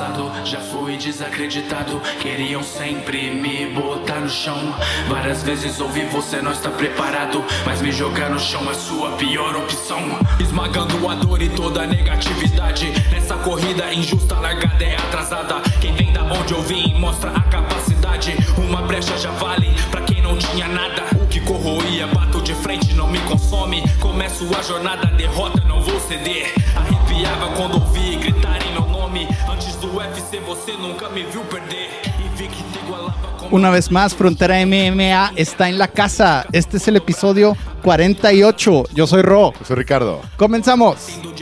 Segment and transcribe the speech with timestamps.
[0.00, 2.00] passado já fui desacreditado.
[2.20, 4.74] Queriam sempre me botar no chão.
[5.08, 7.44] Várias vezes ouvi você não está preparado.
[7.66, 10.00] Mas me jogar no chão é sua pior opção.
[10.40, 12.90] Esmagando a dor e toda a negatividade.
[13.12, 15.60] Nessa corrida injusta, largada é atrasada.
[15.82, 18.34] Quem vem da onde eu vim mostra a capacidade.
[18.56, 21.04] Uma brecha já vale pra quem não tinha nada.
[21.20, 23.82] O que corroía, bato de frente, não me consome.
[23.98, 26.54] Começo a jornada, derrota, não vou ceder.
[26.74, 29.28] Arrepiava quando ouvi gritarem meu nome.
[29.48, 31.90] Antes do UFC, você nunca me viu perder.
[32.04, 33.56] E vi que te igualava como.
[33.56, 36.46] Una vez más, Frontera MMA está en la casa.
[36.52, 38.84] Este es el episodio 48.
[38.94, 39.52] Yo soy Ro.
[39.58, 40.20] Yo soy Ricardo.
[40.36, 41.08] Comenzamos.
[41.08, 41.40] Indo de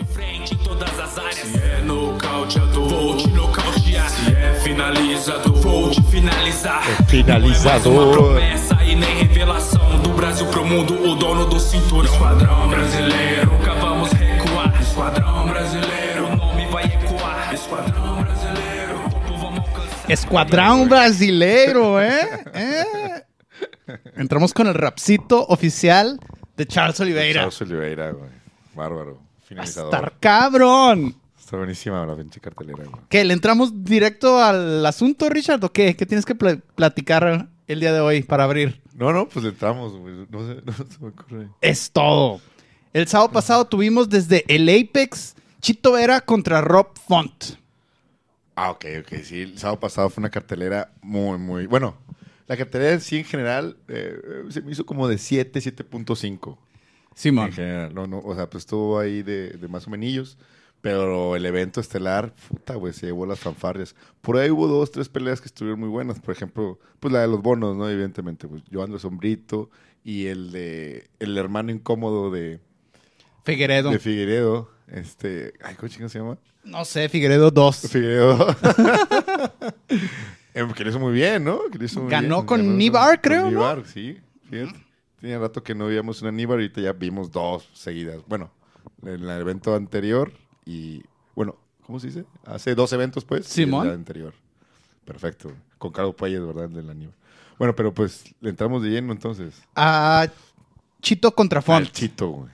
[20.09, 22.21] Escuadrón brasileiro, ¿eh?
[22.55, 22.85] ¿Eh?
[24.17, 26.19] Entramos con el rapcito oficial
[26.57, 27.41] de Charles Oliveira.
[27.43, 28.31] Charles Oliveira, güey.
[28.75, 29.21] Bárbaro.
[29.45, 29.95] Finalizador.
[29.95, 31.15] estar cabrón.
[31.39, 33.03] Está buenísima la pinche cartelera, güey.
[33.09, 33.25] ¿Qué?
[33.25, 35.63] ¿Le entramos directo al asunto, Richard?
[35.65, 35.95] ¿O qué?
[35.97, 38.81] ¿Qué tienes que pla- platicar el día de hoy para abrir?
[38.95, 40.27] No, no, pues le entramos, güey.
[40.31, 41.49] No sé, no se me ocurre.
[41.61, 42.41] Es todo.
[42.93, 47.57] El sábado pasado tuvimos desde el Apex Chito Vera contra Rob Font.
[48.61, 49.21] Ah, ok, ok.
[49.23, 51.67] Sí, el sábado pasado fue una cartelera muy, muy...
[51.67, 51.97] Bueno,
[52.49, 56.59] la cartelera en sí en general eh, se me hizo como de 7, 7.5.
[57.15, 57.47] Simón.
[57.47, 60.39] En general, no, no, o sea, pues estuvo ahí de, de más o menos.
[60.81, 63.95] Pero el evento estelar, puta, güey, se llevó las fanfarrias.
[64.21, 66.19] Por ahí hubo dos, tres peleas que estuvieron muy buenas.
[66.19, 67.89] Por ejemplo, pues la de los bonos, ¿no?
[67.89, 69.71] Evidentemente, pues Joan de Sombrito
[70.03, 72.59] y el de el hermano incómodo de,
[73.45, 73.91] Figueredo.
[73.91, 74.71] de Figueredo.
[74.89, 76.39] Este, ay, ¿cómo chingo se llama?
[76.69, 77.77] No sé, Figueredo 2.
[77.91, 78.47] Figueredo.
[80.55, 81.61] Em, que lo hizo muy bien, ¿no?
[81.71, 82.47] Que lo hizo muy Ganó bien.
[82.47, 83.51] con Nibar, creo, ¿no?
[83.51, 84.19] Nibar, sí.
[84.51, 84.79] Fíjate.
[85.21, 88.19] Tenía rato que no veíamos una Nibar, ahorita ya vimos dos seguidas.
[88.27, 88.51] Bueno,
[89.03, 90.33] en el evento anterior
[90.67, 91.03] y,
[91.35, 91.57] bueno,
[91.87, 92.25] ¿cómo se dice?
[92.45, 93.47] Hace dos eventos, pues.
[93.49, 93.87] y Simón.
[93.87, 94.35] El anterior.
[95.05, 95.53] Perfecto.
[95.79, 96.69] Con Carlos Payes, ¿verdad?
[96.69, 97.15] De la Nibar.
[97.59, 99.55] Bueno, pero pues le entramos de lleno entonces.
[99.77, 100.27] A
[101.01, 101.87] Chito contra Font.
[101.87, 102.51] Al Chito, güey.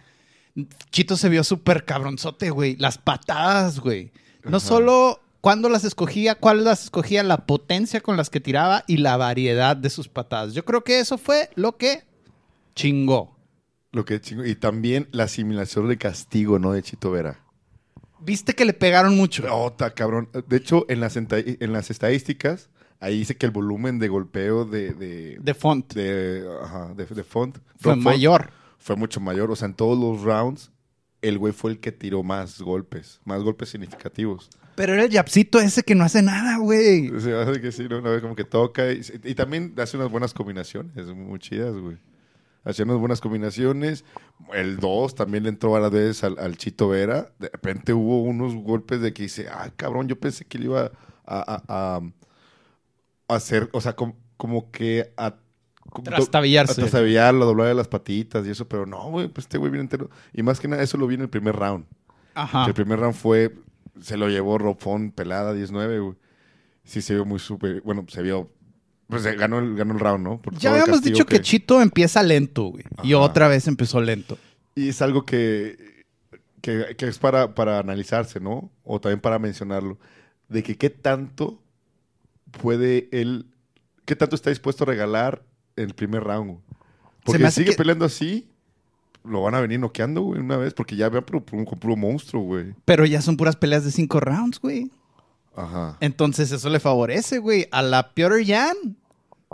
[0.91, 2.76] Chito se vio súper cabronzote, güey.
[2.76, 4.12] Las patadas, güey.
[4.44, 4.66] No Ajá.
[4.66, 9.16] solo cuándo las escogía, cuáles las escogía, la potencia con las que tiraba y la
[9.16, 10.54] variedad de sus patadas.
[10.54, 12.04] Yo creo que eso fue lo que
[12.75, 13.37] chingó.
[13.93, 14.44] Lo que chingo.
[14.44, 16.72] Y también la asimilación de castigo, ¿no?
[16.72, 17.41] De Chito Vera.
[18.20, 19.44] Viste que le pegaron mucho.
[19.54, 20.28] Ota, cabrón.
[20.48, 22.70] De hecho, en las, en las estadísticas,
[23.00, 24.94] ahí dice que el volumen de golpeo de...
[24.94, 25.93] de, De Font.
[25.94, 28.50] de, ajá, de- de Font fue Font mayor.
[28.84, 29.50] Fue mucho mayor.
[29.50, 30.70] O sea, en todos los rounds,
[31.22, 33.18] el güey fue el que tiró más golpes.
[33.24, 34.50] Más golpes significativos.
[34.76, 37.08] Pero era el yapsito ese que no hace nada, güey.
[37.18, 37.98] Sea, hace que sí, ¿no?
[38.00, 38.92] Una vez como que toca.
[38.92, 41.06] Y, y también hace unas buenas combinaciones.
[41.14, 41.96] Muy chidas, güey.
[42.62, 44.04] Hacía unas buenas combinaciones.
[44.52, 47.32] El 2 también le entró varias veces al, al Chito Vera.
[47.38, 50.84] De repente hubo unos golpes de que dice, ah, cabrón, yo pensé que le iba
[50.84, 50.90] a,
[51.26, 52.00] a- a-
[53.28, 55.36] a hacer, o sea, com- como que a...
[56.02, 56.74] Trastabillarse.
[56.74, 59.82] Trastabillarlo, a doblar de las patitas y eso, pero no, güey, pues este güey viene
[59.82, 60.10] entero.
[60.32, 61.84] Y más que nada, eso lo vi en el primer round.
[62.34, 62.64] Ajá.
[62.64, 63.54] Que el primer round fue,
[64.00, 66.16] se lo llevó Robfon pelada 19, güey.
[66.84, 68.50] Sí se vio muy súper, bueno, se vio,
[69.08, 70.42] pues ganó el, ganó el round, ¿no?
[70.42, 71.40] Por Ya habíamos dicho que...
[71.40, 72.84] Chito empieza lento, güey.
[73.02, 74.36] Y otra vez empezó lento.
[74.74, 76.04] Y es algo que,
[76.60, 78.70] que, que es para, para analizarse, ¿no?
[78.82, 79.98] O también para mencionarlo.
[80.48, 81.62] De que qué tanto
[82.60, 83.46] puede él,
[84.04, 85.42] qué tanto está dispuesto a regalar
[85.76, 86.50] en el primer round.
[86.52, 86.60] güey.
[87.24, 88.48] Porque si sigue que- peleando así,
[89.24, 90.74] lo van a venir noqueando, güey, una vez.
[90.74, 92.74] Porque ya vean puro, puro, puro monstruo, güey.
[92.84, 94.90] Pero ya son puras peleas de cinco rounds, güey.
[95.56, 95.96] Ajá.
[96.00, 97.68] Entonces eso le favorece, güey.
[97.70, 98.96] A la Piotr Jan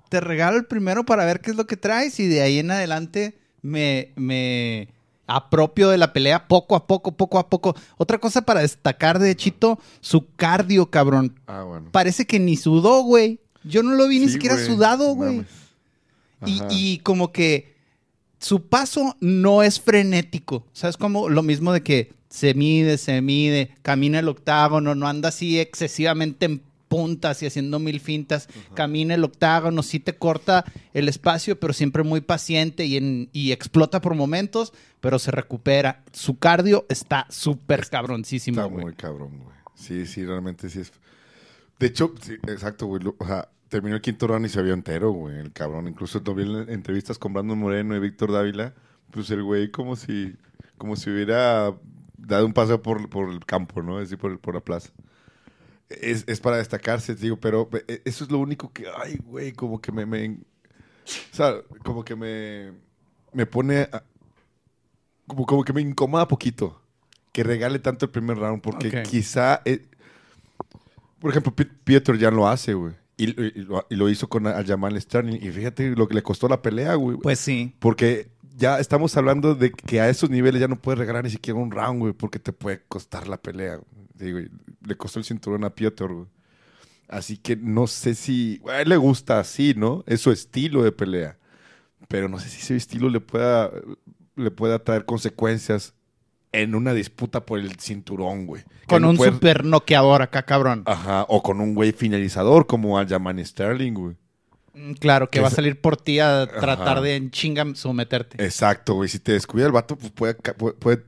[0.08, 2.70] te regalo el primero para ver qué es lo que traes y de ahí en
[2.70, 4.88] adelante me, me
[5.26, 7.76] apropio de la pelea poco a poco, poco a poco.
[7.98, 11.38] Otra cosa para destacar de Chito, su cardio, cabrón.
[11.46, 11.88] Ah, bueno.
[11.92, 13.38] Parece que ni sudó, güey.
[13.62, 15.44] Yo no lo vi ni siquiera sudado, güey.
[16.46, 17.74] Y, como que
[18.38, 20.64] su paso no es frenético.
[20.72, 20.96] ¿Sabes?
[20.96, 25.58] Como lo mismo de que se mide, se mide, camina el octágono, no anda así
[25.60, 28.48] excesivamente en puntas y haciendo mil fintas.
[28.74, 30.64] Camina el octágono, sí te corta
[30.94, 36.02] el espacio, pero siempre muy paciente y, en- y explota por momentos, pero se recupera.
[36.12, 39.56] Su cardio está súper cabroncísimo, Está muy cabrón, güey.
[39.74, 40.92] Sí, sí, realmente sí es.
[41.78, 43.02] De hecho, sí, exacto, güey.
[43.18, 45.88] O sea, terminó el quinto round y se vio entero, güey, el cabrón.
[45.88, 48.74] Incluso lo vi en entrevistas con Brandon Moreno y Víctor Dávila.
[49.10, 50.36] Pues el güey como si,
[50.76, 51.74] como si hubiera
[52.18, 53.96] dado un paseo por, por el campo, ¿no?
[53.98, 54.90] Así por, el- por la plaza.
[55.88, 59.80] es, es para destacarse, digo, pero eh, eso es lo único que, ay, güey, como
[59.80, 60.28] que me, me-
[61.32, 62.72] o sea, como que me,
[63.32, 64.04] me pone, a-
[65.26, 66.80] como, como que me incomoda poquito
[67.32, 69.86] que regale tanto el primer round, porque quizá, eh,
[71.20, 72.94] por ejemplo, Pi- Piotr ya lo hace, güey,
[73.24, 76.48] y, lo, y lo hizo con Al Jamal Sterling, y fíjate lo que le costó
[76.48, 77.18] la pelea, güey.
[77.18, 77.74] Pues sí.
[77.78, 81.58] Porque ya estamos hablando de que a esos niveles ya no puedes regalar ni siquiera
[81.58, 83.80] un round, güey, porque te puede costar la pelea.
[84.14, 84.38] Digo,
[84.86, 86.26] le costó el cinturón a Piotr, güey.
[87.08, 88.60] Así que no sé si.
[88.68, 90.04] A él le gusta así, ¿no?
[90.06, 91.38] Es su estilo de pelea.
[92.08, 93.70] Pero no sé si ese estilo le pueda,
[94.36, 95.94] le pueda traer consecuencias
[96.52, 98.62] en una disputa por el cinturón, güey.
[98.86, 100.82] Con un puede- super noqueador acá, cabrón.
[100.86, 104.16] Ajá, o con un güey finalizador como Aljamain Sterling, güey.
[104.74, 107.00] Mm, Claro, que que va a salir por ti a tratar Ajá.
[107.00, 108.42] de en chinga someterte.
[108.44, 109.08] Exacto, güey.
[109.08, 111.04] Si te descuida el vato, pues puede, puede,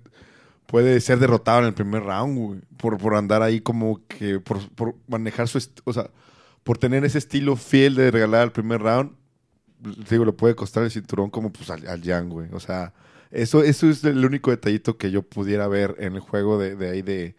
[0.66, 2.60] puede, ser derrotado en el primer round, güey.
[2.76, 6.10] Por, por andar ahí como que, por, por manejar su, o sea,
[6.62, 9.12] por tener ese estilo fiel de regalar el primer round,
[10.08, 12.48] digo, le puede costar el cinturón como pues al, al Yang, güey.
[12.52, 12.92] O sea,
[13.32, 16.90] eso, eso es el único detallito que yo pudiera ver en el juego de, de
[16.90, 17.34] ahí de,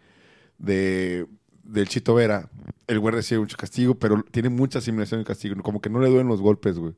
[0.58, 1.26] de
[1.62, 2.50] del Chito Vera.
[2.86, 5.56] El güey recibe mucho castigo, pero tiene mucha simulación de castigo.
[5.62, 6.94] Como que no le duelen los golpes, güey.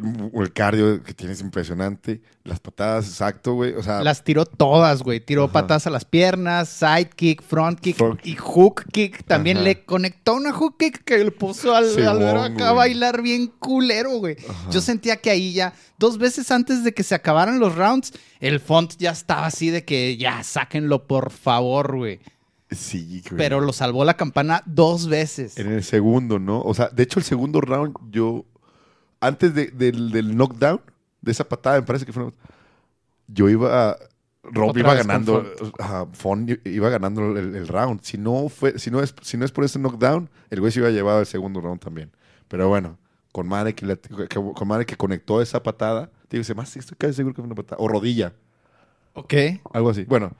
[0.00, 2.22] El cardio que tiene es impresionante.
[2.44, 3.74] Las patadas, exacto, güey.
[3.74, 5.20] O sea, Las tiró todas, güey.
[5.20, 5.52] Tiró Ajá.
[5.52, 9.24] patadas a las piernas, side kick, front kick y hook kick.
[9.24, 9.64] También Ajá.
[9.64, 13.22] le conectó una hook kick que le puso al, Simón, al ver acá a bailar
[13.22, 14.36] bien culero, güey.
[14.70, 18.60] Yo sentía que ahí ya, dos veces antes de que se acabaran los rounds, el
[18.60, 22.20] font ya estaba así de que ya, sáquenlo por favor, güey.
[22.70, 23.38] sí, güey.
[23.38, 25.56] Pero lo salvó la campana dos veces.
[25.58, 26.60] En el segundo, ¿no?
[26.62, 28.44] O sea, de hecho, el segundo round, yo.
[29.26, 30.80] Antes de- del, del knockdown,
[31.20, 32.24] de esa patada, me parece que fue.
[32.24, 32.32] una-
[33.28, 33.90] Yo iba.
[33.90, 33.96] a-
[34.42, 35.42] Rob Otra iba ganando.
[36.12, 38.02] Font i- iba ganando el, el round.
[38.02, 40.80] Si no, fue, si, no es, si no es por ese knockdown, el güey se
[40.80, 42.10] iba a llevar el segundo round también.
[42.48, 42.98] Pero bueno,
[43.32, 46.10] con madre que, que- con madre que conectó esa patada.
[46.28, 47.76] Digo, se más estoy casi seguro que fue una patada.
[47.80, 48.34] O rodilla.
[49.14, 49.32] Ok.
[49.72, 50.04] Algo así.
[50.04, 50.32] Bueno,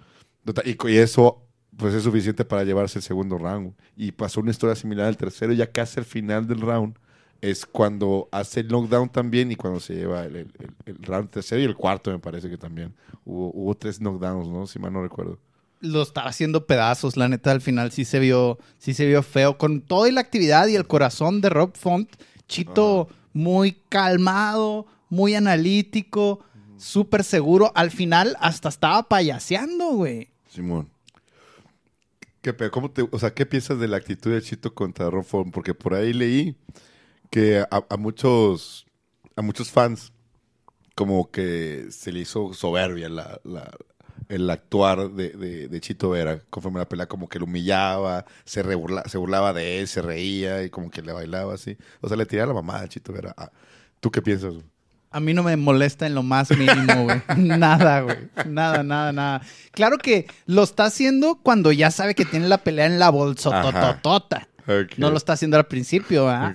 [0.44, 1.40] total, y, y eso
[1.76, 3.72] pues es suficiente para llevarse el segundo round.
[3.96, 6.96] Y pasó una historia similar al tercero, ya casi al final del round.
[7.44, 11.30] Es cuando hace el knockdown también y cuando se lleva el, el- el- el round
[11.30, 12.94] tercero y el cuarto, me parece que también.
[13.24, 14.66] Hubo, hubo tres knockdowns, ¿no?
[14.66, 15.38] Si mal no recuerdo.
[15.80, 19.58] lo estaba haciendo pedazos, la neta, al final sí se vio, sí se vio feo.
[19.58, 22.08] Con toda la actividad y el corazón de Rob Font,
[22.48, 26.40] Chito muy calmado, muy analítico,
[26.78, 27.70] súper seguro.
[27.74, 30.28] Al final hasta estaba payaseando, güey.
[30.48, 30.88] Simón.
[32.40, 35.52] ¿Qué, cómo te, o sea, ¿qué piensas de la actitud de Chito contra Rob Font?
[35.52, 36.56] Porque por ahí leí
[37.34, 38.86] que a, a muchos
[39.34, 40.12] a muchos fans
[40.94, 43.72] como que se le hizo soberbia la, la-
[44.28, 48.62] el actuar de, de- de Chito Vera conforme la pelea como que lo humillaba, se,
[48.62, 51.76] se burlaba de él, se reía y como que le bailaba así.
[52.00, 53.34] O sea, le tiraba la mamá a Chito Vera.
[53.36, 53.50] Ah,
[53.98, 54.54] ¿Tú qué piensas?
[55.10, 57.20] A mí no me molesta en lo más mínimo, güey.
[57.36, 58.16] Nada, güey.
[58.46, 59.42] Nada, nada, nada.
[59.72, 64.48] Claro que lo está haciendo cuando ya sabe que tiene la pelea en la bolsotototota.
[64.96, 66.54] No lo está haciendo al principio, ¿ah?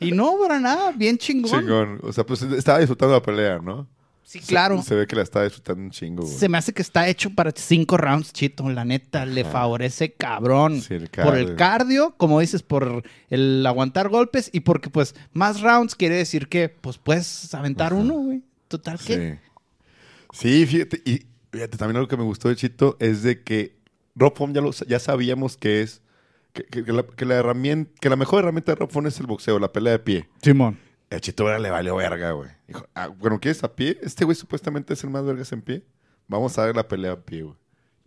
[0.00, 1.60] Y no, para nada, bien chingón.
[1.60, 2.00] Chingón.
[2.02, 3.86] O sea, pues estaba disfrutando la pelea, ¿no?
[4.30, 4.80] Sí, claro.
[4.82, 6.32] Se, ve que la estaba disfrutando un chingo, güey.
[6.32, 8.68] Se me hace que está hecho para cinco rounds, Chito.
[8.70, 10.80] La neta, le favorece cabrón.
[10.80, 12.14] Sí, el por el cardio.
[12.16, 16.96] como dices, por el aguantar golpes y porque, pues, más rounds quiere decir que, pues,
[16.96, 18.42] puedes aventar uno, güey.
[18.68, 19.40] Total, que
[20.32, 20.62] Sí.
[20.62, 23.74] Sí, fíjate, y fíjate, también algo que me gustó de Chito es de que
[24.14, 26.02] Rob Font ya, lo, ya sabíamos que es,
[26.52, 29.18] que, que- que la, que la herramienta, que la mejor herramienta de Rob Font es
[29.20, 30.28] el boxeo, la pelea de pie.
[30.42, 30.78] Simón.
[31.10, 32.50] El Chito Vera le valió verga, güey.
[32.68, 33.98] Dijo, ah, bueno, ¿quieres a pie?
[34.02, 35.84] Este güey supuestamente es el más vergas en pie.
[36.28, 37.56] Vamos a ver la pelea a pie, güey.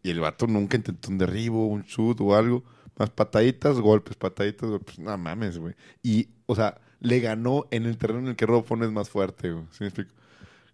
[0.04, 2.64] Y el vato nunca intentó un derribo, un shoot o algo.
[2.98, 5.00] Más pataditas, golpes, pataditas, golpes.
[5.00, 5.74] No mames, güey.
[6.02, 9.10] Y, o sea, le ganó en el terreno en el que Rob Font es más
[9.10, 9.66] fuerte, güey.
[9.72, 10.12] ¿Sí me explico?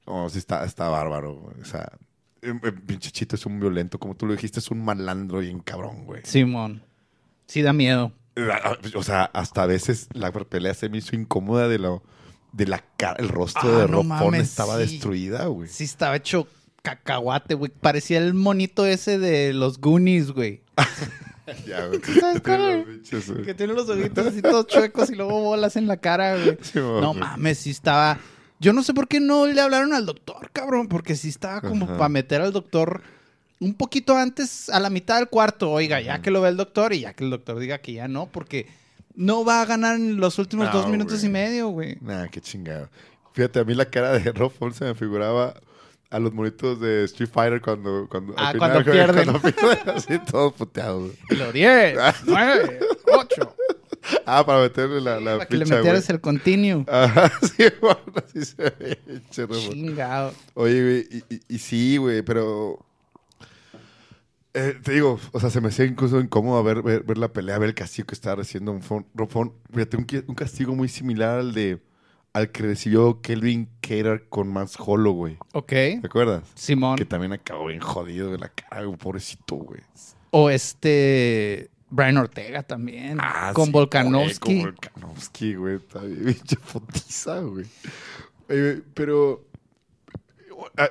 [0.06, 1.62] No, sí está, está bárbaro, güey.
[1.62, 1.92] O sea,
[2.44, 3.98] eh, eh, pinche Chito es un violento.
[4.00, 6.22] Como tú lo dijiste, es un malandro y un cabrón, güey.
[6.26, 6.84] Simón.
[7.50, 8.14] Sí da miedo.
[8.96, 12.04] O sea, hasta a veces la pelea se me hizo incómoda de lo
[12.54, 14.82] de la cara, el rostro Ah, de no mames, estaba sí.
[14.84, 15.68] destruida, güey.
[15.68, 16.48] Sí estaba hecho
[16.84, 17.72] cacahuate, güey.
[17.72, 20.62] Parecía el monito ese de los Goonies, güey.
[21.66, 22.00] Ya, güey.
[22.00, 26.58] Que tiene los ojitos así todos chuecos y luego bolas en la cara, güey.
[26.62, 27.20] Sí, No güey.
[27.20, 28.20] mames, sí estaba.
[28.60, 31.86] Yo no sé por qué no le hablaron al doctor, cabrón, porque sí estaba como
[31.86, 31.98] Ajá.
[31.98, 33.02] para meter al doctor
[33.60, 35.72] un poquito antes, a la mitad del cuarto.
[35.72, 38.08] Oiga, ya que lo ve el doctor y ya que el doctor diga que ya
[38.08, 38.68] no, porque
[39.16, 41.98] no va a ganar en los últimos No, dos minutos y medio, güey.
[42.02, 42.90] Nah, qué chingado.
[43.34, 45.54] Fíjate, a mí la cara de Rob se me figuraba
[46.10, 48.08] a los monitos de Street Fighter cuando...
[48.10, 49.26] cuando Ah, al cuando pierden.
[49.32, 51.12] cuando pierden, así todos puteados.
[51.30, 52.80] lo 10, 9,
[53.14, 53.56] 8.
[54.26, 56.86] Ah, para meterle la, la Para que le ficha, metieras el continuo.
[56.92, 58.98] Ajá, sí, bueno, así se ve.
[59.60, 60.34] Chingado.
[60.56, 62.80] Oye, güey, y, y- y sí, güey, pero...
[64.60, 67.58] eh, te digo, o sea, se me hacía incluso incómodo ver, ver, ver la pelea,
[67.58, 69.08] ver el castigo que estaba recibiendo Font.
[69.74, 71.82] Fíjate, un, un castigo muy similar al de...
[72.32, 75.38] Al que recibió Kelvin Cater con Mans Hollow, güey.
[75.54, 75.68] Ok.
[75.70, 76.44] ¿Te acuerdas?
[76.54, 76.96] Simón.
[76.96, 79.82] Que también acabó bien jodido de la cara, güey, pobrecito, güey.
[80.30, 81.72] O este.
[81.90, 83.18] Brian Ortega también.
[83.20, 84.62] Ah, con sí, Volkanovski.
[84.62, 85.76] güey, Con Volkanovski, güey.
[85.78, 87.66] Está bien, pinche fotiza, güey.
[88.48, 89.48] Eh, pero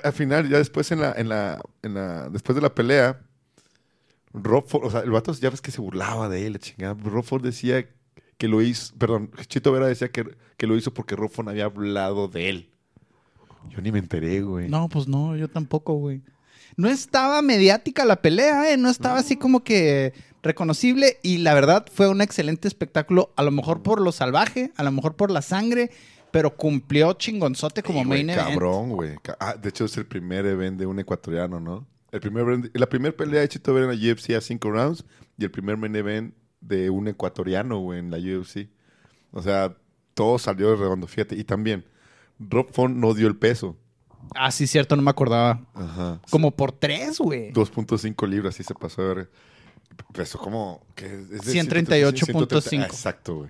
[0.03, 3.21] al final, ya después en la, en la, en la, después de la pelea,
[4.33, 6.93] Rob Ford, o sea, el vato ya ves que se burlaba de él, la chingada.
[6.93, 7.87] Rob Ford decía
[8.37, 10.25] que lo hizo, perdón, Chito Vera decía que,
[10.57, 12.69] que lo hizo porque Rob Ford había hablado de él.
[13.69, 14.69] Yo ni me enteré, güey.
[14.69, 16.21] No, pues no, yo tampoco, güey.
[16.77, 18.77] No estaba mediática la pelea, ¿eh?
[18.77, 23.51] No estaba así como que reconocible y la verdad fue un excelente espectáculo, a lo
[23.51, 25.91] mejor por lo salvaje, a lo mejor por la sangre,
[26.31, 28.49] pero cumplió chingonzote como Sí, güey, main event.
[28.49, 29.15] Cabrón, güey.
[29.39, 31.85] Ah, de hecho, es el primer event de un ecuatoriano, ¿no?
[32.11, 35.05] El primer la primera pelea de Chito Vera en la UFC a cinco rounds
[35.37, 38.69] y el primer main event de un ecuatoriano, güey, en la UFC.
[39.31, 39.75] O sea,
[40.13, 41.35] todo salió redondo, fíjate.
[41.35, 41.85] Y también,
[42.39, 43.77] Rob Font no dio el peso.
[44.35, 45.65] Ah, sí, cierto, no me acordaba.
[45.73, 46.21] Ajá.
[46.29, 47.53] Como por tres, güey.
[47.53, 49.31] 2.5 libras, sí se pasó de ver.
[50.13, 50.85] Peso como...
[50.95, 51.31] ¿qué es?
[51.31, 52.25] Es de 138.5.
[52.25, 52.83] 130.
[52.83, 53.49] Ah, Exacto, güey.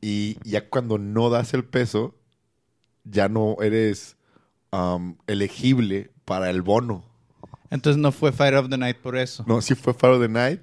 [0.00, 2.14] Y ya cuando no das el peso,
[3.04, 4.16] ya no eres
[4.70, 7.04] um, elegible para el bono.
[7.70, 9.44] Entonces no fue Fire of the Night por eso.
[9.46, 10.60] No, sí fue Faro de Night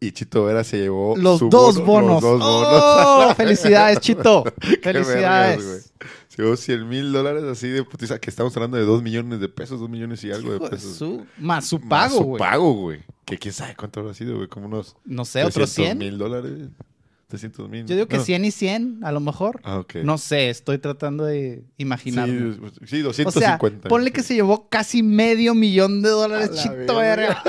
[0.00, 2.22] y Chito Vera se llevó Los su dos bono, bonos.
[2.22, 3.18] Los dos ¡Oh!
[3.20, 3.36] bonos.
[3.36, 4.44] ¡Felicidades, Chito!
[4.82, 5.92] Vergas, ¡Felicidades!
[6.28, 9.48] Se llevó 100 mil dólares así de putiza, que estamos hablando de 2 millones de
[9.48, 10.96] pesos, 2 millones y algo de pesos.
[10.96, 12.38] su- Más su Más pago, su güey.
[12.38, 13.02] pago, güey.
[13.24, 14.48] Que quién sabe cuánto habrá sido, güey.
[14.48, 15.96] Como unos No sé, otros 100.
[15.96, 16.68] mil dólares.
[17.28, 17.86] 300 mil.
[17.86, 18.24] Yo digo que No.
[18.24, 19.60] 100 y 100, a lo mejor.
[19.64, 19.96] Ah, ok.
[20.04, 22.28] No sé, estoy tratando de imaginar.
[22.28, 22.34] Sí,
[22.86, 23.32] sí, o 250.
[23.40, 27.42] sea, ponle que se llevó casi medio millón de dólares, A chito verga.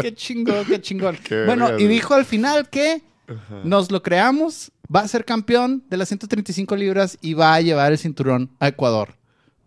[0.00, 1.16] Qué chingón, qué chingón.
[1.24, 3.60] Qué bueno, verga, y dijo al final que Ajá.
[3.64, 7.92] nos lo creamos, va a ser campeón de las 135 libras y va a llevar
[7.92, 9.16] el cinturón a Ecuador.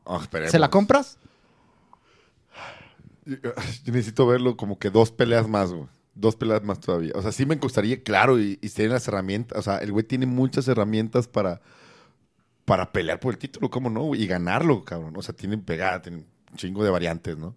[0.06, 0.22] Ah.
[0.50, 1.18] ¿Se la compras?
[3.26, 5.88] Yo necesito verlo como que dos peleas más, güey.
[6.16, 7.12] Dos peleas más todavía.
[7.16, 9.58] O sea, sí me gustaría, claro, y, y tiene las herramientas.
[9.58, 11.62] O sea, el güey tiene muchas herramientas para,
[12.66, 14.04] para pelear por el título, ¿cómo no?
[14.04, 14.24] güey?
[14.24, 15.14] Y ganarlo, cabrón.
[15.18, 16.20] O sea, tiene pegada, tiene
[16.52, 17.56] un chingo de variantes, ¿no?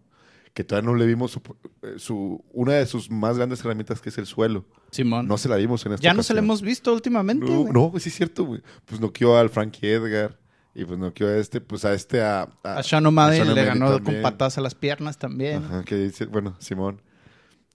[0.54, 1.42] Que todavía no le vimos su,
[1.82, 4.64] eh, su- una de sus más grandes herramientas, que es el suelo.
[4.90, 5.28] Simón.
[5.28, 7.44] No se la vimos en esta ya no se la hemos visto últimamente.
[7.44, 7.72] No, güey.
[7.74, 8.62] no, sí es cierto, güey.
[8.86, 10.38] Pues noqueó al Frankie Edgar.
[10.74, 12.48] Y pues noqueó a este, pues a este, a...
[12.62, 14.22] A Sean O'Malley a Sean le O'Malley ganó también.
[14.22, 15.62] con patadas a las piernas también.
[15.64, 17.00] Ajá, que dice, bueno, Simón.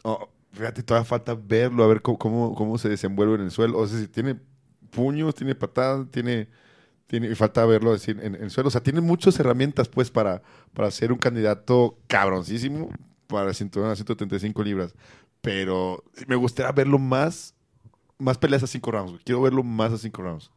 [0.04, 3.80] Oh, fíjate, todavía falta verlo, a ver cómo, cómo, cómo se desenvuelve en el suelo.
[3.80, 4.40] O sea, si tiene
[4.92, 6.50] puños, tiene patadas, tiene,
[7.08, 8.68] tiene, y falta verlo así en, el suelo.
[8.68, 10.42] O sea, tiene muchas herramientas, pues, para,
[10.74, 12.90] para ser un candidato cabroncísimo
[13.28, 14.94] para el cinturón a 135 libras.
[15.42, 17.56] Pero me gustaría verlo más,
[18.20, 19.22] más peleas a 5 rounds.
[19.24, 20.52] Quiero verlo más a 5 rounds.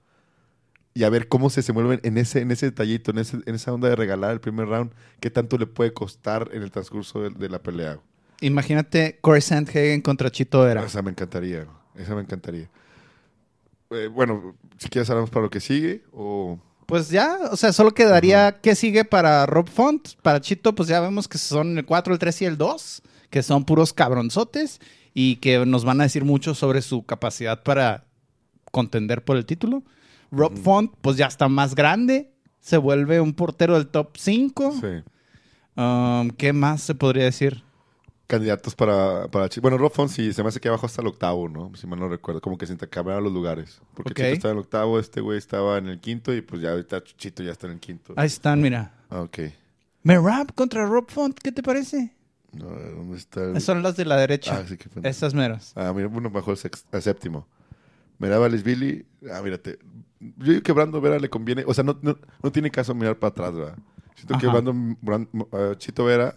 [0.92, 3.72] Y a ver cómo se desenvuelven en ese, en ese detallito, en, ese, en esa
[3.72, 7.48] onda de regalar el primer round, qué tanto le puede costar en el transcurso de
[7.48, 7.98] la pelea.
[8.44, 10.84] Imagínate Corey Sandhagen contra Chito Vera.
[10.84, 12.68] Esa me encantaría, esa me encantaría.
[13.90, 16.58] Eh, bueno, si quieres hablamos para lo que sigue o...
[16.84, 20.16] Pues ya, o sea, solo quedaría qué sigue para Rob Font.
[20.20, 23.42] Para Chito, pues ya vemos que son el 4, el 3 y el 2, que
[23.42, 24.78] son puros cabronzotes
[25.14, 28.04] y que nos van a decir mucho sobre su capacidad para
[28.70, 29.84] contender por el título.
[30.30, 34.74] Rob Font, pues ya está más grande, se vuelve un portero del top 5.
[34.82, 35.80] Sí.
[35.80, 37.63] Um, ¿Qué más se podría decir?
[38.36, 41.48] Candidatos para, para Bueno, Rob Font sí, se me hace que abajo hasta el octavo,
[41.48, 41.72] ¿no?
[41.76, 42.40] Si mal no recuerdo.
[42.40, 43.80] Como que se intercambiaron los lugares.
[43.94, 44.16] Porque Ok.
[44.16, 47.02] Chito estaba en el octavo, este güey estaba en el quinto y pues ya ahorita
[47.04, 48.14] Chito ya está en el quinto.
[48.16, 48.92] Ahí están, mira.
[49.10, 49.38] Ah, ok.
[50.02, 52.14] Merab contra Rob Font, ¿qué te parece?
[52.52, 53.42] No, ¿Dónde está?
[53.44, 54.56] el- Son las de la derecha.
[54.58, 55.08] Ah, sí, pendejo.
[55.08, 55.72] Esas meras.
[55.74, 56.58] Ah, mira, uno bajo el,
[56.92, 57.48] al séptimo.
[58.18, 59.04] Miraba Billy.
[59.32, 59.78] Ah, mírate.
[60.20, 61.64] Yo digo que Brando Vera le conviene.
[61.66, 63.76] O sea, no, no, no tiene caso mirar para atrás, ¿verdad?
[64.14, 64.52] Siento que Ajá.
[64.54, 66.36] Brandon, Bran- eh, Chito Vera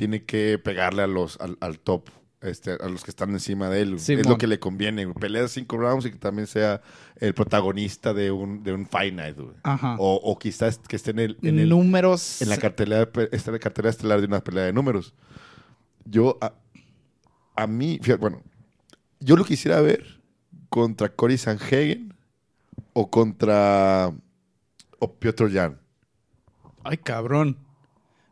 [0.00, 2.08] tiene que pegarle a los, al, al top.
[2.42, 3.94] Este, a los que están encima de él.
[3.96, 5.06] Es lo que le conviene.
[5.12, 6.80] Pelea cinco rounds y que también sea
[7.16, 9.36] el protagonista de un, de un Fight Night.
[9.36, 9.52] güey.
[9.62, 9.96] Ajá.
[9.98, 12.40] O, o quizás que esté en, el, en, el- Números.
[12.40, 15.12] en la cartelera, esta cartelera estelar de una pelea de números.
[16.06, 16.54] Yo, a,
[17.56, 18.42] a mí, fíjate, bueno,
[19.20, 20.22] yo lo quisiera ver
[20.70, 22.14] contra Cory Sanhagen
[22.94, 24.14] o contra
[24.98, 25.78] o Piotr Jan.
[26.84, 27.58] Ay, cabrón.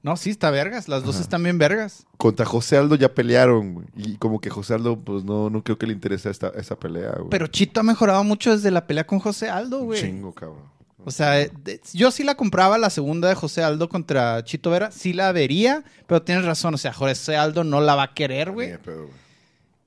[0.02, 0.88] No, sí, está vergas.
[0.88, 2.07] Las dos están bien vergas.
[2.17, 3.87] Contra José Aldo ya pelearon, güey.
[3.97, 7.12] Y como que José Aldo, pues no, no creo que le interese esta, esa pelea,
[7.17, 7.31] güey.
[7.31, 10.00] Pero Chito ha mejorado mucho desde la pelea con José Aldo, güey.
[10.00, 10.62] chingo, cabrón.
[11.05, 14.90] O sea, de- yo sí la compraba la segunda de José Aldo contra Chito Vera.
[14.93, 16.75] Sí la vería, pero tienes razón.
[16.75, 18.67] O sea, José Aldo no la va a querer, güey.
[18.69, 19.28] Ni de pedo, güey.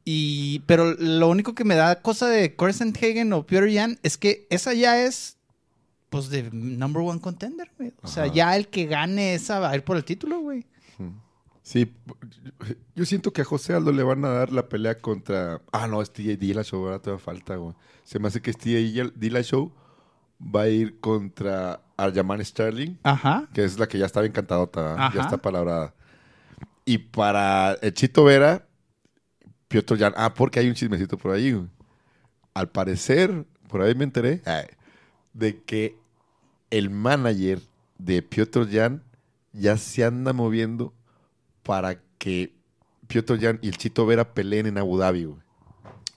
[0.04, 4.18] Y, pero lo único que me da cosa de Corson Hagen o Peter Yan es
[4.18, 5.38] que esa ya es,
[6.12, 7.94] pues, de number one contender, güey.
[8.04, 8.34] O sea, Ajá.
[8.34, 10.68] ya el que gane esa va a ir por el título, güey.
[11.64, 11.94] Sí,
[12.96, 15.62] yo- siento que a José Aldo le van a dar la pelea contra.
[15.72, 17.74] Ah, no, es TJ Dillashaw, ahora todavía falta, güey.
[18.04, 19.72] Se me hace que TJ Dillashaw
[20.44, 23.48] va a ir contra Arjaman Sterling, Ajá.
[23.54, 24.96] que es la que ya estaba encantadota.
[24.96, 25.16] Ajá.
[25.16, 25.94] ya está palabrada.
[26.84, 28.68] Y para el Chito Vera,
[29.68, 30.14] Piotr Jan.
[30.18, 31.68] Ah, porque hay un chismecito por ahí, güey.
[32.56, 34.42] Al parecer, por ahí me enteré,
[35.34, 35.96] de que
[36.72, 37.60] el manager
[37.98, 39.04] de Piotr Jan
[39.54, 40.94] ya se anda moviendo
[41.64, 42.54] para que
[43.08, 45.40] Piotr Jan y el Chito Vera peleen en Abu Dhabi, güey.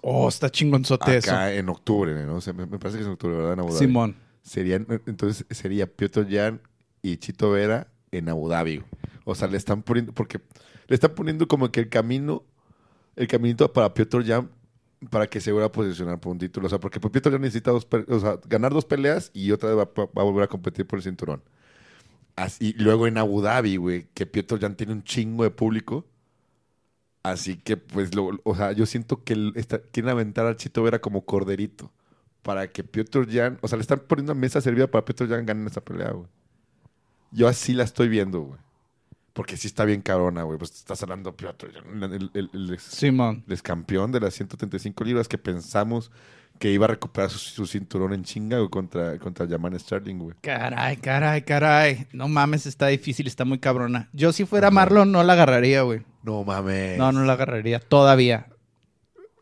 [0.00, 1.30] Oh, está chingonzote eso.
[1.30, 2.36] Acá en octubre, ¿no?
[2.36, 3.54] O sea, me, me parece que es en octubre, ¿verdad?
[3.54, 3.78] En Abu Dhabi.
[3.78, 4.16] Simón.
[4.42, 6.60] Serían, entonces sería Piotr Jan
[7.02, 8.76] y Chito Vera en Abu Dhabi.
[8.78, 8.88] güey.
[9.24, 10.40] O sea, le están poniendo, porque
[10.86, 12.44] le están poniendo como que el camino,
[13.16, 14.50] el caminito para Piotr Jan
[15.10, 16.66] para que se vuelva a posicionar por un título.
[16.66, 19.78] O sea, porque Piotr Jan necesita dos o sea, ganar dos peleas y otra vez
[19.78, 21.42] va, a volver a competir por el cinturón.
[22.58, 26.04] Y luego en Abu Dhabi, güey, que Piotr Jan tiene un chingo de público.
[27.22, 28.10] Así que, pues,
[28.44, 31.90] o sea, yo siento que el- está- quieren aventar al Chito Vera como corderito
[32.42, 35.66] para que Piotr Jan, o sea, le están poniendo mesa servida para Piotr Jan ganar
[35.68, 36.26] esa pelea, güey.
[37.30, 38.58] Yo así la estoy viendo, güey.
[39.34, 40.58] Porque sí está bien cabrona, güey.
[40.58, 41.66] Pues estás hablando Piotr
[42.02, 43.42] el, el- el Simón.
[43.46, 46.10] el ex campeón de las 135 libras que pensamos
[46.60, 50.36] que iba a recuperar su, su cinturón en chinga güey, contra, contra Jaman Sterling, güey.
[50.40, 52.06] Caray, caray, caray.
[52.12, 54.08] No mames, está difícil, está muy cabrona.
[54.12, 56.02] Yo si fuera Marlon no la agarraría, güey.
[56.22, 56.96] No mames.
[56.96, 58.46] No, no la agarraría todavía.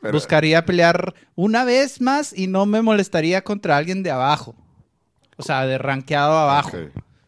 [0.00, 4.54] Pero- Buscaría pelear una vez más y no me molestaría contra alguien de abajo.
[5.36, 6.71] O sea, de rankeado abajo.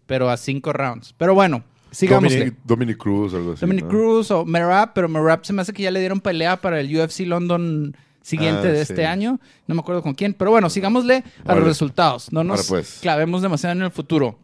[0.07, 1.15] Pero a cinco rounds.
[1.19, 1.63] Pero bueno,
[1.95, 2.33] sigamos.
[2.33, 3.61] Dominic, Dominic Cruz o algo así.
[3.61, 3.91] Dominic ¿no?
[3.91, 6.95] Cruz o Merab, pero Merab se me hace que ya le dieron pelea para el
[6.95, 8.93] UFC London siguiente Ah, de sí.
[8.93, 9.41] este año.
[9.67, 10.35] No me acuerdo con quién.
[10.35, 12.33] Pero bueno, sigámosle a los resultados.
[12.33, 12.99] No nos pues.
[13.01, 14.39] clavemos demasiado en el futuro.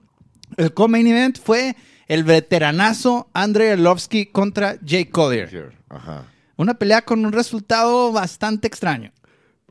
[0.57, 1.77] El co-main event fue
[2.09, 5.09] el veteranazo Andrei Arlovsky contra Jay.
[5.89, 6.25] Ajá.
[6.57, 9.13] Una pelea con un resultado bastante extraño.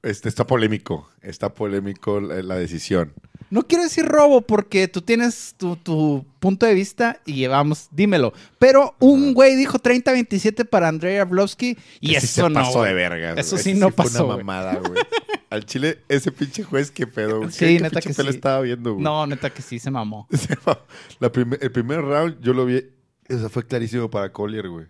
[0.01, 1.09] Este, está polémico.
[1.21, 3.13] Está polémico la, la decisión.
[3.51, 8.33] No quiero decir robo porque tú tienes tu, tu punto de vista y llevamos, dímelo.
[8.59, 12.53] Pero un güey dijo 30-27 para Andrei Arlovsky y eso se no.
[12.53, 12.89] pasó güey.
[12.89, 13.33] de verga.
[13.33, 14.45] Eso sí no fue pasó, una güey.
[14.45, 15.01] mamada, güey.
[15.49, 17.39] Al Chile, ese pinche juez, qué pedo.
[17.39, 17.51] güey.
[17.51, 18.35] Sí, ¿Qué, qué neta pinche que sí.
[18.35, 19.03] estaba viendo, güey?
[19.03, 20.27] No, neta que sí se mamó.
[21.19, 22.83] La primer- el primer round yo lo vi.
[23.29, 24.85] O sea, fue clarísimo para Collier, güey.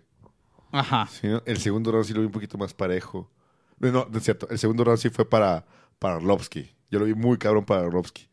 [0.72, 1.08] Ajá.
[1.10, 1.42] Sí, ¿no?
[1.46, 3.30] El segundo round sí lo vi un poquito más parejo.
[3.78, 4.48] No, no, no es cierto.
[4.50, 5.64] El segundo round sí fue para,
[5.98, 6.70] para Arlovsky.
[6.90, 8.28] Yo lo vi muy cabrón para Arlovsky.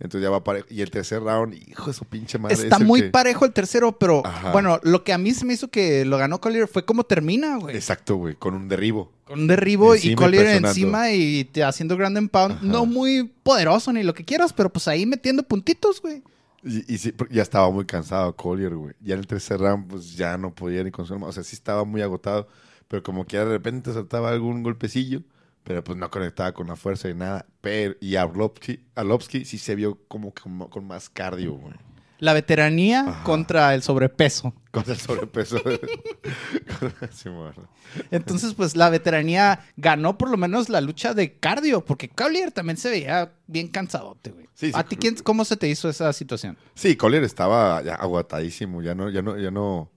[0.00, 0.66] Entonces ya va parejo.
[0.70, 2.54] Y el tercer round, hijo de su pinche madre.
[2.54, 4.52] Está muy que- parejo el tercero, pero Ajá.
[4.52, 7.56] bueno, lo que a mí se me hizo que lo ganó Collier fue cómo termina,
[7.56, 7.74] güey.
[7.74, 8.36] Exacto, güey.
[8.36, 9.10] Con un derribo.
[9.24, 12.52] Con un derribo y Encima y Collier encima y te haciendo ground and pound.
[12.52, 12.64] Ajá.
[12.66, 16.22] No muy poderoso ni lo que quieras, pero pues ahí metiendo puntitos, güey.
[16.62, 18.94] Y, y sí, ya estaba muy cansado Collier, güey.
[19.00, 21.30] Ya en el tercer round, pues ya no podía ni consumir más.
[21.30, 22.46] O sea, sí estaba muy agotado.
[22.88, 25.22] Pero como que de repente saltaba algún golpecillo.
[25.68, 27.44] Pero pues no conectaba con la fuerza y nada.
[27.60, 31.74] Pero, y Arlovsky, Arlovsky sí se vio como, con más cardio, güey.
[32.20, 33.22] La veteranía Ajá.
[33.22, 34.54] contra el sobrepeso.
[34.72, 35.58] Con el sobrepeso.
[37.12, 37.68] Sí, bueno.
[38.10, 42.76] Entonces, pues la veteranía ganó por lo menos la lucha de cardio, porque Collier también
[42.76, 44.46] se veía bien cansadote, güey.
[44.54, 44.72] Sí, sí.
[44.74, 46.56] ¿A ti quién, cómo se te hizo esa situación?
[46.74, 48.82] Sí, Collier estaba ya agotadísimo.
[48.82, 49.90] Ya no, ya no, ya no.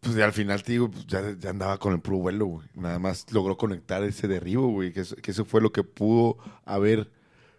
[0.00, 2.68] Pues al final, te digo, pues, ya, ya andaba con el puro vuelo, güey.
[2.74, 4.92] Nada más logró conectar ese derribo, güey.
[4.92, 7.10] Que, eso- que eso fue lo que pudo haber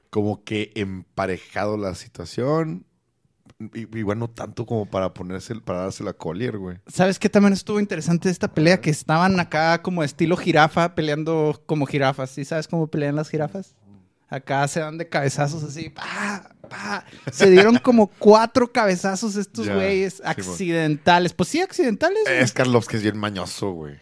[0.09, 2.85] como que emparejado la situación.
[3.73, 6.77] Igual no tanto como para ponerse, para dársela a Collier, güey.
[6.85, 8.79] ¿Sabes qué también estuvo interesante esta pelea?
[8.79, 12.29] Que estaban acá como estilo jirafa, peleando como jirafas.
[12.29, 13.75] ¿Sí sabes cómo pelean las jirafas?
[14.29, 17.05] Acá se dan de cabezazos así, pa, pa.
[17.31, 21.33] Se dieron como cuatro cabezazos estos Ya, güeyes sí, accidentales.
[21.33, 22.23] Pues sí, accidentales.
[22.25, 22.39] güey.
[22.39, 23.95] Es Karlovsky es bien mañoso, güey.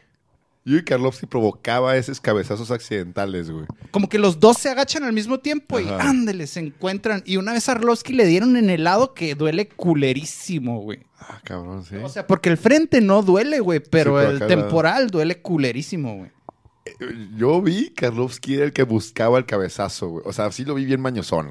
[0.67, 3.67] Yo y Karlovsky provocaba esos cabezazos accidentales, güey.
[3.91, 7.21] Como que los dos se agachan al mismo tiempo y ándale, se encuentran.
[7.23, 11.03] Y una vez a Arlovsky le dieron en el lado que duele culerísimo, güey.
[11.19, 11.97] Ah, cabrón, sí.
[11.97, 16.15] O sea, porque el frente no duele, güey, pero, pero el la- temporal duele culerísimo,
[16.17, 16.31] güey.
[17.37, 20.23] Yo vi Karlovsky era el que buscaba el cabezazo, güey.
[20.27, 21.47] O sea, sí lo vi bien mañosón.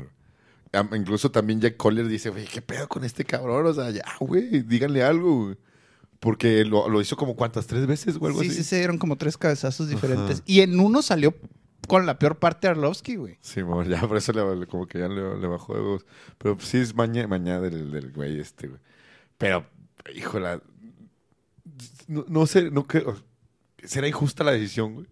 [0.72, 0.98] güey.
[1.00, 3.66] incluso también Jack Collier dice, güey, ¿qué pedo con este cabrón?
[3.66, 5.56] O sea, ya, güey, díganle algo, güey.
[6.20, 8.56] Porque lo, lo hizo como cuántas, tres veces o algo Sí, así.
[8.58, 10.42] sí, se dieron como tres cabezazos diferentes.
[10.46, 11.34] Y en uno salió
[11.86, 13.36] con la peor parte de Arlovsky, güey.
[13.42, 16.06] Sí, mo, ya por eso le, como que ya le, le bajó de huevos.
[16.38, 18.80] Pero pues, sí es maña, maña del, del güey este, güey.
[19.36, 19.66] Pero,
[20.14, 20.62] híjola,
[22.06, 23.16] no, no sé, no creo.
[23.82, 25.06] ¿Será injusta la decisión, güey?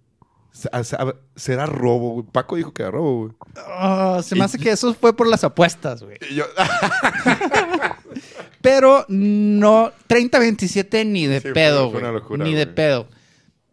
[1.34, 2.26] ¿Será robo, güey?
[2.30, 3.32] Paco dijo que era robo, güey.
[3.56, 6.18] Ah, se me hace que eso fue por las apuestas, güey.
[6.34, 6.44] Yo,
[8.60, 12.04] Pero no, 30-27 ni de Sí, pedo, fue güey.
[12.04, 13.08] una locura, Ni de pedo.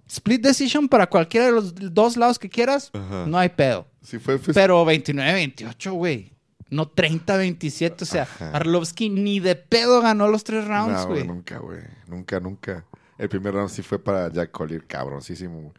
[0.08, 3.26] Split decision para cualquiera de los dos lados que quieras, Ajá.
[3.28, 3.86] no hay pedo.
[4.02, 6.34] sí fue, fue- Pero 29-28, güey.
[6.72, 8.02] No 30-27.
[8.02, 8.52] O sea, Ajá.
[8.52, 11.28] Arlovsky ni de pedo ganó los tres rounds, No, güey.
[11.28, 11.82] nunca, güey.
[12.08, 12.86] Nunca, nunca.
[13.18, 15.60] El primer round sí fue para Jack Collier, cabroncísimo.
[15.62, 15.74] güey.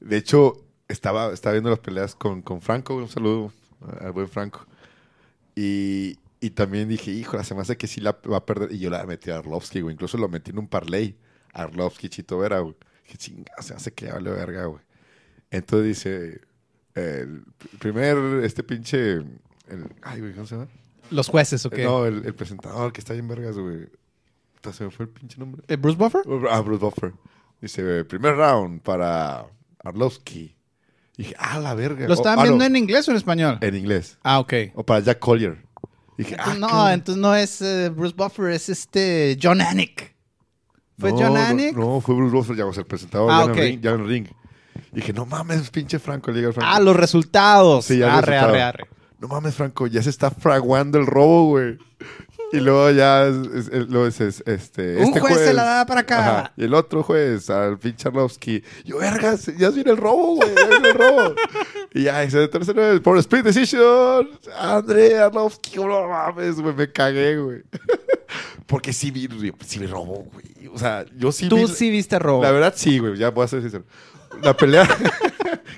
[0.00, 2.94] De hecho, estaba, estaba viendo las peleas con, con Franco.
[2.96, 3.52] Un saludo
[4.00, 4.66] al buen Franco.
[5.54, 8.72] Y, y también dije, híjole, se me hace que sí la va a perder.
[8.72, 9.94] Y yo la metí a Arlovsky, güey.
[9.94, 11.16] Incluso lo metí en un parlay.
[11.52, 12.76] Arlovsky, Chito Vera, güey.
[13.04, 14.82] Dije, chinga, se me hace que ya vale verga, güey.
[15.50, 16.40] Entonces dice,
[16.94, 17.42] el
[17.78, 19.14] primer, este pinche...
[19.14, 20.68] el- ay, güey, ¿cómo se llama?
[21.10, 21.84] Los jueces, ¿o qué?
[21.84, 23.88] No, el, el presentador que está bien vergas, güey.
[24.72, 25.62] Se me fue el pinche nombre.
[25.68, 26.20] ¿Eh, ¿Bruce Buffer?
[26.50, 27.14] Ah, Bruce Buffer.
[27.62, 29.46] Dice, primer round para
[29.88, 30.54] Arlovsky.
[31.16, 32.06] Dije, ah, la verga.
[32.06, 33.58] ¿Lo Oh, estaban ah, viendo no, en inglés o en español?
[33.60, 34.18] en inglés.
[34.22, 34.52] Ah, ok.
[34.74, 35.64] O para Jack Collier.
[36.16, 40.14] Dije, ah, no, entonces no es eh, Bruce Buffer, es este John Anik.
[40.98, 41.76] ¿Fue No, John Anik?
[41.76, 44.26] No, fue Bruce Buffer, ya, o sea, el presentador Ah, ring, ring.
[44.92, 46.70] Dije, no mames, pinche Franco, le digo al Franco.
[46.72, 47.84] Ah, los resultados.
[47.84, 48.88] Sí, ya arre, arre, arre.
[49.20, 51.78] No mames, Franco, ya se está fraguando el robo, güey.
[52.52, 56.52] Y luego ya es, es- este, Un este juez se la da para acá.
[56.56, 58.62] Y el otro juez, al pinche Arlovsky.
[58.84, 60.54] Yo, vergas, ya viene el robo, güey.
[60.54, 61.34] Ya viene el robo.
[61.92, 64.30] y ya, y se tercero por split decision.
[64.58, 67.62] André Arlovsky, no mames, güey, me cagué, güey.
[68.66, 69.28] Porque sí vi,
[69.66, 70.68] sí vi robo, güey.
[70.72, 71.48] O sea, yo sí vi.
[71.50, 72.42] Tú sí viste robo.
[72.42, 73.84] La verdad, sí, güey, ya voy a ser sincero.
[74.42, 74.86] La pelea.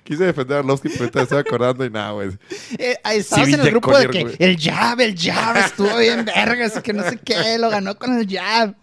[0.04, 2.30] Quise defender a Arlovsky, pero ahorita estoy acordando y nada, güey.
[2.78, 4.36] Eh, ahí estabas en el grupo de que güey.
[4.38, 8.18] el jab, el jab estuvo bien vergas y que no sé qué, lo ganó con
[8.18, 8.74] el jab.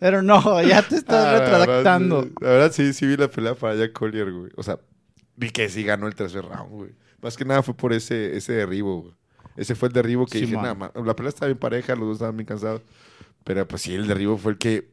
[0.00, 2.32] Pero no, ya te estás Ah, la verdad, sí.
[2.40, 4.50] La verdad, sí, sí vi la pelea para Jack Collier, güey.
[4.56, 4.78] O sea,
[5.36, 6.90] vi que sí ganó el tercer round, güey.
[7.20, 9.14] Más que nada fue por ese, ese derribo, güey.
[9.56, 10.62] Ese fue el derribo que Sí, dije, man.
[10.62, 10.90] nada más.
[11.04, 12.82] La pelea estaba bien pareja, los dos estaban bien cansados.
[13.44, 14.88] Pero pues sí, el derribo fue el que.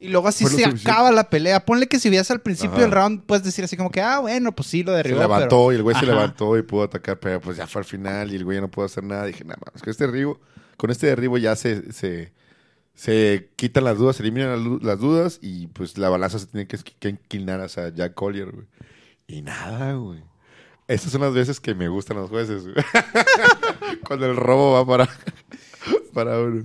[0.00, 0.88] Y luego así se suficiente.
[0.90, 1.64] acaba la pelea.
[1.64, 2.82] Ponle que si veas al principio Ajá.
[2.82, 5.18] del round, puedes decir así como que, ah, bueno, pues sí, lo Se derribó.
[5.20, 7.84] levantó pero- y el güey se levantó y pudo atacar, pero pues ya fue al
[7.84, 9.24] final y el güey ya no pudo hacer nada.
[9.26, 10.38] Dije, nada más, con este derribo,
[10.76, 12.32] con este derribo ya se, se,
[12.94, 16.78] se quitan las dudas, se eliminan las, dudas y pues la balanza se tiene que,
[16.98, 18.66] que inclinar hacia Jack Collier, güey.
[19.26, 20.22] Y nada, güey.
[20.86, 22.76] Estas son las veces que me gustan los jueces, güey.
[24.06, 25.08] Cuando el robo va para,
[26.14, 26.64] para uno.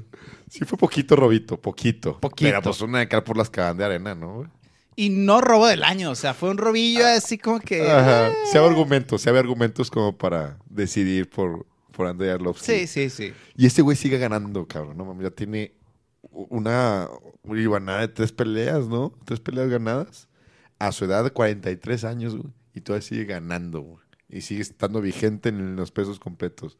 [0.53, 2.19] Sí fue poquito robito, poquito.
[2.19, 2.47] Poquito.
[2.47, 4.49] Pero pues una de cal por las van de arena, ¿no, güey?
[4.95, 7.89] Y no robo del año, o sea, fue un robillo así como que...
[7.89, 8.29] Ajá.
[8.29, 8.35] eh.
[8.51, 12.65] Si hay argumentos, hay argumentos como para decidir por, por Arlovsky.
[12.65, 13.33] Sí, sí, sí.
[13.57, 14.95] Y este güey sigue ganando, cabrón.
[14.95, 15.73] No mames, ya tiene
[16.21, 17.09] una
[17.43, 19.11] ribanada de tres peleas, ¿no?
[19.25, 20.27] Tres peleas ganadas.
[20.77, 22.53] A su edad de 43 años, güey.
[22.75, 24.03] Y todavía sigue ganando, güey.
[24.29, 26.77] Y sigue estando vigente en los pesos completos.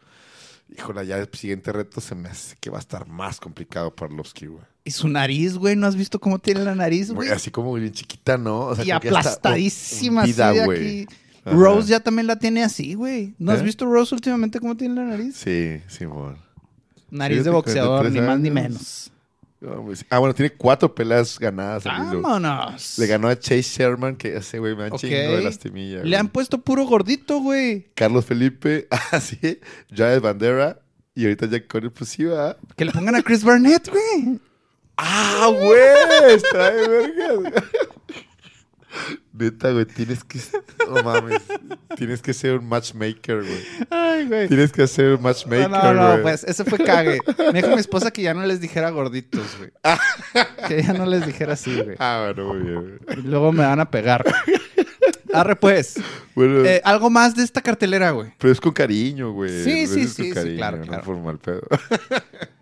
[0.78, 4.12] Híjole, ya el siguiente reto se me hace que va a estar más complicado para
[4.12, 4.64] Arlovsky, güey.
[4.86, 7.30] Y su nariz, güey, ¿no has visto cómo tiene la nariz, güey?
[7.30, 8.68] Así como bien chiquita, ¿no?
[8.68, 11.04] O sea, y aplastadísima así de güey.
[11.04, 11.16] aquí.
[11.46, 13.36] Rose ya también la tiene así, güey.
[13.38, 13.64] ¿No has ¿Eh?
[13.64, 15.36] visto Rose últimamente cómo tiene la nariz?
[15.36, 16.38] Sí, sí, amor.
[17.12, 19.12] Nariz de boxeador, 43 ni más ni menos.
[20.10, 21.84] Ah, bueno, tiene cuatro peleas ganadas.
[21.86, 22.98] Vámonos.
[22.98, 25.98] Le ganó a Chase Sherman, que ese güey me chingo de lastimilla.
[25.98, 26.16] Le güey.
[26.16, 27.88] han puesto puro gordito, güey.
[27.96, 29.60] Carlos Felipe, así,
[29.96, 30.80] Jared Bandera
[31.16, 32.58] y ahorita Jack Conner, pues sí, va.
[32.76, 34.40] Que le pongan a Chris Barnett, güey.
[34.98, 36.40] ¡Ah, güey!
[36.52, 37.64] Trae vergas.
[39.34, 40.40] Neta, güey, tienes que.
[40.88, 41.42] No mames.
[41.98, 43.64] Tienes que ser un matchmaker, güey.
[43.90, 44.48] Ay, güey.
[44.48, 45.94] Tienes que ser un matchmaker, No, güey.
[45.96, 47.20] no, no, pues ese fue cague.
[47.52, 49.72] Me dijo mi esposa que ya no les dijera gorditos, güey.
[50.68, 51.96] Que ya no les dijera así, güey.
[52.00, 53.00] Ah, bueno, muy bien.
[53.06, 53.22] güey.
[53.24, 54.24] Luego me van a pegar.
[55.34, 55.96] Arre, pues.
[56.36, 58.32] Bueno, Eh, algo más de esta cartelera, güey.
[58.38, 59.64] pero es con cariño, güey.
[59.64, 61.04] Sí, Lo sí, sí, sí, cariño, claro, no claro.
[61.04, 61.62] por mal pedo.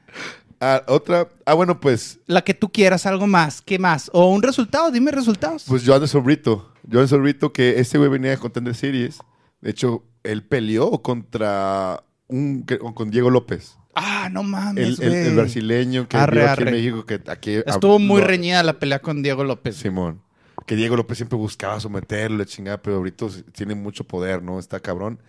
[0.61, 1.27] ah, otra.
[1.45, 2.19] Ah, bueno, pues.
[2.27, 3.61] La que tú quieras, algo más.
[3.61, 4.09] ¿Qué más?
[4.13, 5.65] O un resultado, dime resultados.
[5.67, 6.71] Pues Joan de Sobrito.
[6.89, 9.19] Joan de Sobrito, que este güey venía de Contender Series.
[9.59, 12.63] De hecho, él peleó contra un,
[12.95, 13.75] con Diego López.
[13.95, 17.05] ah, no mames, el- brasileño que Arre, aquí en México.
[17.05, 19.75] Que aquí, Estuvo muy lo- reñida la pelea con Diego López.
[19.75, 20.21] Simón.
[20.65, 24.59] Que Diego López siempre buscaba someterlo, la chingada, pero ahorita tiene mucho poder, ¿no?
[24.59, 25.19] Está cabrón.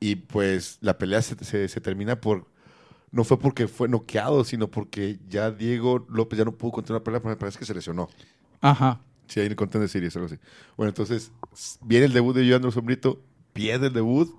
[0.00, 2.46] Y pues la pelea se, se- se termina por.
[3.10, 7.04] No fue porque fue noqueado, sino porque ya Diego López ya no pudo continuar la
[7.04, 8.08] pelea, pero me parece que se lesionó.
[8.60, 9.00] Ajá.
[9.28, 10.36] Sí, ahí el Contender Series, algo así.
[10.76, 11.32] Bueno, entonces
[11.82, 13.20] viene el debut de Joandro Sombrito,
[13.52, 14.34] pierde el debut.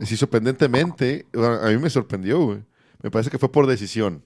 [0.00, 2.62] Sí, sorprendentemente, a mí me sorprendió, güey.
[3.02, 4.22] Me parece que fue por decisión.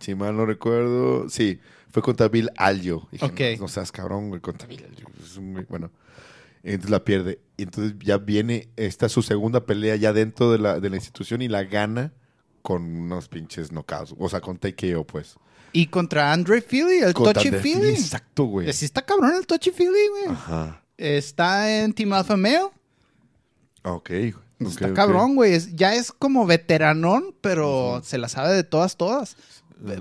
[0.00, 1.60] Si mal no recuerdo, sí,
[1.90, 3.08] fue contra Bill Aljo.
[3.12, 3.40] Dije, Ok.
[3.58, 4.84] no, no seas cabrón, güey, contra Bill
[5.68, 5.90] bueno,
[6.62, 7.40] entonces la pierde.
[7.56, 11.42] Y entonces ya viene esta su segunda pelea ya dentro de la, de la institución
[11.42, 12.12] y la gana
[12.66, 14.12] con unos pinches knockouts.
[14.18, 15.36] O sea, con TKO, pues.
[15.72, 17.90] Y contra Andre Philly, el Contra Touchy Philly.
[17.90, 18.72] Exacto, güey.
[18.72, 20.26] Sí está cabrón el Touchy Philly, güey.
[20.30, 20.82] Ajá.
[20.96, 22.70] Está en Team Alpha Male.
[23.84, 24.10] Ok.
[24.58, 25.60] está cabrón, güey.
[25.76, 29.36] Ya es como veteranón, pero se la sabe de todas, todas.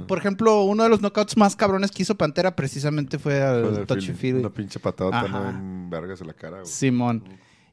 [0.08, 4.14] Por ejemplo, uno de los knockouts más cabrones que hizo Pantera precisamente fue al Touchy
[4.14, 4.40] Philly.
[4.40, 5.40] Una pinche patadota, Ajá.
[5.40, 5.50] ¿no?
[5.52, 6.66] En vergas en la cara, güey.
[6.66, 7.24] Simón.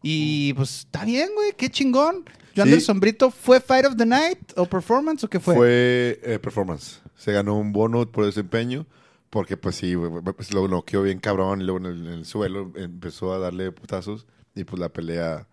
[0.02, 1.54] Y pues está bien, güey.
[1.56, 2.24] Qué chingón.
[2.56, 5.54] Joan del Sombrito, ¿fue Fight of the Night o Performance o qué fue?
[5.54, 7.00] Fue, eh, performance.
[7.16, 8.86] Se ganó un bono por desempeño.
[9.30, 9.94] Porque, pues sí,
[10.36, 11.62] pues, lo noqueó bien cabrón.
[11.62, 14.26] Y luego en el, en el suelo empezó a darle putazos.
[14.54, 15.46] Y pues la pelea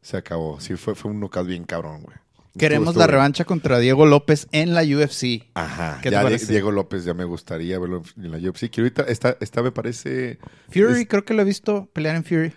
[0.00, 0.58] se acabó.
[0.58, 2.16] Sí, fue, fue un knockout bien cabrón, güey.
[2.58, 5.50] Queremos Estuvo- la estuvo- revancha contra Diego López en la UFC.
[5.52, 5.98] Ajá.
[6.02, 6.50] ¿Qué te ya Di- parece?
[6.50, 8.70] Diego López ya me gustaría verlo en la UFC.
[8.70, 10.38] Que ahorita está, está me parece.
[10.70, 12.54] Fury, es- creo que lo he visto pelear en Fury.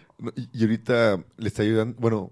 [0.54, 1.98] y ahorita le está ayudando.
[2.00, 2.32] Bueno,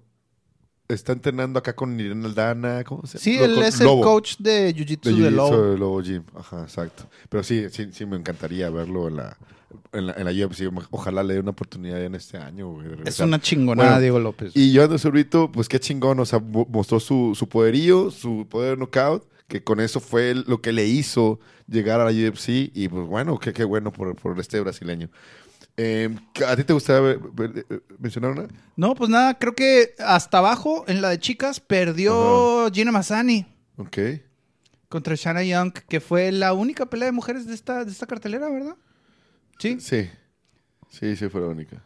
[0.89, 2.83] está entrenando acá con Irene Aldana.
[2.83, 3.23] ¿Cómo se llama?
[3.23, 3.97] Sí, él es Lobo.
[4.01, 5.61] el coach de De Jiu-Jitsu de Jiu-Jitsu Lobo.
[5.71, 6.23] de Lobo Gym.
[6.35, 7.03] Ajá, exacto.
[7.29, 9.37] Pero sí, sí, sí me encantaría verlo en la,
[9.93, 10.61] en la, en la UFC.
[10.91, 12.87] Ojalá le dé una oportunidad en este año, güey.
[12.87, 14.51] de Es una chingonada, Bueno, Diego López.
[14.55, 16.19] Y yo ando Sobrito, pues qué chingón.
[16.19, 20.35] O sea, mo- mostró su, su poderío, su poder de knockout, que con eso fue
[20.35, 22.49] lo que le hizo llegar a la UFC.
[22.73, 25.09] Y pues bueno, qué, qué bueno por, por este brasileño.
[25.79, 26.09] Eh,
[26.47, 28.47] ¿A ti te gustaría ver- ver- eh, mencionar una?
[28.75, 33.45] No, pues nada, creo que hasta abajo, en la de chicas, perdió Gina Mazzani
[33.77, 33.97] Ok.
[34.89, 38.49] contra Shanna Young, que fue la única pelea de mujeres de esta, de esta cartelera,
[38.49, 38.75] ¿verdad?
[39.59, 39.79] Sí.
[39.79, 40.09] Sí.
[40.89, 41.83] Sí, sí, fue la única.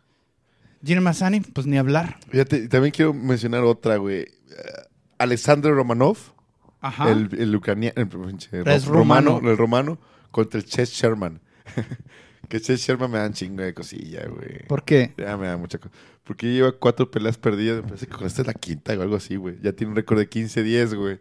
[0.85, 2.17] Gina Mazzani, pues ni hablar.
[2.29, 4.21] Fíjate, también quiero mencionar otra, güey.
[4.21, 4.27] Eh,
[5.17, 6.17] Alexander Romanov,
[6.79, 7.11] Ajá.
[7.11, 9.49] el, el ucraniano, el, romano, romano.
[9.51, 9.99] el romano,
[10.31, 11.41] contra el Chess Sherman.
[12.51, 14.67] que Chess Sherman me dan chingo de cosilla, güey.
[14.67, 15.13] ¿Por qué?
[15.17, 15.95] Ya me da mucha cosa.
[16.25, 17.77] Porque lleva cuatro peleas perdidas.
[17.77, 19.55] Me parece que con esta es la quinta o algo así, güey.
[19.61, 21.19] Ya tiene un récord de 15-10, güey.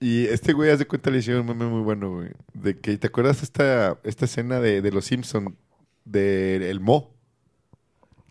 [0.00, 2.30] Y este güey hace cuenta le hicieron un meme muy bueno, güey.
[2.54, 5.58] De que, ¿te acuerdas esta, esta escena de, de Los Simpson
[6.06, 7.14] de El Mo?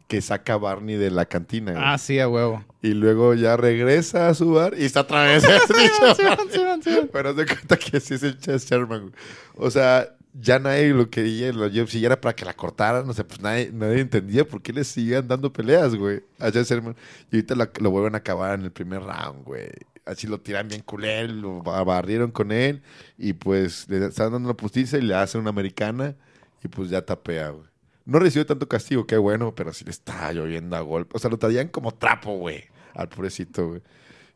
[0.08, 1.84] Que saca a Barney de la cantina, güey.
[1.86, 2.66] Ah, sí, a huevo.
[2.82, 7.10] Y luego ya regresa a su bar y está otra vez ese bicho.
[7.14, 9.14] Pero haz de cuenta que así es el Chess Sherman, güey.
[9.56, 13.24] O sea, ya nadie lo quería en UFC, era para que la cortaran, no sé,
[13.24, 16.96] pues nadie, nadie entendía por qué le seguían dando peleas, güey, a Chess Sherman.
[17.32, 19.70] Y ahorita la- lo vuelven a acabar en el primer round, güey.
[20.06, 22.82] Así lo tiran bien culé, lo ba- barrieron con él
[23.18, 26.16] y pues le están dando una justicia y le hacen una americana
[26.64, 27.66] y pues ya tapea, güey.
[28.06, 31.12] No recibió tanto castigo, qué bueno, pero sí le está lloviendo a golpe.
[31.16, 32.66] O sea, lo traían como trapo, güey,
[32.96, 33.82] al pobrecito, güey.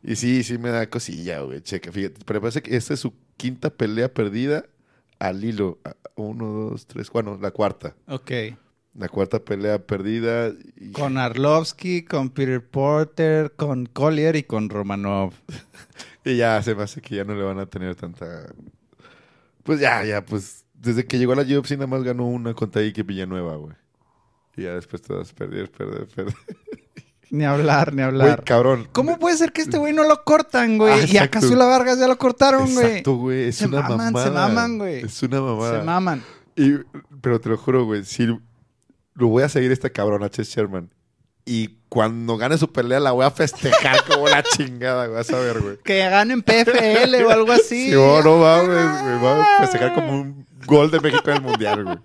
[0.02, 1.60] Y sí, sí me da cosilla, güey.
[1.60, 2.20] Checa, fíjate.
[2.24, 4.64] Pero parece que esta es su quinta pelea perdida
[5.18, 5.78] al hilo.
[6.16, 7.10] Uno, dos, tres.
[7.10, 7.94] Bueno, la cuarta.
[8.06, 8.30] Ok.
[8.94, 10.52] La cuarta pelea perdida.
[10.76, 15.32] y- Con Arlovsky, con Peter Porter, con Collier y con Romanov.
[16.24, 18.52] Y ya se me hace que ya no le van a tener tanta.
[19.62, 20.64] Pues ya, ya, pues.
[20.74, 23.74] Desde que llegó a la UFC nada más ganó una contra Ike Villanueva, güey.
[24.56, 26.34] Y ya después todas perder, perder, perder.
[27.30, 28.44] Ni hablar, ni Güey, hablar.
[28.44, 28.88] cabrón.
[28.92, 30.92] ¿Cómo puede ser que este güey no lo cortan, güey?
[30.94, 31.28] Ah, y a.
[31.30, 32.86] Casula Vargas ya lo cortaron, güey.
[32.86, 33.48] Exacto, güey.
[33.48, 34.24] Es Se una maman, mamada.
[34.24, 35.04] se maman, güey.
[35.04, 35.78] Es una mamada.
[35.80, 36.22] Se maman.
[36.56, 36.72] Y,
[37.20, 40.48] pero te lo juro, güey, si lo voy a seguir a este cabrón, a Chess
[40.48, 40.90] Sherman.
[41.44, 45.16] Y cuando gane su pelea la voy a festejar como la chingada, güey.
[45.16, 45.78] Vas a ver, güey.
[45.84, 47.88] Que ganen PFL o algo así.
[47.90, 49.22] Sí, oh, no mames, güey.
[49.22, 51.98] Va a festejar como un gol de México en el Mundial, güey.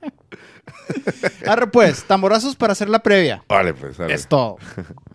[1.46, 3.44] Arre, pues, tamborazos para hacer la previa.
[3.50, 4.14] Vale, pues, dale.
[4.14, 4.58] Es todo.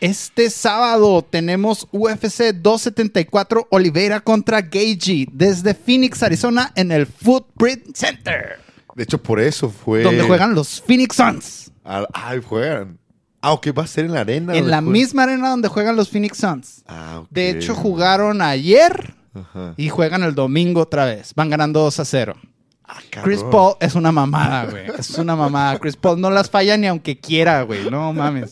[0.00, 8.60] Este sábado tenemos UFC 274 Oliveira contra Gagey desde Phoenix, Arizona, en el Footprint Center,
[8.94, 10.02] De hecho, por eso fue...
[10.02, 11.72] donde juegan los Phoenix Suns.
[11.84, 12.98] Ah, juegan.
[13.40, 14.54] Ah, ok, va a ser en la arena.
[14.54, 14.92] En la juegan.
[14.92, 16.82] misma arena donde juegan los Phoenix Suns.
[16.86, 17.24] Ah.
[17.30, 19.74] De hecho, jugaron ayer Ajá.
[19.76, 21.32] y juegan el domingo otra vez.
[21.34, 22.36] Van ganando 2 a 0.
[22.84, 23.42] Ah, Chris.
[23.42, 24.86] Paul es una mamada, güey.
[24.98, 25.78] Es una mamada.
[25.78, 27.90] Chris Paul no las falla ni aunque quiera, güey.
[27.90, 28.50] No mames.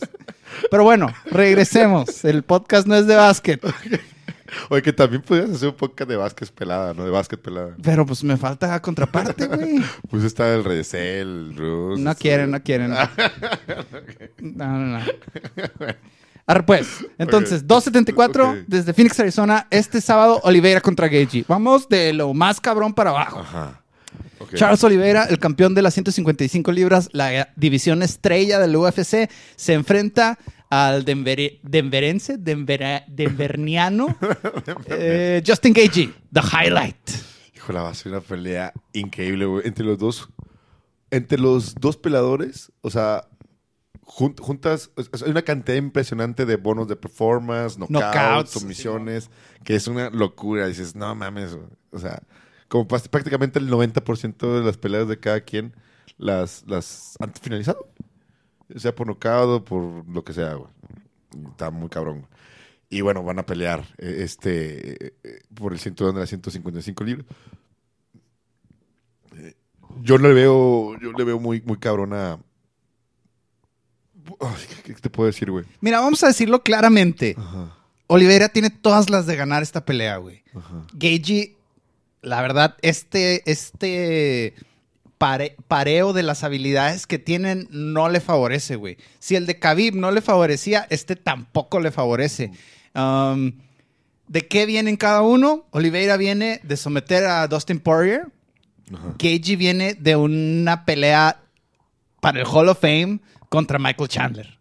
[0.71, 2.23] Pero bueno, regresemos.
[2.25, 3.61] El podcast no es de básquet.
[4.69, 7.03] Oye, que también podrías hacer un podcast de básquet pelada, ¿no?
[7.03, 7.75] De básquet pelada.
[7.83, 9.81] Pero pues me falta contraparte, güey.
[10.09, 12.01] Pues está el Redesel, el Bruce.
[12.01, 12.93] No este- quieren, no quieren.
[14.39, 15.05] No, no, no.
[16.45, 17.05] Arre, pues.
[17.17, 17.67] Entonces, Ok.
[17.67, 18.57] 274 Ok.
[18.67, 19.67] desde Phoenix, Arizona.
[19.69, 21.43] Este sábado, Oliveira contra Gagey.
[21.47, 23.39] Vamos de lo más cabrón para abajo.
[23.39, 23.81] Ajá.
[24.55, 30.37] Charles Oliveira, el campeón de las 155 libras, la división estrella del UFC, se enfrenta
[30.69, 34.17] al denver- denverense, denvera- denverniano,
[34.87, 36.95] eh, Justin Gagey, the highlight.
[37.55, 39.67] Híjole, va a ser una pelea increíble, güey.
[39.67, 40.29] Entre los dos.
[41.09, 43.27] Entre los dos peladores, o sea,
[44.01, 44.91] jun- juntas.
[44.95, 49.29] o sea, hay una cantidad impresionante de bonos de performance, knockouts, Knockouts, sumisiones,
[49.63, 50.67] que es una locura.
[50.67, 51.57] Dices, no mames.
[51.91, 52.21] O sea,
[52.67, 55.73] como prácticamente el 90% de las peleas de cada quien
[56.17, 57.87] las, las han finalizado.
[58.75, 60.69] Sea por knockout o por lo que sea, güey.
[61.51, 62.19] Está muy cabrón.
[62.19, 62.31] güey.
[62.89, 67.25] Y bueno, van a pelear eh, este eh, por el cinturón de las 155 libras.
[70.01, 72.39] Yo le veo, yo le veo muy, muy cabrona.
[74.83, 75.65] ¿Qué te puedo decir, güey?
[75.81, 77.35] Mira, vamos a decirlo claramente.
[77.37, 77.77] Ajá,
[78.07, 80.43] Oliveira tiene todas las de ganar esta pelea, güey.
[80.93, 81.56] Gagey,
[82.21, 84.53] la verdad, este, este
[85.17, 88.97] pare- pareo de las habilidades que tienen no le favorece, güey.
[89.19, 92.51] Si el de Khabib no le favorecía, este tampoco le favorece.
[92.95, 93.53] Um,
[94.27, 95.65] ¿De qué vienen cada uno?
[95.71, 98.27] Oliveira viene de someter a Dustin Poirier.
[99.19, 101.39] Gagey viene de una pelea
[102.21, 104.57] para el Hall of Fame contra Michael Chandler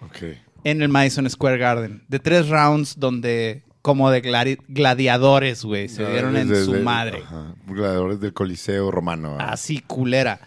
[0.00, 0.18] Ok.
[0.64, 2.02] en el Madison Square Garden.
[2.08, 7.22] De tres rounds donde, como de gladi- gladiadores, güey, se dieron en su madre.
[7.24, 9.36] ajá, Gladiadores del Coliseo Romano.
[9.38, 9.52] ah.
[9.52, 10.40] Así, culera.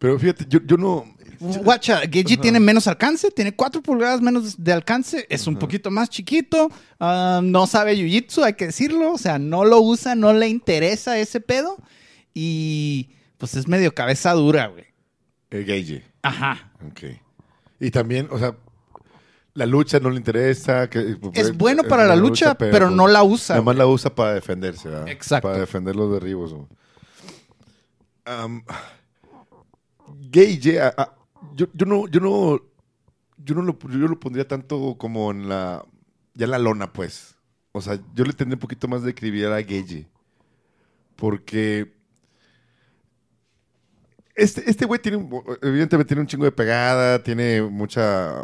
[0.00, 1.04] Pero fíjate, yo, yo no.
[1.38, 6.10] Guacha, Gagey tiene menos alcance, tiene cuatro pulgadas menos de alcance, es un poquito más
[6.10, 10.48] chiquito, ah, no sabe jiu-jitsu, hay que decirlo, o sea, no lo usa, no le
[10.48, 11.76] interesa ese pedo
[12.34, 14.84] y pues es medio cabeza dura, güey.
[15.50, 16.02] El Gage.
[16.22, 16.72] Ajá.
[16.88, 17.04] Ok.
[17.78, 18.56] Y también, o sea,
[19.54, 20.88] la lucha no le interesa.
[20.88, 23.78] Que, Es bueno para la lucha, pero no la usa, Nada más güey.
[23.78, 25.08] la usa para defenderse, ¿verdad?
[25.08, 25.48] Exacto.
[25.48, 26.54] Para defender los derribos.
[30.30, 31.14] Gage, a-
[31.54, 32.60] yo, yo no, yo no,
[33.38, 35.84] yo no lo, yo lo pondría tanto como en la,
[36.34, 37.34] ya en la lona, pues.
[37.72, 40.06] O sea, yo le tendría un poquito más de credibilidad a Gage.
[41.16, 41.92] Porque
[44.34, 45.28] este, este güey tiene,
[45.62, 48.42] evidentemente tiene un chingo de pegada, tiene mucha,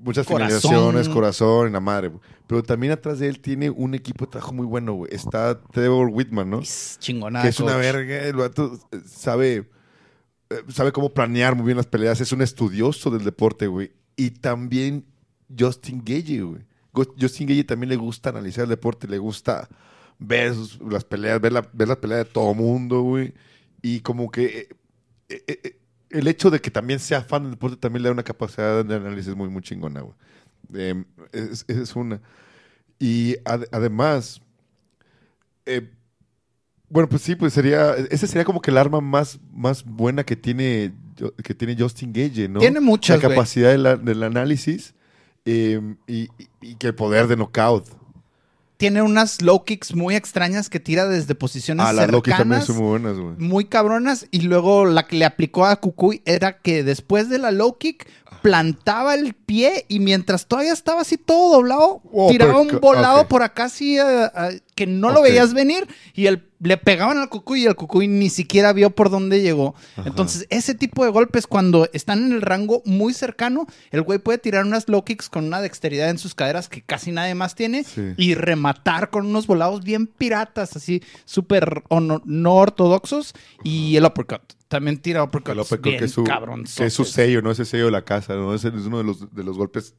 [0.00, 0.60] muchas Corazón.
[0.60, 2.08] finalizaciones, corazón y la madre.
[2.08, 2.20] güey.
[2.46, 5.14] Pero también atrás de él tiene un equipo de trabajo muy bueno, güey.
[5.14, 6.60] Está Trevor Whitman, ¿no?
[6.60, 7.42] Es chingona.
[7.42, 8.22] que es una verga.
[8.24, 9.68] El vato eh, sabe,
[10.50, 12.20] eh, sabe cómo planear muy bien las peleas.
[12.20, 13.92] Es un estudioso del deporte, güey.
[14.16, 15.04] Y también
[15.58, 16.62] Justin Gage, güey.
[17.20, 19.68] Justin Gage también le gusta analizar el deporte, le gusta
[20.18, 23.34] ver sus- las peleas, ver la, ver las peleas de todo mundo, güey.
[23.82, 24.68] Y como que
[25.28, 25.78] eh, eh, eh,
[26.10, 28.94] el hecho de que también sea fan del deporte también le da una capacidad de
[28.94, 30.14] análisis muy, muy chingona, güey.
[30.74, 32.20] Eh, es, es una.
[32.98, 34.40] Y ad- además,
[35.66, 35.90] eh,
[36.88, 40.36] bueno, pues sí, pues sería, ese sería como que el arma más, más buena que
[40.36, 40.94] tiene,
[41.44, 42.60] que tiene Justin Gage, ¿no?
[42.60, 42.80] Tiene
[43.14, 43.36] La güey.
[43.36, 44.94] capacidad de la- del análisis
[45.44, 47.86] eh, y, y- y que el poder de knockout.
[48.78, 52.66] Tiene unas low kicks muy extrañas que tira desde posiciones Ah, las Loki también cercanas.
[52.66, 53.34] son muy buenas, güey.
[53.36, 57.50] muy cabronas y luego la que le aplicó a Cucuy era que después de la
[57.50, 58.06] low kick
[58.42, 63.42] plantaba el pie y mientras todavía estaba así todo doblado, Oh, tiraba un volado por
[63.42, 67.62] acá así eh, eh, que no lo veías venir y el, le pegaban al Cucuy
[67.62, 69.74] y el Cucuy ni siquiera vio por dónde llegó.
[70.04, 74.38] Entonces ese tipo de golpes cuando están en el rango muy cercano, el güey puede
[74.38, 77.84] tirar unas low kicks con una dexteridad en sus caderas que casi nadie más tiene
[77.84, 78.12] Sí.
[78.16, 81.82] y rematar con unos volados bien piratas, así súper
[82.24, 83.34] no ortodoxos.
[83.64, 84.42] Y el uppercut.
[84.68, 86.76] También tira uppercuts El uppercut, bien que es su, cabronzotes.
[86.76, 87.50] que es su sello, ¿no?
[87.50, 88.54] Ese sello de la casa, ¿no?
[88.54, 89.94] Ese es uno de los, de los golpes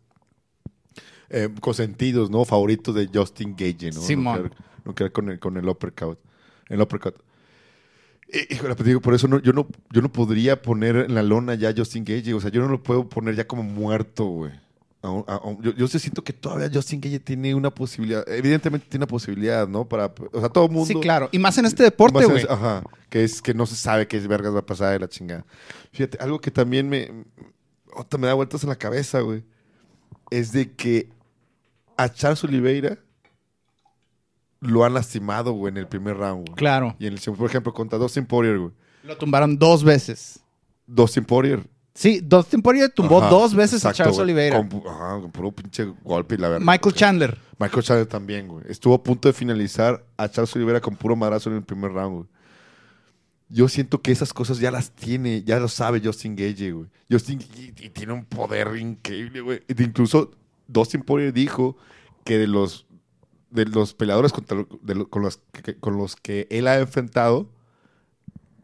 [1.30, 2.46] eh, consentidos, ¿no?
[2.46, 4.02] Favoritos de Justin Gage, ¿no?
[4.02, 4.36] Simón.
[4.36, 6.20] No quedar, no quedar con, el, con el uppercut.
[6.68, 7.16] El uppercut.
[8.32, 11.24] Eh, Híjole, pues digo, por eso no, yo, no, yo no podría poner en la
[11.24, 12.34] lona ya Justin Gage.
[12.34, 14.52] O sea, yo no lo puedo poner ya como muerto, güey.
[15.02, 18.28] Aún- Yo, yo siento que todavía Justin Gage tiene una posibilidad.
[18.28, 19.88] Evidentemente tiene una posibilidad, ¿no?
[19.88, 20.88] Para, o sea, todo el mundo.
[20.88, 21.30] Sí, claro.
[21.32, 22.46] Y más en este deporte, güey.
[22.50, 25.46] Ajá, que es que no se sabe qué vergas va a pasar de la chingada.
[25.94, 27.10] Fíjate, algo que también me,
[28.18, 29.44] me da vueltas en la cabeza, güey,
[30.32, 31.10] es de que
[31.96, 32.98] a Charles Oliveira
[34.60, 36.58] lo han lastimado, güey, en el primer round, güey.
[36.58, 36.96] Claro.
[37.00, 38.72] Y en el segundo, por ejemplo, contra Dustin Poirier, güey.
[39.04, 40.42] Lo tumbaron dos veces.
[40.86, 41.64] Dustin Poirier
[41.94, 44.24] Sí, Dustin Poirier tumbó Ajá, dos veces exacto, a Charles güey.
[44.26, 44.58] Oliveira.
[44.58, 46.66] Con, pu- ajá, con puro pinche golpe y la verdad.
[46.66, 47.38] Michael Chandler.
[47.60, 48.64] Michael Chandler también, güey.
[48.70, 52.16] Estuvo a punto de finalizar a Charles Oliveira con puro madrazo en el primer round,
[52.16, 52.28] güey.
[53.50, 56.88] Yo siento que esas cosas ya las tiene, ya lo sabe Justin Gage, güey.
[57.12, 59.62] Justin y, y tiene un poder increíble, güey.
[59.78, 60.32] Incluso
[60.68, 61.76] Dustin Poirier dijo
[62.24, 62.86] que de los
[63.50, 66.78] de los peleadores contra lo- de lo- con, los que, con los que él ha
[66.78, 67.50] enfrentado,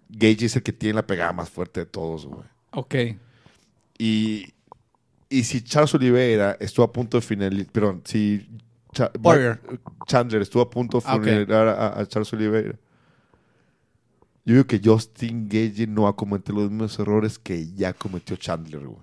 [0.10, 2.44] Gage es el que tiene la pegada más fuerte de todos, güey.
[2.76, 2.96] Ok.
[3.98, 4.54] Y,
[5.30, 8.48] y si Charles Oliveira estuvo a punto de finalizar, perdón, si
[8.94, 9.12] Cha-.
[10.08, 12.76] Chandler estuvo a punto de Ah, finalizar a, a Charles Oliveira,
[14.46, 18.36] yo digo que Justin Gage no va a cometer los mismos errores que ya cometió
[18.36, 19.00] Chandler, güey.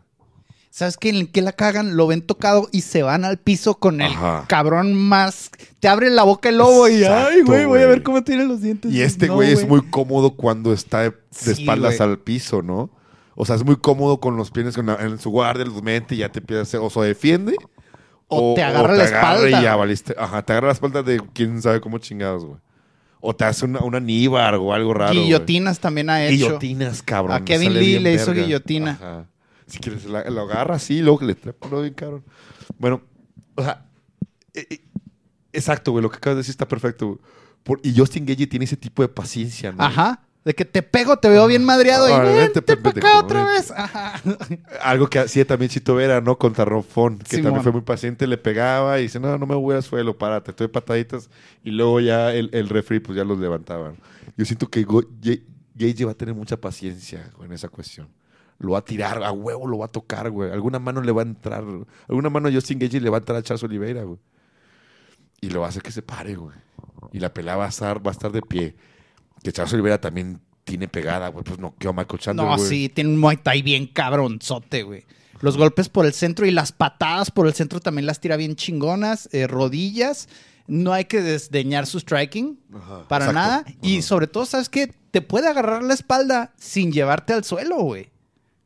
[0.71, 1.11] ¿Sabes qué?
[1.11, 4.47] En qué la cagan, lo ven tocado y se van al piso con el Ajá.
[4.49, 5.51] cabrón más.
[5.81, 8.63] Te abre la boca el lobo y ay, güey, voy a ver cómo tiene los
[8.63, 8.91] dientes.
[8.91, 12.09] Y este No, güey es muy cómodo cuando está de, de Sí, espaldas güey.
[12.09, 12.89] al piso, ¿no?
[13.35, 16.15] O sea, es muy cómodo con los pies con la- en su guardia, los mete
[16.15, 17.57] y ya te empieza a hacer, o se defiende.
[18.29, 20.15] O te agarra la espalda, Y ya valiste.
[20.19, 22.59] Ajá, te agarra la espalda de quién sabe cómo chingados, güey.
[23.21, 25.13] O te hace una, una níbar o algo raro.
[25.13, 26.33] Guillotinas también ha hecho.
[26.47, 27.37] Guillotinas, cabrón.
[27.37, 28.43] A Kevin Lee le hizo verga.
[28.43, 28.91] guillotina.
[28.93, 29.27] Ajá.
[29.67, 32.25] Si quieres, la- lo agarra así, luego que le trepa lo bien, cabrón.
[32.79, 33.03] Bueno,
[33.55, 33.87] o sea,
[34.55, 34.81] eh, eh,
[35.53, 36.03] exacto, güey.
[36.03, 37.19] Lo que acabas de decir está perfecto, güey.
[37.63, 39.83] Por- y Justin Gage tiene ese tipo de paciencia, ¿no?
[39.85, 40.21] Ajá.
[40.45, 43.73] De que te pego, te veo bien madreado y vente para acá otra vez.
[44.83, 46.37] Algo que hacía también Chito Vera, ¿no?
[46.37, 49.77] Contra Ronfón, que también fue muy paciente, le pegaba y dice, no, no me voy
[49.77, 51.31] al suelo, párate, estoy pataditas.
[51.63, 53.97] Y luego ya el, el referee, pues ya los levantaban.
[54.37, 54.85] Yo siento que
[55.75, 58.09] Gage va a tener mucha paciencia en esa cuestión.
[58.59, 60.51] Lo va a tirar, a huevo lo va a tocar, güey.
[60.51, 61.65] Alguna mano le va a entrar,
[62.09, 64.19] alguna mano a Justin Gage le va a entrar a Charles Oliveira, güey.
[65.41, 66.57] Y lo va a hacer que se pare, güey.
[67.13, 68.77] Y la pelea va a estar, va a estar de pie.
[69.43, 71.45] Que Charles Oliveira también tiene pegada, güey.
[71.45, 72.69] Pues no, a Michael Chandler, No, güey.
[72.69, 75.05] sí, tiene un Muay Thai bien cabronzote, güey.
[75.41, 78.55] Los golpes por el centro y las patadas por el centro también las tira bien
[78.55, 79.29] chingonas.
[79.33, 80.29] eh, rodillas.
[80.69, 82.61] No hay que desdeñar su striking.
[82.73, 83.33] Ajá, Para exacto.
[83.33, 83.65] nada.
[83.83, 84.07] Y Ajá.
[84.07, 84.95] sobre todo, ¿sabes qué?
[85.11, 88.11] Te puede agarrar la espalda sin llevarte al suelo, güey.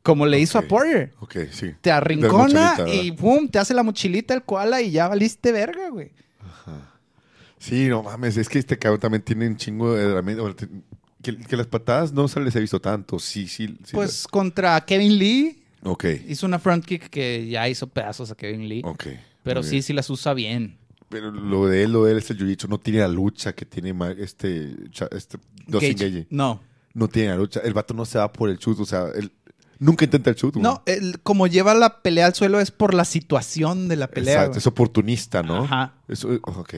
[0.03, 0.67] Como le hizo a Ok.
[0.67, 1.13] Poirier.
[1.19, 1.73] Ok, sí.
[1.81, 6.11] Te arrincona y pum, te hace la mochilita el koala y ya valiste verga, güey.
[7.59, 10.55] Sí, no mames, es que este cabrón también tiene un chingo de herramientas.
[11.21, 13.17] Que, que las patadas no se les he visto tanto.
[13.19, 13.67] Sí, sí.
[13.83, 16.05] sí Pues contra Kevin Lee Ok.
[16.27, 18.81] hizo una front kick que ya hizo pedazos a Kevin Lee.
[18.85, 19.07] Ok.
[19.43, 20.77] pero sí, sí las usa bien.
[21.09, 23.65] Pero lo de él, lo de él es el jiu no tiene la lucha que
[23.65, 24.75] tiene este,
[25.11, 25.37] este
[25.67, 26.27] Gage.
[26.29, 26.61] No.
[26.93, 27.61] No tiene la lucha.
[27.61, 28.79] El vato no se va por el chut.
[28.79, 29.31] O sea, él
[29.79, 30.55] nunca intenta el chut.
[30.55, 30.63] güey.
[30.63, 34.33] No, el- como lleva la pelea al suelo es por la situación de la pelea.
[34.33, 34.57] Exacto, güey.
[34.59, 35.63] es oportunista, ¿no?
[35.63, 35.93] Ajá.
[36.09, 36.75] Eso, ok.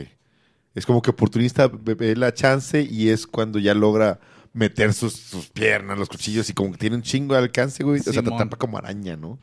[0.80, 4.22] Es como que oportunista ve, la chance y es cuando ya logra
[4.54, 8.00] meter sus, sus piernas, los cuchillos y como que tiene un chingo de alcance, güey.
[8.00, 8.36] O sea, te Simón.
[8.36, 9.38] atrapa como araña, ¿no?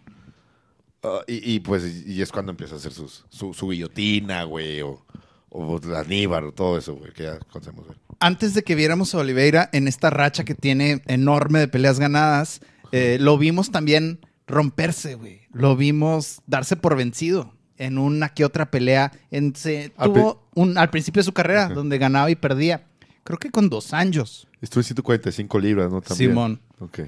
[1.03, 4.81] Ah, y, y, pues y es cuando empieza a hacer sus, su, su guillotina, güey,
[4.81, 5.05] o,
[5.51, 7.85] o la níbar, o todo eso, güey, que ya conocemos.
[7.85, 7.99] güey.
[8.19, 12.63] Antes de que viéramos a Oliveira en esta racha que tiene enorme de peleas ganadas,
[12.93, 15.43] eh, lo vimos también romperse, güey.
[15.53, 19.13] Lo vimos darse por vencido en una que otra pelea.
[19.31, 22.87] En, se, Al tuvo un, al principio de su carrera, donde ganaba y perdía.
[23.25, 24.49] Creo que con dos años.
[24.61, 26.01] Estuve en 145 libras, ¿no?
[26.01, 26.31] También.
[26.31, 26.61] Simón.
[26.81, 27.01] Ok.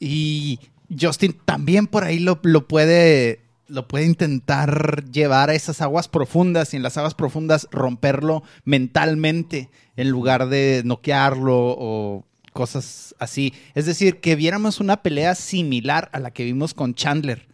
[0.00, 0.58] Y
[1.00, 6.74] Justin también por ahí lo, lo puede lo puede intentar llevar a esas aguas profundas
[6.74, 13.54] y en las aguas profundas romperlo mentalmente en lugar de noquearlo o cosas así.
[13.74, 17.48] Es decir, que viéramos una pelea similar a la que vimos con Chandler,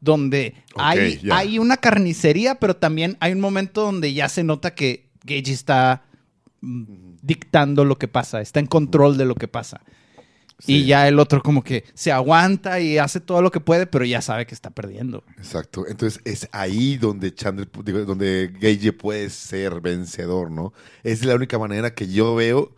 [0.00, 5.10] donde hay, hay una carnicería, pero también hay un momento donde ya se nota que
[5.24, 6.04] Gage está
[6.60, 9.80] mm, dictando lo que pasa, está en control de lo que pasa.
[10.66, 14.04] Y ya el otro como que se aguanta y hace todo lo que puede, pero
[14.04, 15.24] ya sabe que está perdiendo.
[15.38, 15.86] Exacto.
[15.88, 20.74] Entonces es ahí donde Chandler, digo, donde Gage puede ser vencedor, ¿no?
[21.02, 22.74] Es la única manera que yo veo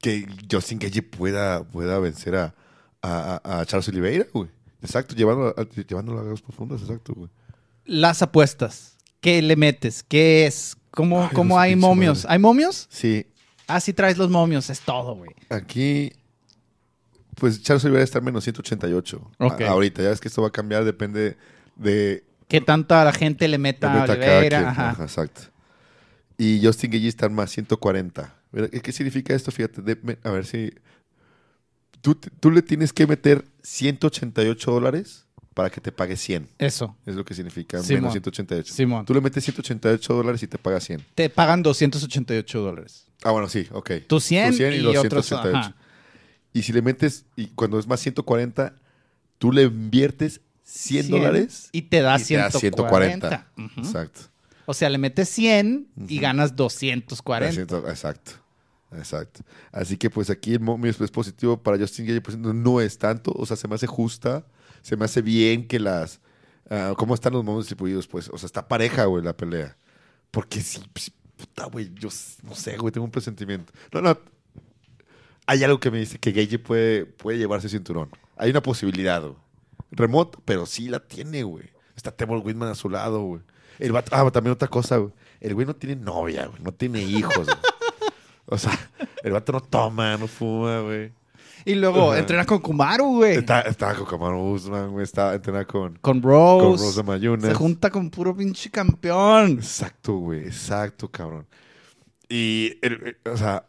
[0.00, 2.54] que Justin Gage pueda, pueda vencer a,
[3.02, 4.48] a- a Charles Oliveira, güey.
[4.82, 7.30] Exacto, llevándolo a, llevándolo a aguas profundas, exacto, güey.
[7.84, 8.96] Las apuestas.
[9.20, 10.02] ¿Qué le metes?
[10.02, 10.76] ¿Qué es?
[10.90, 12.18] ¿Cómo, Ay, cómo hay pinche momios?
[12.24, 12.32] madre.
[12.32, 12.86] ¿Hay momios?
[12.90, 13.26] Sí,
[13.66, 15.30] Ah, sí traes los momios, es todo, güey.
[15.48, 16.12] aquí,
[17.36, 19.30] pues Charles Oliveira está en menos 188.
[19.38, 19.60] Ok.
[19.60, 21.36] A- ahorita, ya ves que esto va a cambiar, depende
[21.76, 24.58] de, ¿Qué tanta la gente le meta a meta cada Oliveira?
[24.58, 24.68] quien.
[24.70, 24.90] Ajá.
[24.90, 25.42] Ajá, exacto.
[26.36, 28.34] Y Justin Gage está en más 140.
[28.50, 29.52] Mira, ¿Qué significa esto?
[29.52, 30.72] Fíjate, de- a ver si...
[32.00, 36.48] Tú, tú le tienes que meter 188 dólares para que te pague 100.
[36.58, 36.96] Eso.
[37.04, 38.02] Es lo que significa Simón.
[38.02, 38.72] menos 188.
[38.72, 39.04] Simón.
[39.04, 41.04] Tú le metes 188 dólares y te paga 100.
[41.14, 43.06] Te pagan 288 dólares.
[43.22, 43.90] Ah, bueno, sí, ok.
[44.06, 45.26] Tú 100, Tú 100 y y, los otros...
[45.26, 45.58] 188.
[45.58, 45.76] ajá.
[46.52, 48.74] Y si le metes, y cuando es más 140,
[49.38, 53.46] tú le inviertes 100, 100 dólares y te da y te da 140.
[53.56, 53.80] Ujú.
[53.80, 54.20] Exacto.
[54.66, 57.66] O sea, le metes 100 y ganas 240.
[57.66, 58.32] 300, exacto.
[58.92, 59.42] Exacto.
[59.72, 63.32] Así que pues aquí el momio es positivo para Justin Gage, pues no, es tanto,
[63.36, 64.44] o sea, se me hace justa,
[64.82, 66.20] se me hace bien que las...
[66.68, 68.06] ah, ¿Cómo están los momos distribuidos?
[68.08, 69.76] Pues, o sea, está pareja, güey, la pelea.
[70.30, 72.08] Porque sí, pues, puta, güey, yo
[72.42, 73.72] no sé, güey, tengo un presentimiento.
[73.92, 74.18] No, no,
[75.46, 78.08] hay algo que me dice que Gage puede, puede llevarse cinturón.
[78.36, 79.34] Hay una posibilidad, güey.
[79.92, 81.64] Remota, pero sí la tiene, güey.
[81.96, 83.42] Está Temple Whitman a su lado, güey.
[83.78, 85.12] El vato- ah, también otra cosa, güey.
[85.40, 86.62] El güey no tiene novia, güey.
[86.62, 87.56] No tiene hijos, güey.
[88.50, 88.72] O sea,
[89.24, 91.12] el vato no toma, no fuma, güey.
[91.64, 92.20] Y luego Ajá.
[92.20, 93.36] entrena con Kumaru, güey.
[93.36, 95.04] Está con Kamaru Usman, güey.
[95.04, 96.84] Está entrena con, Con con Rose.
[96.84, 97.48] Rosa Mayunas.
[97.50, 99.52] Se junta con puro pinche campeón.
[99.52, 100.40] Exacto, güey.
[100.46, 101.46] Exacto, cabrón.
[102.28, 103.64] Y, el- el- o sea,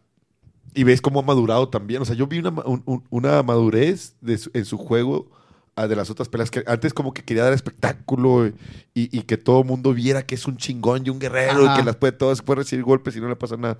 [0.73, 2.01] y ves cómo ha madurado también.
[2.01, 5.29] O sea, yo vi una, ma- un- un- una madurez de su- en su juego
[5.75, 8.53] a de las otras peleas que antes como que quería dar espectáculo y,
[8.93, 11.73] y que todo el mundo viera que es un chingón y un guerrero Ajá.
[11.75, 13.77] y que las puede todas puede recibir golpes y no le pasa nada.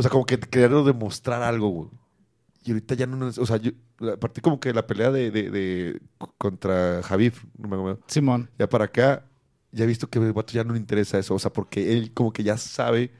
[0.00, 1.90] O sea, como que quería demostrar algo, güey.
[2.64, 3.72] Y ahorita ya no, o sea, yo,
[4.12, 6.00] a partir como que la pelea de, de- de-
[6.38, 8.50] contra Javif, no me acuerdo, Simón.
[8.58, 9.26] ya para acá,
[9.72, 11.34] ya he visto que el vato ya no le interesa eso.
[11.34, 13.12] O sea, porque él como que ya sabe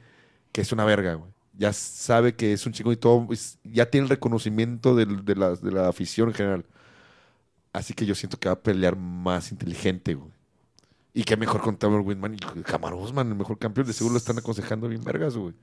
[0.51, 1.31] que es una verga, güey.
[1.53, 3.27] Ya sabe que es un chico y todo.
[3.27, 5.05] pues, ya tiene el reconocimiento de,
[5.35, 6.65] la, de la afición en general.
[7.73, 10.31] Así que yo siento que va a pelear más inteligente, güey.
[11.13, 13.87] Y que mejor con Taylor Whitman y Kamaru Usman, el mejor campeón.
[13.87, 15.53] De seguro lo están aconsejando bien vergas, güey.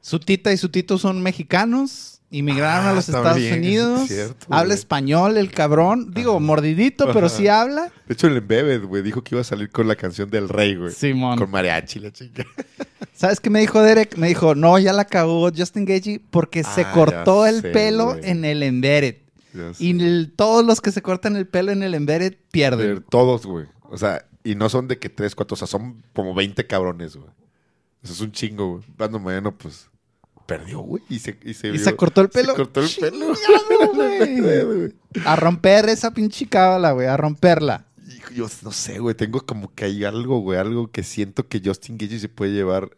[0.00, 2.16] Su tita y su tito son mexicanos.
[2.32, 4.02] Inmigraron Ah, a los Estados Unidos.
[4.02, 4.78] es cierto, habla güey.
[4.78, 6.12] español el cabrón.
[6.14, 7.36] Digo, mordidito, pero Ajá.
[7.36, 7.90] sí habla.
[8.06, 10.76] De hecho, el Embebed, güey, dijo que iba a salir con la canción del rey,
[10.76, 10.92] güey.
[10.92, 11.36] Simón.
[11.38, 12.44] Con mariachi, la chica.
[13.14, 14.16] ¿Sabes qué me dijo Derek?
[14.16, 18.14] Me dijo, no, ya la cagó Justin Gagey porque se Ah, cortó el sé, pelo
[18.14, 18.20] güey.
[18.30, 19.16] en el embedded.
[19.80, 23.04] Y el- todos los que se cortan el pelo en el embedded Pero pierden.
[23.10, 23.66] Todos, güey.
[23.90, 27.16] O sea, y no son de que tres, cuatro, o sea, son como 20 cabrones,
[27.16, 27.28] güey.
[28.04, 28.84] Eso es un chingo, güey.
[28.96, 29.89] Brandon Moreno, pues,
[30.58, 31.02] perdió, güey.
[31.08, 32.50] Y se, y se, Y vio- se cortó el pelo.
[32.52, 33.26] Se cortó el pelo.
[33.94, 34.94] Güey.
[35.24, 37.86] A romper esa pinche cábala, güey, a romperla.
[38.30, 39.14] Y yo no sé, güey.
[39.14, 40.58] Tengo como que hay algo, güey.
[40.58, 42.90] Algo que siento que Justin Gage se puede llevar.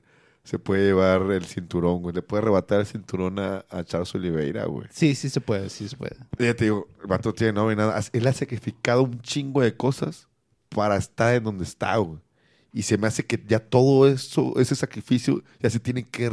[0.45, 2.15] Se puede llevar el cinturón, güey.
[2.15, 4.89] Le puede arrebatar el cinturón a, a Charles Oliveira, güey.
[4.91, 6.17] Sí, sí se puede, sí se puede.
[6.39, 8.01] Ya te digo, el vato tiene novia y nada.
[8.13, 10.27] Él ha sacrificado un chingo de cosas
[10.69, 12.19] para estar en donde está, güey.
[12.73, 16.33] Y se me hace que ya todo eso, ese sacrificio, ya se tiene que,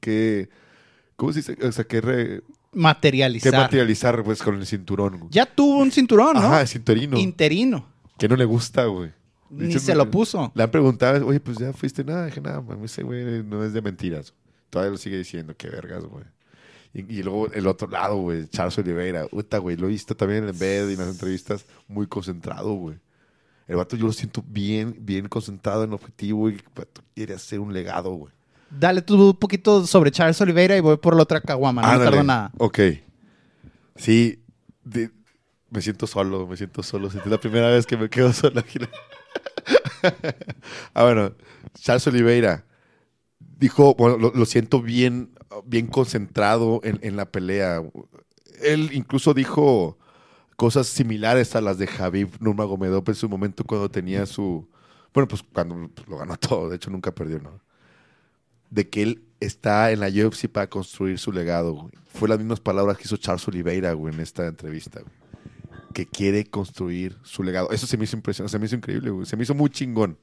[0.00, 0.48] que
[1.16, 1.66] ¿cómo se dice?
[1.66, 2.42] O sea, que, re-
[2.72, 3.52] que Materializar.
[3.52, 5.30] materializar, pues, con el cinturón, güey.
[5.30, 6.40] ya tuvo un cinturón, ¿no?
[6.40, 7.18] Ajá, cinturino.
[7.18, 7.86] Interino.
[8.18, 9.10] que no le gusta, güey.
[9.50, 10.52] De Ni hecho, se lo puso.
[10.54, 12.26] Le han preguntado, oye, pues ya fuiste nada.
[12.26, 14.34] Dije, nada, mami, ese güey no es de mentiras.
[14.70, 16.24] Todavía lo sigue diciendo, qué vergas, güey.
[16.92, 19.26] Y, y luego el otro lado, güey, Charles Oliveira.
[19.28, 22.74] Puta, güey, lo he visto también en el bed y en las entrevistas, muy concentrado,
[22.74, 22.96] güey.
[23.66, 27.34] El vato yo lo siento bien, bien concentrado en el objetivo y el vato quiere
[27.34, 28.32] hacer un legado, güey.
[28.70, 31.82] Dale tú un poquito sobre Charles Oliveira y voy por la otra caguama.
[31.82, 32.50] No me tardo nada.
[32.58, 32.78] Ok.
[33.96, 34.42] Sí,
[34.84, 35.10] de-
[35.70, 37.08] me siento solo, me siento solo.
[37.08, 38.78] Es la primera vez que me quedo solo aquí.
[40.94, 41.32] ah, bueno,
[41.74, 42.64] Charles Oliveira
[43.38, 45.30] dijo, bueno, lo, lo siento bien,
[45.64, 47.82] bien concentrado en, en la pelea.
[48.62, 49.98] Él incluso dijo
[50.56, 54.68] cosas similares a las de Javib Nurmagomedov en su momento cuando tenía su...
[55.14, 57.60] Bueno, pues cuando lo ganó todo, de hecho nunca perdió, ¿no?
[58.70, 61.92] De que él está en la UFC para construir su legado, güey.
[62.12, 65.00] Fue las mismas palabras que hizo Charles Oliveira, güey, en esta entrevista.
[65.94, 67.70] Que quiere construir su legado.
[67.70, 69.26] Eso se me hizo impresionante, se me hizo increíble, güey.
[69.26, 70.18] Se me hizo muy chingón.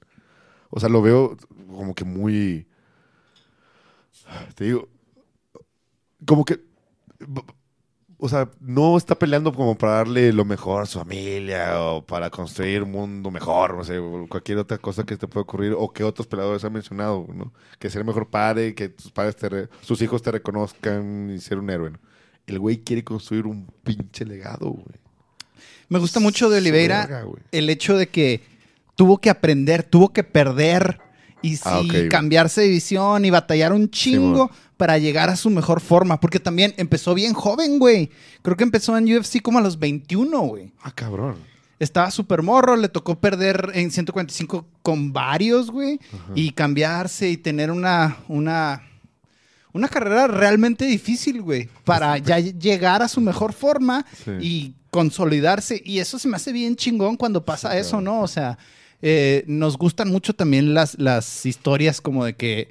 [0.69, 1.37] O sea, lo veo
[1.67, 2.67] como que muy...
[4.55, 4.89] Te digo,
[6.25, 6.59] como que...
[8.25, 12.31] O sea, no está peleando como para darle lo mejor a su familia o para
[12.31, 15.93] construir un mundo mejor, no sé, o cualquier otra cosa que te pueda ocurrir o
[15.93, 17.53] que otros peleadores han mencionado, ¿no?
[17.77, 21.39] Que ser el mejor padre, que tus padres te re- sus hijos te reconozcan y
[21.39, 21.99] ser un héroe, ¿no?
[22.47, 24.99] El güey quiere construir un pinche legado, güey.
[25.87, 28.41] Me gusta mucho de Oliveira verga, el hecho de que
[28.95, 30.99] tuvo que aprender, tuvo que perder
[31.47, 32.09] y sí, Ah, güey.
[32.09, 36.19] cambiarse de división y batallar un chingo para llegar a su mejor forma.
[36.19, 38.09] Porque también empezó bien joven, güey.
[38.41, 40.71] Creo que empezó en UFC como a los 21, güey.
[40.81, 41.35] Ah, cabrón.
[41.77, 45.99] Estaba súper morro, le tocó perder en 145 con varios, güey.
[46.33, 48.81] Y cambiarse y tener una, una,
[49.73, 51.69] una carrera realmente difícil, güey.
[51.83, 54.31] Para ya llegar a su mejor forma Sí.
[54.41, 55.81] y consolidarse.
[55.85, 58.03] Y eso se me hace bien chingón cuando pasa Sí, eso, claro.
[58.03, 58.21] ¿no?
[58.21, 58.57] O sea,
[59.01, 62.69] eh, nos gustan mucho también las, las historias como de que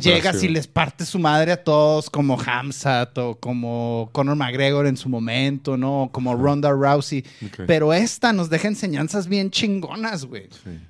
[0.00, 4.96] llegas y les partes su madre a todos, como Hamzat o como Conor McGregor en
[4.96, 6.08] su momento, ¿no?
[6.12, 7.24] Como Ronda Rousey.
[7.66, 10.48] Pero esta nos deja enseñanzas bien chingonas, güey.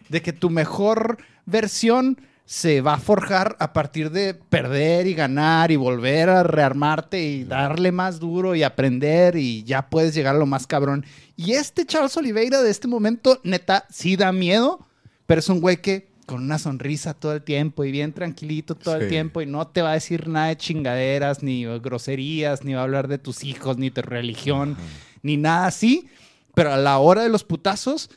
[0.09, 5.71] De que tu mejor versión se va a forjar a partir de perder y ganar
[5.71, 10.39] y volver a rearmarte y darle más duro y aprender y ya puedes llegar a
[10.39, 11.07] lo más cabrón.
[11.37, 14.87] Y este Charles Oliveira de este momento, neta, sí da miedo,
[15.27, 18.97] pero es un güey que con una sonrisa todo el tiempo y bien tranquilito todo
[18.97, 22.81] el tiempo y no te va a decir nada de chingaderas, ni groserías, ni va
[22.81, 24.77] a hablar de tus hijos, ni de religión,
[25.23, 26.09] ni nada así.
[26.55, 28.11] Pero a la hora de los putazos,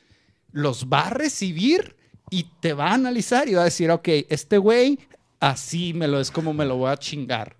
[0.51, 1.95] los va a recibir
[2.29, 4.99] y te va a analizar y va a decir, ok, este güey
[5.39, 7.55] así me lo es como me lo voy a chingar.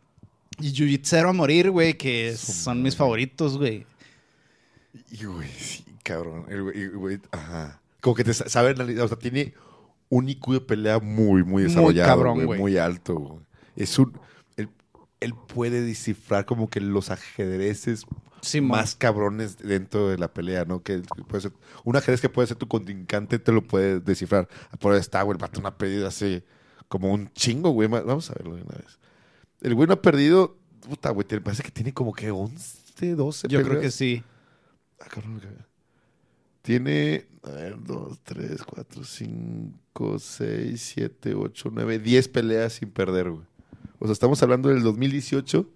[0.59, 3.85] Y Jiu-Jitsu a morir, güey, que son mis favoritos, güey.
[5.11, 6.45] Y, güey, sí, cabrón.
[6.49, 7.81] El güey, el güey, ajá.
[8.01, 9.53] Como que te sa- sabe analizar, o sea, tiene
[10.09, 12.59] un IQ de pelea muy, muy desarrollado, cabrón, güey, güey.
[12.59, 13.39] muy alto, güey.
[13.75, 14.17] Es un...
[14.55, 14.69] Él,
[15.19, 18.05] él puede descifrar como que los ajedrezes
[18.61, 20.81] más cabrones dentro de la pelea, ¿no?
[20.81, 21.51] Que puede ser...
[21.83, 24.47] Un ajedrez que puede ser tu contrincante te lo puede descifrar.
[24.79, 26.45] Por ahí está, güey, el vato no ha perdido hace
[26.87, 27.89] como un chingo, güey.
[27.89, 28.99] Vamos a verlo de una vez.
[29.61, 30.57] El güey no ha perdido...
[30.87, 34.23] Puta, güey, parece que tiene como que 11, 12 Yo creo que sí.
[34.99, 35.41] Ah, cabrón,
[36.61, 43.29] Tiene, a ver, 2, 3, 4, 5, 6, 7, 8, 9, 10 peleas sin perder,
[43.31, 43.45] güey.
[43.99, 45.69] O sea, estamos hablando del 2018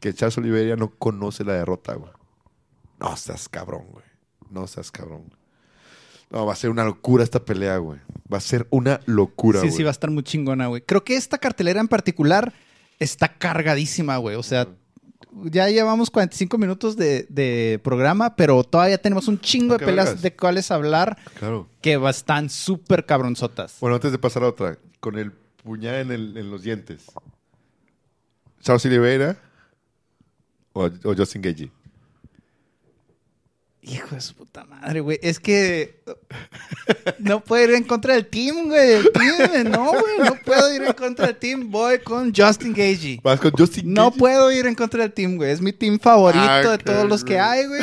[0.00, 2.12] que Charles Oliveira no conoce la derrota, güey.
[3.00, 4.04] No seas cabrón, güey.
[4.50, 5.24] No seas cabrón.
[6.30, 7.98] No, va a ser una locura esta pelea, güey.
[8.32, 9.76] Va a ser una locura, Sí, güey.
[9.78, 10.82] sí, va a estar muy chingona, güey.
[10.82, 12.52] Creo que esta cartelera en particular
[12.98, 14.36] está cargadísima, güey.
[14.36, 14.68] O sea,
[15.44, 20.22] ya llevamos 45 minutos de, de programa, pero todavía tenemos un chingo Ah, de vergas.
[20.22, 21.68] de cuales hablar Claro.
[21.80, 23.76] que están súper cabronzotas.
[23.80, 27.04] Bueno, antes de pasar a otra, con el puñal en, el- en los dientes.
[28.60, 29.36] ¿Charles Oliveira
[30.72, 31.70] o, o Justin Gagey?
[33.82, 35.18] Hijo de su puta madre, güey.
[35.22, 36.02] Es que
[37.18, 38.92] no puedo ir en contra del team, güey.
[38.92, 40.18] El team, no, güey.
[40.22, 41.70] No puedo ir en contra del team.
[41.70, 43.20] Voy con Justin Gagey.
[43.22, 44.18] ¿Vas con Justin No Gagey?
[44.18, 45.50] puedo ir en contra del team, güey.
[45.50, 47.82] Es mi team favorito Ah, de todos los que hay, güey.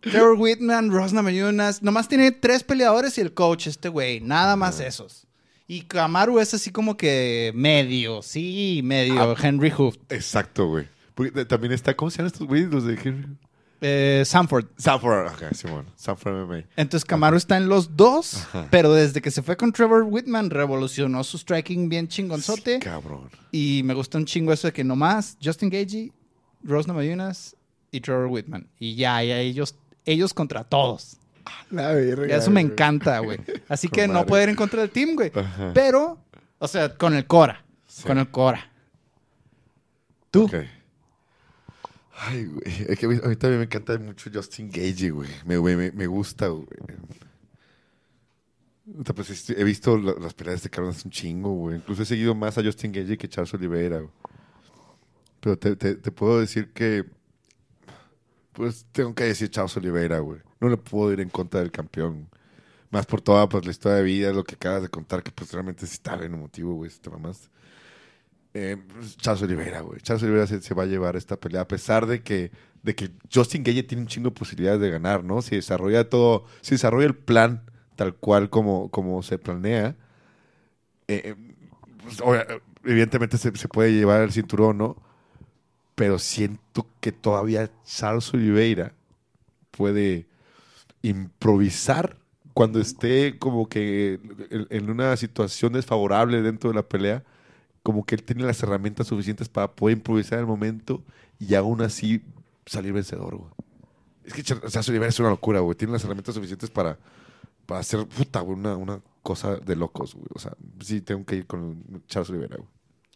[0.00, 1.82] Trevor Whitman, Rosna Mayunas.
[1.82, 4.20] Nomás tiene tres peleadores y el coach, este güey.
[4.20, 5.26] Nada más esos.
[5.68, 9.20] Y Kamaru es así como que medio, sí, medio.
[9.22, 9.36] Ah.
[9.40, 9.94] Henry Hoof.
[10.08, 10.88] Exacto, güey.
[11.14, 12.70] Porque también está, ¿cómo se llaman estos güeyes?
[12.70, 13.36] Los de Henry.
[13.82, 14.66] Eh, Sanford.
[14.76, 15.26] Sanford.
[15.28, 15.86] Ajá, Simón.
[15.96, 16.64] Sanford MMA.
[16.76, 18.68] Entonces Kamaru está en los dos, Ajá.
[18.70, 22.74] pero desde que se fue con Trevor Whitman revolucionó su striking bien chingonzote.
[22.74, 23.30] Sí, cabrón.
[23.52, 26.12] y me gusta un chingo eso de que nomás Justin Gagey,
[26.62, 27.56] Rosna Mayunas
[27.90, 28.68] y Trevor Whitman.
[28.78, 29.74] Y ya, ya ellos,
[30.04, 31.16] ellos contra todos.
[31.70, 32.36] La verga.
[32.36, 33.38] Eso me encanta, güey.
[33.68, 35.32] Así que no puedo ir en contra del team, güey.
[35.72, 36.18] Pero,
[36.58, 37.64] o sea, con el Cora.
[37.86, 38.02] Sí.
[38.04, 38.70] Con el Cora.
[40.30, 40.44] Tú.
[40.44, 40.54] Ok.
[42.22, 42.62] Ay, güey.
[42.88, 45.28] Es que a mí, también me encanta mucho Justin Gagey, güey.
[45.46, 46.66] Me, me, me- gusta, güey.
[49.14, 51.76] Pues, he visto la- las peleas de este cabrón hace un chingo, güey.
[51.76, 54.10] Incluso he seguido más a Justin Gagey que Charles Oliveira, güey.
[55.40, 57.04] Pero te, te- te puedo decir que...
[58.52, 60.40] Pues tengo que decir Charles Oliveira, güey.
[60.60, 62.28] No le puedo ir en contra del campeón.
[62.90, 65.52] Más por toda pues, la historia de vida, lo que acabas de contar, que pues
[65.52, 66.90] realmente sí está bien emotivo, güey.
[66.90, 67.48] Este mamás.
[68.54, 68.76] Eh,
[69.18, 70.00] Charles Oliveira, güey.
[70.00, 72.50] Charles Oliveira se, va a llevar esta pelea, a pesar de que,
[72.82, 75.40] de que Justin Gage tiene un chingo de posibilidades de ganar, ¿no?
[75.42, 77.62] Si desarrolla todo, si desarrolla el plan
[77.96, 79.96] tal cual como, como se planea,
[81.08, 81.34] eh, eh,
[82.02, 82.46] pues, obvia-
[82.84, 84.96] evidentemente se, se puede llevar el cinturón, ¿no?
[85.94, 88.94] Pero siento que todavía Charles Oliveira
[89.72, 90.26] puede
[91.02, 92.18] improvisar
[92.54, 94.20] cuando esté como que
[94.70, 97.24] en una situación desfavorable dentro de la pelea,
[97.82, 101.02] como que él tiene las herramientas suficientes para poder improvisar el momento
[101.38, 102.22] y aún así
[102.66, 103.50] salir vencedor, güey.
[104.24, 105.76] Es que Char- Charles Oliveira es una locura, güey.
[105.76, 106.98] Tiene las herramientas suficientes para,
[107.66, 110.26] para hacer, puta, güey, una, una cosa de locos, güey.
[110.34, 112.68] O sea, sí tengo que ir con Charles Oliveira, güey.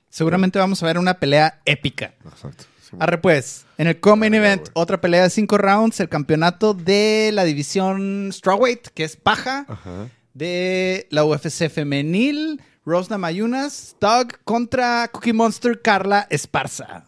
[0.09, 2.15] Seguramente vamos a ver una pelea épica.
[2.25, 2.65] Exacto.
[2.83, 7.31] Sí, Arre pues, en el Common Event, otra pelea de cinco rounds, el campeonato de
[7.33, 10.09] la división Strawweight, que es paja, Ajá.
[10.35, 17.05] de la UFC femenil, Rosna Mayunas, Doug contra Cookie Monster, Carla Esparza.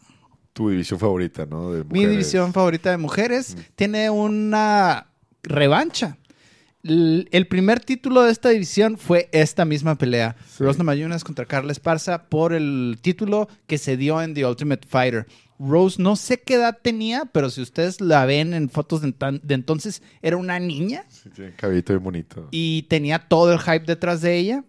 [0.53, 1.73] Tu división favorita, ¿no?
[1.73, 5.09] De Mi división favorita de mujeres tiene una
[5.43, 6.17] revancha.
[6.83, 10.35] L- El primer título de esta división fue esta misma pelea.
[10.49, 10.65] Sí.
[10.65, 15.27] Rosna Mayunas contra Carla Esparza por el título que se dio en The Ultimate Fighter.
[15.59, 19.15] Rose no sé qué edad tenía, pero si ustedes la ven en fotos de
[19.55, 22.49] entonces, era una niña Sí, tiene cabellito bien bonito.
[22.51, 24.65] y tenía todo el hype detrás de ella.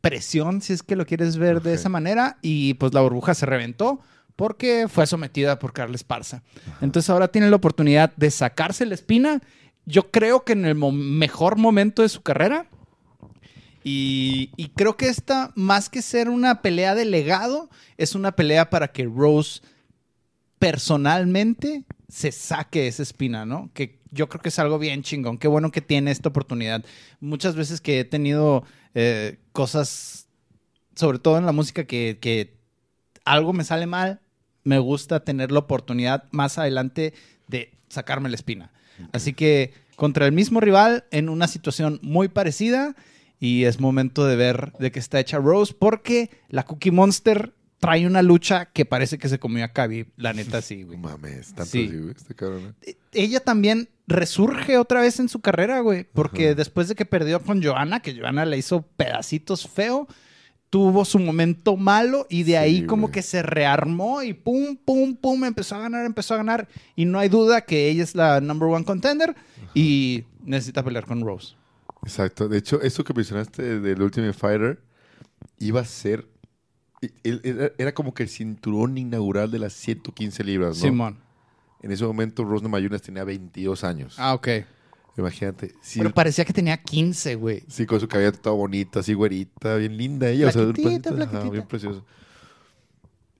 [0.00, 3.46] Presión, si es que lo quieres ver de esa manera, y pues la burbuja se
[3.46, 4.00] reventó
[4.36, 6.42] porque fue sometida por Carla Esparza.
[6.80, 9.40] Entonces ahora tiene la oportunidad de sacarse la espina,
[9.84, 12.66] yo creo que en el mo- mejor momento de su carrera.
[13.84, 18.70] Y, y creo que esta, más que ser una pelea de legado, es una pelea
[18.70, 19.62] para que Rose
[20.58, 23.70] personalmente se saque esa espina, ¿no?
[23.74, 25.38] Que yo creo que es algo bien chingón.
[25.38, 26.84] Qué bueno que tiene esta oportunidad.
[27.20, 30.28] Muchas veces que he tenido eh, cosas,
[30.94, 32.56] sobre todo en la música, que, que
[33.24, 34.20] algo me sale mal,
[34.64, 37.14] me gusta tener la oportunidad más adelante
[37.46, 38.72] de sacarme la espina.
[39.12, 42.96] Así que contra el mismo rival, en una situación muy parecida,
[43.40, 48.06] y es momento de ver de qué está hecha Rose, porque la Cookie Monster trae
[48.06, 50.98] una lucha que parece que se comió a Khabib, la neta sí, güey.
[50.98, 51.86] Mames, tanto Sí.
[51.86, 52.74] así, güey, este cabrón.
[52.82, 52.96] ¿eh?
[53.12, 56.54] Ella también resurge otra vez en su carrera, güey, porque Ajá.
[56.56, 60.08] después de que perdió con Johanna, que Johanna le hizo pedacitos feo,
[60.70, 63.12] tuvo su momento malo y de Sí, ahí como güey.
[63.14, 67.18] que se rearmó y pum, pum, pum, empezó a ganar, empezó a ganar y no
[67.18, 69.34] hay duda que ella es la number one contender
[69.72, 71.54] y necesita pelear con Rose.
[72.02, 72.48] Exacto.
[72.48, 74.82] De hecho, eso que mencionaste del Ultimate Fighter
[75.58, 76.26] iba a ser.
[77.22, 80.82] Era, era como que el cinturón inaugural de las 115 libras, ¿no?
[80.82, 81.18] Simón.
[81.80, 84.16] En ese momento, Rosna Mayunas tenía 22 años.
[84.18, 84.48] Ah, ok.
[85.16, 85.74] Imagínate.
[85.80, 87.64] Sí, Pero parecía que tenía 15, güey.
[87.68, 90.48] sí, con su cabello toda bonita, así güerita, bien linda ella.
[90.48, 92.02] o sea, ajá, bien preciosa.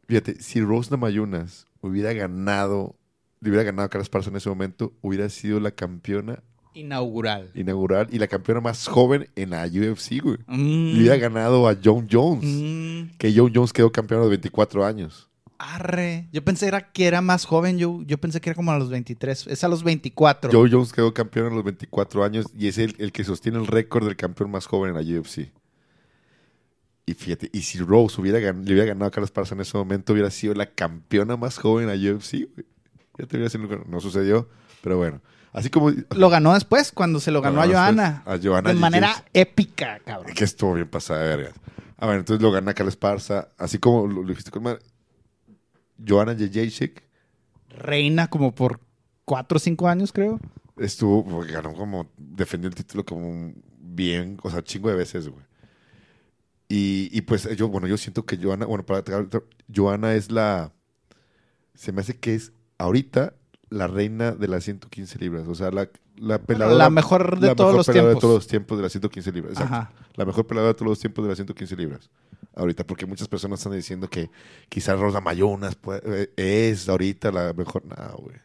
[0.09, 2.97] Fíjate, si Rosna Mayunas hubiera ganado,
[3.41, 6.43] le hubiera ganado a Cara Esparza en ese momento, hubiera sido la campeona
[6.81, 7.51] Inaugural.
[7.55, 10.39] inaugural y la campeona más joven en la UFC, güey.
[10.47, 10.93] Mm.
[10.95, 12.45] Le hubiera ganado a John Jones.
[12.45, 13.17] Mm.
[13.19, 15.29] Que John Jones quedó campeón a los 24 años.
[15.59, 16.29] Arre.
[16.33, 17.79] Yo pensé era que era más joven.
[17.79, 19.49] Yo, yo pensé que era como a los 23.
[19.49, 20.53] Es a los 24.
[20.53, 23.67] Joe Jones quedó campeón a los 24 años y es el, el que sostiene el
[23.67, 25.51] récord del campeón más joven en la UFC.
[27.07, 30.13] Y fíjate, y si Rose hubiera le hubiera ganado a Carlos Esparza en ese momento,
[30.13, 32.33] hubiera sido la campeona más joven en la UFC.
[32.55, 32.67] güey.
[33.19, 34.49] Ya te hubiera sido- no sucedió,
[34.83, 35.21] pero bueno.
[35.59, 35.91] Así como.
[36.17, 38.23] Lo ganó después, cuando se lo ganó a Ah, Johanna.
[38.27, 40.33] A Johanna de manera épica, cabrón.
[40.35, 41.55] Que estuvo bien pasada de vergas.
[41.97, 43.49] A ver, entonces lo gana Carlos Esparza.
[43.59, 44.81] Así como lo, lo dijiste con madre.
[46.07, 47.03] Johanna Jacek
[47.71, 48.81] Reina como por
[49.25, 50.39] 4 o 5 años, creo.
[50.77, 55.45] estuvo, porque ganó como, defendió el título como bien, o sea, chingo de veces, güey.
[56.69, 59.03] Y, y pues yo, bueno, yo siento que Joana, bueno, para
[59.75, 60.73] Joana es la,
[61.75, 63.35] se me hace que es ahorita
[63.71, 66.77] la reina de las 115 libras, o sea, la, la peladora.
[66.77, 68.15] la mejor de la todos mejor los peladora tiempos.
[68.15, 69.75] de todos los tiempos de las 115 libras, exacto.
[69.75, 69.93] Ajá.
[70.15, 72.11] La mejor peladora de todos los tiempos de las 115 libras.
[72.57, 74.31] Ahorita, porque muchas personas están diciendo que
[74.69, 76.01] quizás Rosa Mayunas puede-
[76.37, 77.85] eh, es ahorita la mejor.
[77.85, 78.37] No, güey.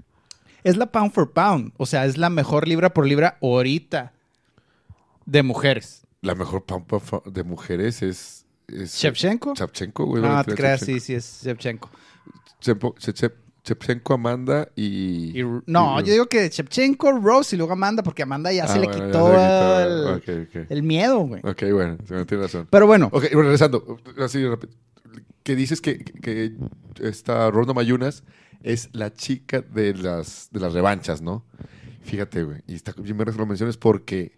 [0.63, 1.73] Es la pound for pound.
[1.77, 4.13] O sea, es la mejor libra por libra ahorita
[5.25, 6.05] de mujeres.
[6.21, 8.45] La mejor pampa fa- de mujeres es.
[8.67, 9.55] es ¿Shevchenko?
[9.55, 10.21] Shevchenko, güey.
[10.21, 11.89] No, te creas, sí, sí, es Shevchenko.
[12.61, 12.95] Shevchenko,
[13.63, 15.39] Shevchenko, Amanda y.
[15.39, 18.67] Y- no, y- yo digo que Shevchenko, Rose y luego Amanda, porque Amanda ya Ah,
[18.67, 21.41] se le ya quitó se le quitó, el, miedo, güey.
[21.45, 22.67] Ok, bueno, se tiene razón.
[22.69, 24.73] Pero bueno, Ok, bueno, regresando, así rápido.
[25.43, 26.53] Que dices que, que
[27.01, 28.23] esta Ronda Mayunas
[28.63, 31.45] es la chica de las, de las revanchas, ¿no?
[32.01, 32.61] Fíjate, güey.
[32.67, 34.37] Y está bien vergas que lo menciones porque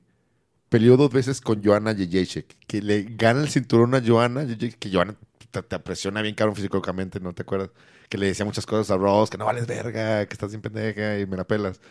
[0.70, 4.92] peleó dos veces con Joanna Jędrzejczyk, que le gana el cinturón a Joanna Jędrzejczyk, que
[4.92, 5.16] Joanna
[5.52, 7.70] te, te presiona bien caro físicamente, ¿no te acuerdas?
[8.10, 11.20] Que le decía muchas cosas a Ross, que no vales verga, que estás bien pendeja
[11.20, 11.82] y me la pelas.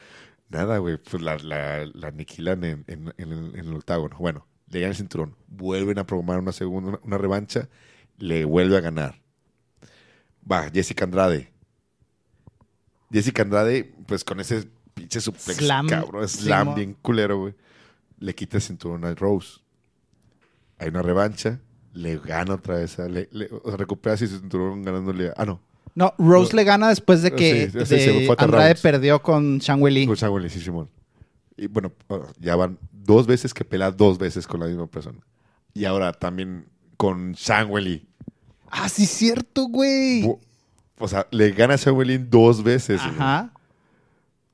[0.49, 4.17] Nada, güey, pues la, la, la aniquilan en, en- en el, en el octágono.
[4.19, 7.69] Bueno, le ganan el cinturón, vuelven a programar una segunda, una, revancha,
[8.19, 9.21] le vuelve a ganar.
[10.51, 11.51] Va, Jessica Andrade.
[13.13, 17.55] Jessica Andrade, pues con ese pinche suplex, Slam, cabrón, slam bien culero, güey.
[18.19, 19.61] Le quita el cinturón a Rose.
[20.79, 21.61] Hay una revancha,
[21.93, 25.33] le gana otra vez, a- le, le- o sea, recupera su cinturón ganándole.
[25.37, 25.61] Ah, no,
[25.95, 30.17] no, Rose le gana después de que Sí, de Andrade perdió con Shang Wei con
[30.17, 30.91] Shang Wei, sí, Simón.
[31.57, 35.19] Y bueno, ah, ya van dos veces que pelea dos veces con la misma persona.
[35.73, 36.67] Y ahora también
[36.97, 38.09] con Shang Wei.
[38.71, 40.29] Ah, sí, cierto, güey.
[40.99, 43.01] O sea, le gana a Shang dos veces.
[43.01, 43.15] güey.
[43.15, 43.53] Ajá.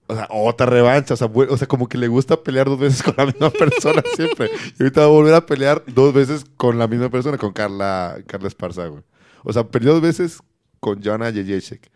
[0.07, 1.15] O sea, otra revancha.
[1.15, 4.03] O sea, o sea, como que le gusta pelear dos veces con la misma persona
[4.15, 4.51] siempre.
[4.79, 8.19] Y ahorita va a volver a pelear dos veces con la misma persona, con Carla,
[8.27, 9.03] Carla Esparza, güey.
[9.43, 10.41] O sea, peleó dos veces
[10.81, 11.91] con Joanna Jędrzejczyk.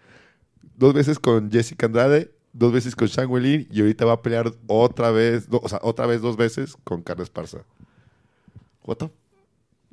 [0.77, 2.31] Dos veces con Jessica Andrade.
[2.53, 5.49] Dos veces con Shang Wei Y ahorita va a pelear otra vez.
[5.49, 7.59] do- o sea, otra vez dos veces con Carla Esparza.
[8.85, 9.11] What the-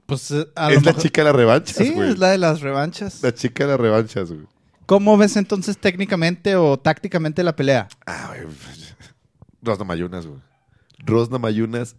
[0.05, 2.09] Pues eh, a lo Es la chica de las revanchas, Sí, güey.
[2.09, 3.23] es la de las revanchas.
[3.23, 4.45] La chica de las revanchas, güey.
[4.85, 7.87] ¿Cómo ves entonces técnicamente o tácticamente la pelea?
[8.05, 8.47] Ah, güey.
[9.63, 10.39] Rosna Mayunas, güey.
[10.99, 11.95] Rosna Mayunas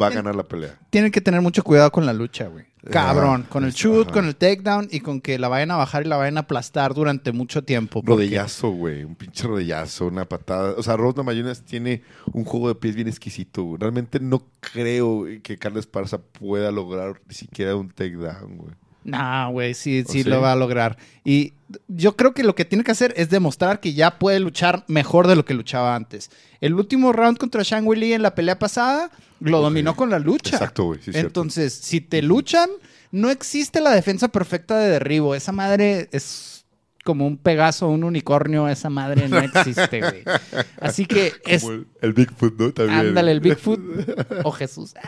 [0.00, 0.78] va a ganar la pelea.
[0.90, 2.64] Tienen que tener mucho cuidado con la lucha, güey.
[2.90, 3.46] Cabrón.
[3.48, 4.12] Con el shoot, ajá.
[4.14, 6.94] con el takedown y con que la vayan a bajar y la vayan a aplastar
[6.94, 8.02] durante mucho tiempo.
[8.02, 9.04] porque- Rodillazo, güey.
[9.04, 10.74] Un pinche rodillazo, una patada.
[10.76, 13.78] O sea, Rose Namajunas tiene un juego de pies bien exquisito, güey.
[13.80, 18.72] Realmente no creo que Carlos Esparza pueda lograr ni siquiera un takedown, güey.
[19.04, 20.28] Nah, güey, sí, ¿O sí sí?
[20.28, 20.96] lo va a lograr.
[21.24, 21.54] Y
[21.88, 25.26] yo creo que lo que tiene que hacer es demostrar que ya puede luchar mejor
[25.26, 26.30] de lo que luchaba antes.
[26.60, 29.10] El último round contra Shang Li en la pelea pasada
[29.42, 30.56] lo dominó con la lucha.
[30.56, 31.00] Exacto, güey.
[31.02, 31.28] Sí, es cierto.
[31.28, 32.70] Entonces, si te luchan,
[33.10, 35.34] no existe la defensa perfecta de derribo.
[35.34, 36.64] Esa madre es
[37.04, 38.68] como un pegaso, un unicornio.
[38.68, 40.22] Esa madre no existe, güey.
[40.80, 41.62] Así que es.
[41.62, 42.72] Como el, el Bigfoot, ¿no?
[42.72, 42.98] También.
[42.98, 43.80] Ándale, el Bigfoot
[44.44, 44.94] o Jesús.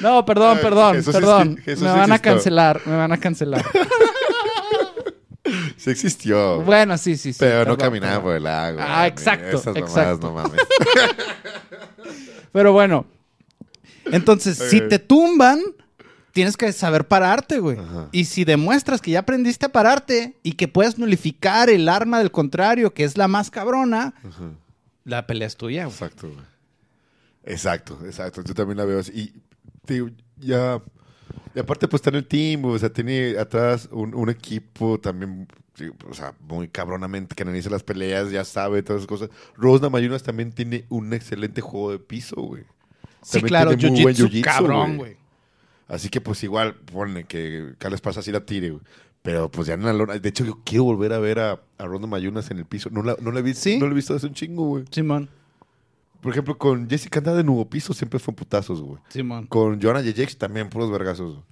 [0.00, 1.60] No, perdón, Ay, perdón, sí perdón.
[1.64, 3.64] me sí van a cancelar, me van a cancelar.
[5.76, 6.62] Sí existió.
[6.62, 7.38] Bueno, sí, sí, sí.
[7.38, 8.78] pero no caminaba por el lago.
[8.80, 9.08] Ah, mami.
[9.08, 10.26] exacto, Esas mamadas, exacto.
[10.26, 10.60] no mames.
[12.52, 13.06] Pero bueno.
[14.06, 14.88] Entonces, si Ok.
[14.88, 15.60] te tumban,
[16.32, 17.78] tienes que saber pararte, güey.
[17.78, 18.08] Ajá.
[18.12, 22.30] Y si demuestras que ya aprendiste a pararte y que puedes nulificar el arma del
[22.30, 24.50] contrario, que es la más cabrona, Ajá.
[25.04, 25.92] la pelea es tuya, güey.
[25.94, 26.44] Exacto, güey.
[27.44, 28.42] Exacto, exacto.
[28.42, 29.12] Yo también la veo así.
[29.14, 29.32] Y
[29.86, 30.80] digo, ya.
[31.54, 35.46] Y aparte, pues está en el team, o sea, tiene atrás un, un equipo también,
[35.74, 39.30] sí, o sea, muy cabronamente que analiza las peleas, ya sabe todas esas cosas.
[39.56, 42.64] Rose Namajunas también tiene un excelente juego de piso, güey.
[43.22, 45.16] Sí, También claro, tiene muy buen jiu-jitsu, cabrón, güey.
[45.86, 48.82] Así que, pues igual, ponle que Carlos Paz así la tire, güey.
[49.22, 50.18] Pero pues ya en la lona.
[50.18, 52.90] De hecho, yo quiero volver a ver a, a Ronda Mayunas en el piso.
[52.90, 53.78] No la, no la he visto, ¿Sí?
[53.78, 54.84] no la he visto hace un chingo, güey.
[54.90, 55.30] Simón,
[56.24, 58.98] Por ejemplo, con Jessica Andrade de nuevo piso siempre fue putazos, güey.
[59.10, 59.46] Simón.
[59.46, 61.32] Con Joanna Jejek también puros vergazos.
[61.34, 61.44] güey.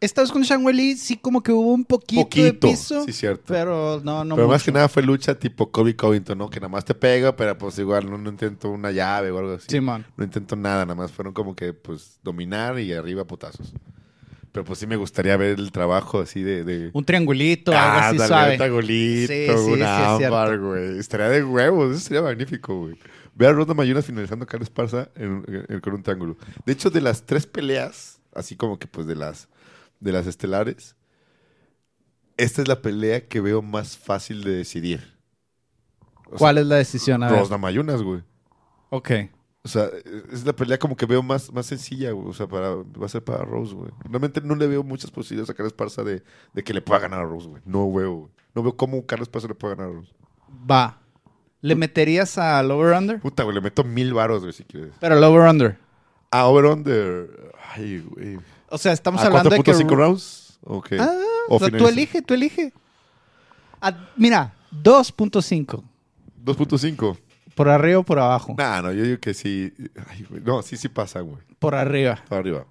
[0.00, 3.04] Esta vez con sí como que hubo un poquito, de piso.
[3.06, 3.42] sí, cierto.
[3.48, 6.48] Pero no, no pero más que nada fue lucha tipo Kobe Covington, ¿no?
[6.48, 9.54] Que nada más te pega, pero pues igual no, no intento una llave o algo
[9.54, 9.66] así.
[9.68, 10.06] Simón.
[10.16, 13.74] No intento nada, nada más fueron como que pues dominar y arriba putazos.
[14.52, 16.62] Pero pues sí me gustaría ver el trabajo así de...
[16.62, 16.90] de...
[16.92, 18.52] Un triangulito, algo así Ándale, suave.
[18.52, 20.98] un tagolito, Sí, sí, sí, un ámbar, güey.
[21.00, 22.94] Estaría de huevos, eso sería magnífico, güey.
[23.34, 26.36] Ve a Ronda Mayunas finalizando a Carlos Esparza en- en- con un triángulo.
[26.66, 29.48] De hecho, de las tres peleas, así como que pues de las,
[30.00, 30.96] de las estelares,
[32.36, 35.18] esta es la pelea que veo más fácil de decidir.
[36.26, 37.22] O ¿Cuál es la decisión?
[37.22, 37.28] A.
[37.28, 38.22] Rose Namajunas, güey.
[38.90, 39.10] Ok.
[39.62, 39.90] O sea,
[40.32, 42.28] es la pelea como que veo más, más sencilla, güey.
[42.28, 43.90] O sea, para, va a ser para Rose, güey.
[44.04, 46.22] Realmente no le veo muchas posibilidades a Carlos Esparza de,
[46.54, 47.62] de que le pueda ganar a Rose, güey.
[47.66, 48.30] No veo, güey.
[48.54, 50.12] No veo cómo Carlos Esparza le pueda ganar a Rose.
[50.70, 51.02] Va.
[51.62, 53.20] ¿Le meterías al over-under?
[53.20, 54.92] Puta, güey, le meto mil varos, güey, si quieres.
[54.98, 55.78] Pero el over-under.
[56.30, 57.52] Ah, over-under.
[57.74, 58.38] Ay, güey.
[58.68, 59.72] O sea, estamos ¿A hablando de que...
[59.72, 60.58] 4.5 rounds?
[60.64, 60.92] Ok.
[60.98, 61.12] Ah,
[61.48, 62.72] O o sea, tú elige, tú elige.
[63.80, 65.82] Ah, mira, 2.5.
[66.44, 67.18] 2.5.
[67.54, 68.54] Por arriba o por abajo.
[68.56, 69.72] Nah, no, yo digo que sí.
[70.08, 70.40] Ay, güey.
[70.42, 71.42] No, sí, sí pasan, güey.
[71.58, 72.22] Por arriba.
[72.28, 72.64] Por arriba.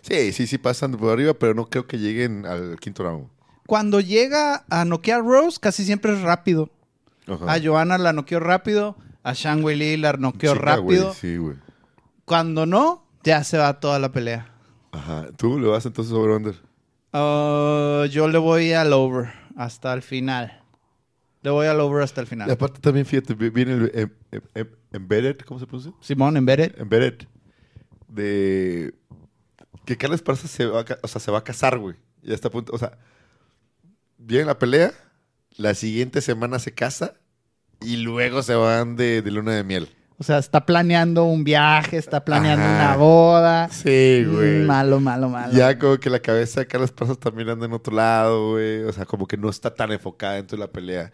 [0.00, 3.28] Sí, sí, sí pasan por arriba, pero no creo que lleguen al quinto round.
[3.66, 6.70] Cuando llega a noquear Rose, casi siempre es rápido.
[7.26, 7.52] Ajá.
[7.54, 8.96] A Johanna la noqueó rápido.
[9.22, 11.12] A Shang Li la noqueó güey, rápido.
[11.14, 11.56] Sí, güey.
[12.24, 14.52] Cuando no, ya se va toda la pelea.
[14.92, 15.28] Ajá.
[15.36, 16.54] ¿Tú le vas entonces over-under?
[17.12, 20.62] Ah, yo le voy al over hasta el final.
[21.42, 22.50] Le voy al over hasta el Y final.
[22.50, 25.92] aparte también, fíjate, vi- viene el em- em- em- embedded, ¿cómo se pronuncia?
[26.00, 26.78] Simón, embedded.
[26.78, 27.26] Embedded.
[28.08, 28.94] De
[29.84, 31.96] que Carlos Esparza se va a, o sea, se va a casar, güey.
[32.22, 32.98] Ya está a punto, o sea,
[34.18, 34.92] viene la pelea,
[35.56, 37.14] la siguiente semana se casa
[37.80, 39.88] y luego se van de, de luna de miel.
[40.18, 42.74] O sea, está planeando un viaje, está planeando Ajá.
[42.74, 43.68] una boda.
[43.68, 44.60] Sí, güey.
[44.62, 45.52] Mm, Malo, malo, malo.
[45.52, 48.82] Ya como que la cabeza de Carlos Esparza también anda en otro lado, güey.
[48.84, 51.12] O sea, como que no está tan enfocada dentro de la pelea.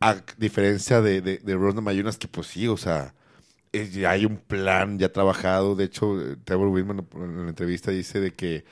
[0.00, 3.14] A diferencia de, de, de Ronda Mayunas, que pues sí, o sea,
[3.72, 5.76] es- ya hay un plan ya trabajado.
[5.76, 8.64] De hecho, Trevor Whitman en la entrevista dice de que,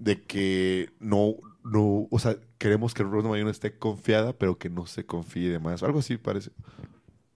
[0.00, 1.34] de que no,
[1.72, 5.58] no, o sea, queremos que Ronda Mayunas esté confiada, pero que no se confíe de
[5.58, 5.82] más.
[5.82, 6.50] Algo así parece.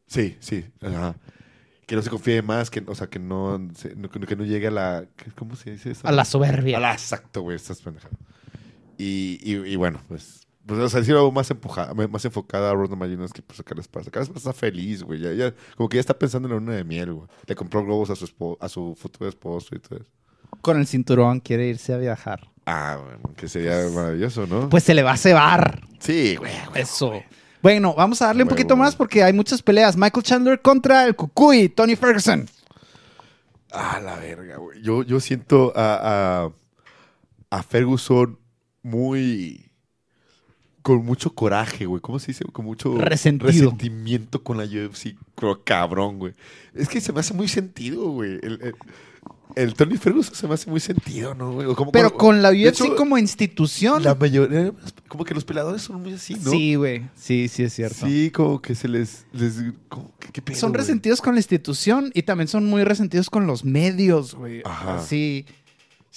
[0.07, 1.17] Sí, sí, ajá.
[1.87, 4.69] Que no se confíe más, que, o sea, que no, se- no- que no llegue
[4.69, 5.05] a la,
[5.37, 6.07] ¿cómo se dice eso?
[6.07, 6.79] A la soberbia.
[6.79, 8.17] A la- exacto, güey, estás pendejado.
[8.99, 12.75] Y, y, y bueno, pues, pues o sea, sí algo más, empujada, más enfocada a
[12.75, 14.11] Ronda Mayunas que pues a Carlos Esparza.
[14.11, 15.19] Carlos Esparza está feliz, güey.
[15.21, 17.29] Ya, ya, como que ya está pensando en la luna de miel, güey.
[17.47, 20.11] Le compró globos a su, a su futuro esposo y todo eso.
[20.61, 22.50] Con el cinturón quiere irse a viajar.
[22.67, 24.69] Ah, bueno, que sería maravilloso, ¿no?
[24.69, 25.81] Pues se le va a cebar.
[25.99, 26.53] sí, güey.
[26.69, 26.83] güey.
[26.83, 27.13] Eso.
[27.63, 29.97] Bueno, vamos a darle un poquito más porque hay muchas peleas.
[29.97, 32.49] Michael Chandler contra el Cucuy, Tony Ferguson.
[33.73, 34.81] Ah, la verga, güey.
[34.83, 38.39] Yo, yo siento a, a, a Ferguson
[38.83, 39.71] muy.
[40.83, 42.01] con mucho coraje, güey.
[42.01, 42.45] ¿Cómo se dice?
[42.47, 43.47] Con mucho Resentido.
[43.49, 45.15] resentimiento con la UFC.
[45.65, 46.35] Cabrón, güey.
[46.75, 48.39] Es que se me hace muy sentido, güey.
[48.43, 48.75] El, el-
[49.57, 51.67] el Tony Ferguson se me hace muy sentido, ¿no, güey?
[51.67, 54.03] O como- Pero como- con la UFC hecho, como institución.
[54.05, 54.73] La mayoría,
[55.09, 56.51] como que los peleadores son muy así, ¿no?
[56.53, 57.09] Sí, güey.
[57.17, 58.07] Sí, sí, es cierto.
[58.07, 59.27] Sí, como que se les...
[59.33, 59.55] les
[59.89, 60.81] como que- ¿qué pedo, Son güey?
[60.81, 64.63] resentidos con la institución y también son muy resentidos con los medios, güey.
[64.65, 65.01] Ajá.
[65.01, 65.47] Sí.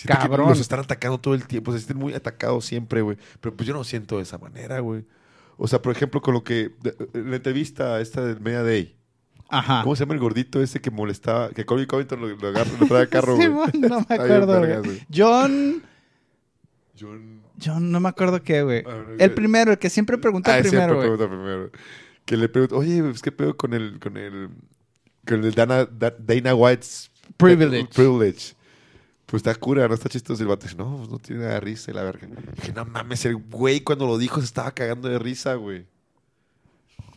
[0.08, 0.50] Cabrón.
[0.50, 1.72] los están atacando todo el tiempo.
[1.72, 3.18] Se sienten muy atacados siempre, güey.
[3.42, 5.06] Pero pues yo no siento de esa manera, güey.
[5.58, 6.72] O sea, por ejemplo, con lo que...
[7.14, 8.96] en la entrevista esta del Media Day.
[9.60, 9.84] Ajá.
[9.84, 11.50] ¿Cómo se llama el gordito ese que molestaba?
[11.50, 13.48] Que Colby Covington lo, lo agarra, lo trae a carro, güey.
[13.48, 14.78] Simón, no me acuerdo, güey.
[14.80, 15.02] güey.
[15.14, 15.84] John.
[17.00, 17.42] John...
[17.64, 18.84] John, no me acuerdo qué, güey.
[18.86, 21.18] Ah, no, El que- primero, el que siempre pregunta Ah, primero, siempre güey.
[21.18, 21.72] pregunta primero.
[22.26, 24.00] Que le pregunta, oye, pues, ¿qué pedo con el...
[24.00, 24.50] Con el,
[25.28, 27.12] con el Dana, Da- Dana White's...
[27.38, 27.90] Privilege.
[27.94, 28.54] Privilege.
[29.26, 30.42] Pues está cura, no está chistoso.
[30.42, 32.28] Y el vato dice, no, pues, no tiene nada de risa y la verga.
[32.56, 35.86] Dije, no mames, el güey cuando lo dijo se estaba cagando de risa, güey.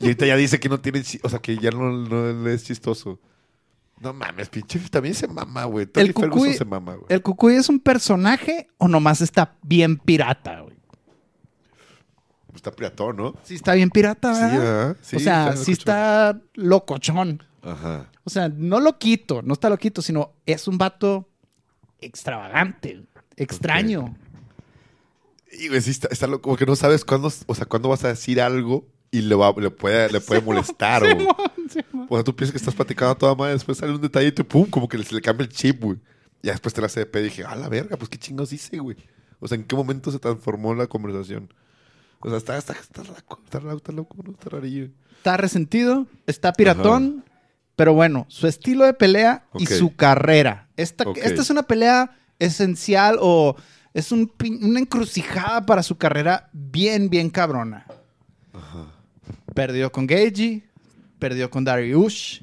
[0.01, 3.19] Y ahorita ya dice que no tiene, o sea, que ya no, es chistoso.
[4.01, 5.89] No mames, pinche, también se mama, güey.
[5.95, 7.07] El cucuy- se mama, güey.
[7.09, 10.77] ¿El Cucuy es un personaje o nomás está bien pirata, güey?
[12.55, 13.35] Está piratón, ¿no?
[13.43, 14.59] Sí, está bien pirata, Sí, ¿verdad?
[14.59, 14.97] ¿verdad?
[15.03, 17.43] Sí, o sea, está sí está locochón.
[17.63, 18.11] Ajá.
[18.25, 21.29] O sea, no lo quito, no está loquito, sino es un vato
[22.01, 23.05] extravagante,
[23.37, 24.17] extraño.
[25.53, 28.05] Y güey, sí, está, está loco, como que no sabes cuándo, o sea, cuándo vas
[28.05, 28.87] a decir algo
[29.19, 31.27] y le, va, le puede, le puede molestar, güey.
[32.09, 34.45] O sea, tú piensas que estás platicando a toda madre, después sale un detallito y
[34.45, 35.99] pum, como que le- se le cambia el chip, güey.
[36.43, 38.19] Y ya después te la hace de pedo y dije, ah, la verga, pues qué
[38.19, 38.97] chingos dice, güey.
[39.41, 41.53] O sea, ¿en qué momento se transformó la conversación?
[42.21, 44.33] O sea, está, está, está, loco, está, loco, está loco, ¿no?
[44.33, 44.89] Está rarillo.
[45.19, 47.25] Está resentido, está piratón,
[47.75, 50.69] pero bueno, su estilo de pelea y su carrera.
[50.77, 53.57] Esta, esta es una pelea esencial o
[53.93, 54.31] es un
[54.63, 57.87] una encrucijada para su carrera bien, bien cabrona.
[59.57, 60.63] Perdió con Gagey,
[61.19, 62.43] perdió con Dariush.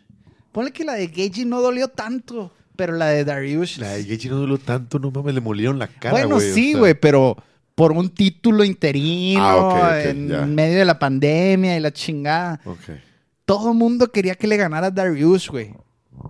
[0.52, 3.78] Ponle que la de Gagey no dolió tanto, pero la de Dariush...
[3.80, 6.52] La de Gaethje no duró tanto, no mames, le molieron la cara, bueno, güey.
[6.52, 6.80] o sí, sea.
[6.80, 7.38] güey, pero
[7.76, 9.42] por un título interino
[9.76, 10.46] Ah, en ya.
[10.46, 12.60] medio de la pandemia y la chingada.
[13.46, 15.74] Todo el mundo quería que le ganara a Darius, güey.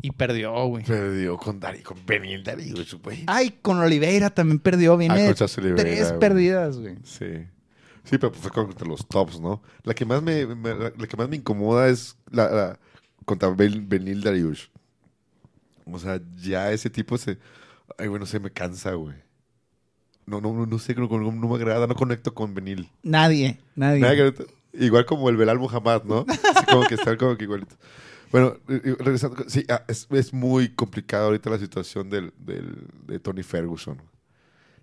[0.01, 0.83] Y perdió, güey.
[0.83, 3.23] Perdió con Dari, con Benil Darius, güey.
[3.27, 4.93] Ay, con Oliveira también perdió.
[4.93, 6.95] Ah, Viene Oliveira, tres perdidas, güey.
[7.03, 7.25] Sí.
[8.03, 9.61] Sí, pero pues fue contra los tops, ¿no?
[9.83, 12.79] La que más me, me- la, que más me incomoda es la, la-
[13.25, 14.67] contra Ben- Benil Dariush.
[15.85, 17.37] O sea, ya ese tipo se...
[17.97, 19.15] Ay, bueno, se me cansa, güey.
[20.25, 22.89] No, no, no, no sé, no, no- no me agrada, no conecto con Benil.
[23.03, 24.01] Nadie, nadie.
[24.01, 26.25] Nada que- igual como el Belal Muhammad, ¿no?
[26.27, 27.77] Así como que están como que igualitos.
[28.31, 33.43] Bueno, regresando, sí, ah, es, es muy complicada ahorita la situación del, del- de Tony
[33.43, 34.01] Ferguson.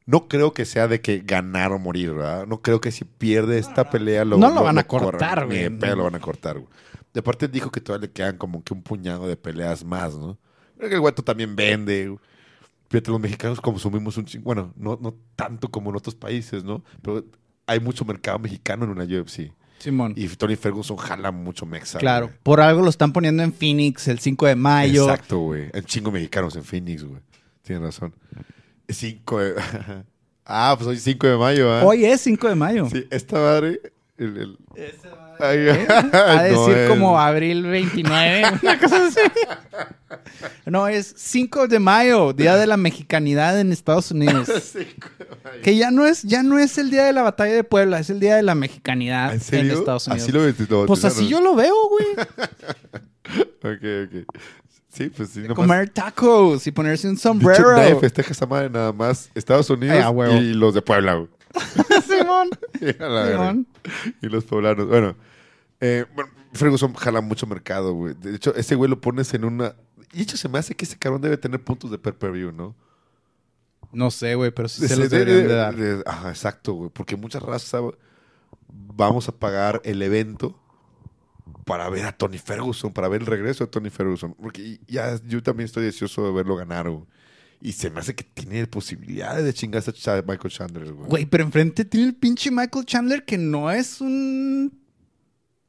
[0.07, 2.47] No creo que sea de que ganar o morir, ¿verdad?
[2.47, 5.57] No creo que si pierde esta pelea lo No lo van a cortar, corran, Ni
[5.57, 5.97] de güey.
[5.97, 6.69] lo van a cortar, güey.
[7.13, 10.39] De parte dijo que todavía le quedan como que un puñado de peleas más, ¿no?
[10.77, 12.21] Creo que el guato también vende, güey.
[12.89, 14.45] Fíjate, los mexicanos consumimos un chingo.
[14.45, 16.83] Bueno, no, no tanto como en otros países, ¿no?
[17.03, 17.25] Pero
[17.67, 19.53] hay mucho mercado mexicano en una UFC.
[19.79, 20.13] Simón.
[20.17, 21.99] Y Tony Ferguson jala mucho mexa.
[21.99, 22.39] claro, güey.
[22.43, 25.05] por algo lo están poniendo en Phoenix el 5 de mayo.
[25.05, 25.71] Exacto, güey.
[25.73, 27.21] Hay chingo mexicanos en Phoenix, güey.
[27.63, 28.15] Tienes razón.
[28.93, 29.55] 5 de...
[30.47, 31.85] ah, pues hoy 5 de mayo, ¿ah?
[31.85, 32.89] Hoy es 5 de mayo.
[32.91, 33.81] Sí, esta madre...
[34.19, 34.59] El, el-
[35.43, 35.87] Ay, ¿Eh?
[36.13, 39.21] A no, decir es- como abril 29, una cosa así.
[40.67, 44.49] No, es 5 de mayo, Día de la Mexicanidad en Estados Unidos.
[44.63, 45.63] Cinco de mayo.
[45.63, 48.11] Que ya no es, ya no es el día de la batalla de Puebla, es
[48.11, 49.71] el día de la mexicanidad ¿En en?
[49.71, 50.25] Estados Unidos.
[50.25, 52.07] Así lo, lo pues así yo lo veo, güey.
[53.63, 54.37] Ok, ok.
[54.93, 55.57] Sí, pues sí, nomás...
[55.57, 57.77] Comer tacos y ponerse un Dicho, sombrero.
[57.77, 61.29] nadie festeja esa madre nada más Estados Unidos Ay, y los de Puebla, güey.
[62.09, 62.49] Simón.
[62.81, 63.67] Simón.
[64.21, 64.89] Y los poblanos.
[64.89, 65.15] Bueno,
[65.81, 68.15] eh, bueno, Ferguson jala mucho mercado, güey.
[68.15, 69.77] De hecho, ese güey lo pones en una...
[70.13, 72.75] Y hecho, se me hace que ese cabrón debe tener puntos de per-per-view, ¿no?
[73.93, 75.77] No sé, güey, pero sí se Se los debe deberían de dar.
[75.77, 76.91] de- Ajá, exacto, güey.
[76.93, 77.81] Porque muchas razas
[78.69, 80.59] vamos a pagar el evento
[81.71, 84.35] para ver a Tony Ferguson, para ver el regreso de Tony Ferguson.
[84.35, 87.05] Porque ya yo también estoy deseoso de verlo ganar, güey.
[87.63, 91.09] Y se me hace que tiene posibilidades de chingarse a Ch- Michael Chandler, güey.
[91.09, 94.73] Güey, pero enfrente tiene el pinche Michael Chandler que no es un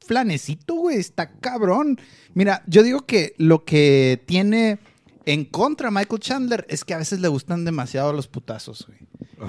[0.04, 0.96] flanecito, güey.
[0.98, 2.00] Está cabrón.
[2.34, 4.78] Mira, yo digo que lo que tiene
[5.24, 8.98] en contra Michael Chandler es que a veces le gustan demasiado los putazos, güey.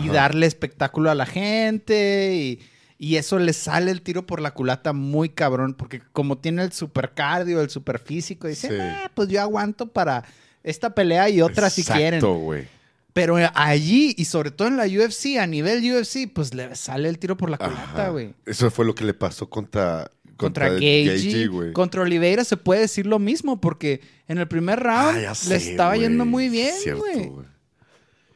[0.05, 2.59] Y darle espectáculo a la gente y,
[2.97, 5.73] y eso le sale el tiro por la culata muy cabrón.
[5.73, 8.75] Porque como tiene el super cardio, el super físico, dice, Sí.
[8.79, 10.23] "Ah, pues yo aguanto para
[10.63, 12.21] esta pelea y otra si quieren.
[12.21, 12.67] Güey.
[13.13, 17.19] Pero allí, y sobre todo en la UFC, a nivel UFC, pues le sale el
[17.19, 18.33] tiro por la culata, güey.
[18.45, 21.73] Eso fue lo que le pasó contra, Contra, contra, güey.
[21.73, 25.95] contra Oliveira se puede decir lo mismo, porque en el primer round Ah, le estaba
[25.95, 27.31] yendo muy bien, güey.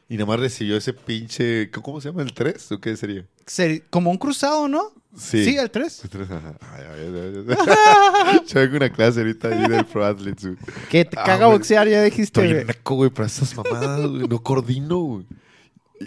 [0.08, 1.70] Y nada más recibió ese pinche.
[1.70, 2.22] ¿Cómo se llama?
[2.22, 2.70] ¿El 3?
[2.72, 3.26] ¿O qué sería?
[3.90, 4.92] Como un cruzado, ¿no?
[5.16, 5.56] Sí.
[5.56, 6.04] el 3.
[6.04, 6.54] El tres, ajá.
[6.60, 8.40] Ay, ay, ay.
[8.46, 10.56] Yo vengo una clase ahorita ahí del Pro Athletes, güey.
[10.90, 11.58] Que te Ah, caga güey.
[11.58, 14.28] boxear, ya dijiste, Estoy naco, güey, para esas mamadas, güey.
[14.28, 15.26] No coordino, güey.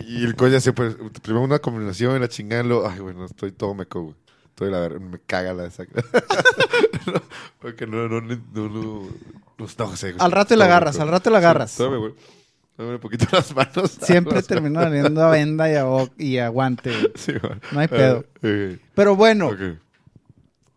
[0.07, 0.91] Y el coño ya siempre.
[1.21, 2.87] Primero una combinación, la chingando.
[2.87, 4.15] Ay, güey, no, estoy todo meco, güey.
[4.45, 5.83] Estoy la verdad, me caga la esa.
[7.07, 7.21] No,
[7.59, 9.09] Porque no, no, no, no, no,
[9.57, 10.15] no, no sé.
[10.19, 11.03] Al rato la Todo agarras, meco.
[11.03, 11.09] al
[12.77, 13.91] un poquito las manos.
[14.01, 16.91] Siempre Las termino valiendo a venda y a, bo- y a guante.
[17.15, 17.33] Sí.
[17.71, 18.25] No hay pedo.
[18.41, 19.51] Eh, Pero bueno,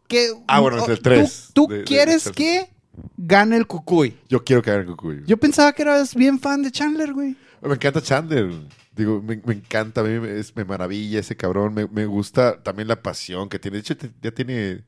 [0.08, 2.68] que, Ah, bueno, es el tres ¿Tú, tú de- de- quieres que
[3.16, 4.16] gane el Cucuy?
[4.28, 5.22] Yo quiero que hagan Cucuy.
[5.26, 7.36] Yo pensaba que eras bien fan de Chandler, güey.
[7.62, 8.50] Me encanta Chandler.
[8.94, 11.74] Digo, me, me encanta, a mí me, es- me maravilla ese cabrón.
[11.74, 13.78] Me, me gusta también la pasión que tiene.
[13.78, 14.84] De hecho, te- ya tiene.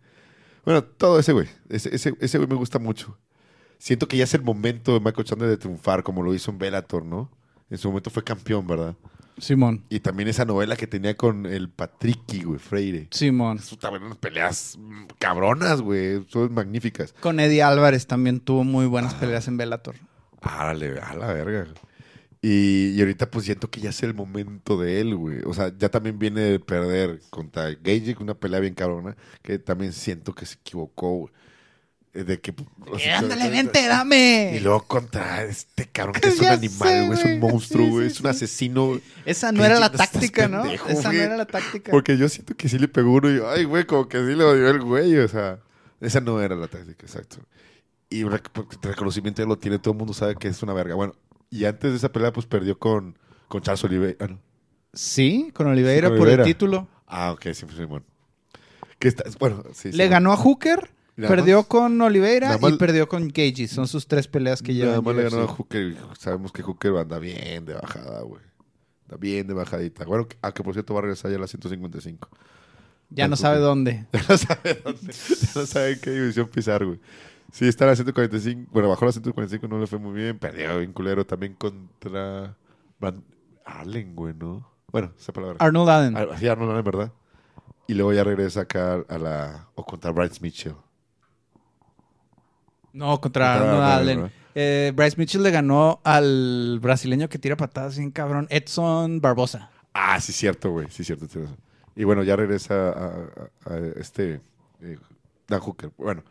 [0.65, 1.49] Bueno, todo ese güey.
[1.69, 3.19] Ese, ese, ese güey me gusta mucho.
[3.79, 6.59] Siento que ya es el momento de Michael Chandler de triunfar, como lo hizo en
[6.59, 7.31] Bellator, ¿no?
[7.71, 8.97] En su momento fue campeón, ¿verdad?
[9.39, 9.85] Simón.
[9.91, 13.09] Y también esa novela que tenía con el Patricky, güey, Freire.
[13.11, 13.59] Simón.
[13.59, 14.79] Eso también unas peleas
[15.19, 16.25] cabronas, güey.
[16.29, 17.13] Son magníficas.
[17.21, 19.97] Con Eddie Álvarez también tuvo muy buenas peleas en Bellator.
[20.41, 21.67] Árale, a la verga.
[22.41, 25.41] Y, y ahorita pues siento que ya es el momento de él, güey.
[25.45, 29.93] O sea, ya también viene de perder contra Gage, una pelea bien cabrona, que también
[29.93, 31.33] siento que se equivocó, güey.
[32.17, 32.55] Eh, De que...
[32.91, 34.53] o sea, ándale, vente, dame.
[34.57, 37.19] Y luego contra este cabrón que es un animal, güey.
[37.19, 38.09] Es un monstruo, güey.
[38.09, 39.01] sí, es un asesino.
[39.25, 40.63] Esa no era la estás táctica, ¿no?
[40.63, 41.91] pendejo, Esa no era la táctica.
[41.91, 44.45] Porque yo siento que sí le pegó uno y, ay, güey, como que sí le
[44.45, 45.17] odió el güey.
[45.19, 45.59] O sea,
[46.01, 47.39] esa no era la táctica, exacto.
[48.09, 48.41] Y el
[48.83, 50.95] reconocimiento ya lo tiene, todo el mundo sabe que es una verga.
[50.95, 51.15] Bueno,
[51.51, 54.17] y antes de esa pelea, pues perdió con, con Charles Oliveira.
[54.21, 54.41] Ah, no.
[54.95, 56.89] Sí, con Oliveira por el título.
[57.07, 58.05] Ah, ok, sí, pues, sí, bueno.
[58.99, 60.11] Que está, bueno, sí, sí, Le bueno.
[60.13, 61.67] ganó a Hooker, perdió más.
[61.67, 63.67] con Oliveira y perdió con Gagey.
[63.69, 64.91] Son sus tres peleas que llevan.
[64.91, 68.43] Nada más le ganó a Hooker sabemos que Hooker anda bien de bajada, güey.
[69.05, 70.05] Anda bien de bajadita.
[70.05, 72.29] Bueno, que- ah, que por cierto va a regresar ya a las 155.
[73.11, 74.07] Ya no sabe dónde.
[74.13, 75.13] Ya no sabe dónde.
[75.13, 77.01] Ya no sabe en qué división pisar, güey.
[77.53, 78.69] Sí, está a la 145.
[78.73, 80.39] Bueno, bajó a la 145, no le fue muy bien.
[80.39, 82.57] Perdió bien culero también contra
[82.99, 83.23] Van
[83.65, 84.69] Allen, güey, ¿no?
[84.91, 85.57] Bueno, esa palabra.
[85.61, 86.17] Arnold Allen.
[86.17, 87.13] Ah, Sí, Arnold Allen, ¿verdad?
[87.87, 89.69] Y luego ya regresa acá a la...
[89.77, 90.75] O contra Bryce Mitchell.
[92.97, 94.33] No, contra Arnold Allen.
[94.55, 99.71] Eh, Bryce Mitchell le ganó al brasileño que tira patadas bien cabrón, Edson Barbosa.
[99.93, 100.87] Ah, sí, cierto, güey.
[100.91, 101.27] Sí, cierto.
[101.95, 103.07] Y bueno, ya regresa a,
[103.67, 104.41] a- a este...
[104.81, 104.97] eh,
[105.47, 105.91] Dan Hooker.
[105.99, 106.23] Bueno.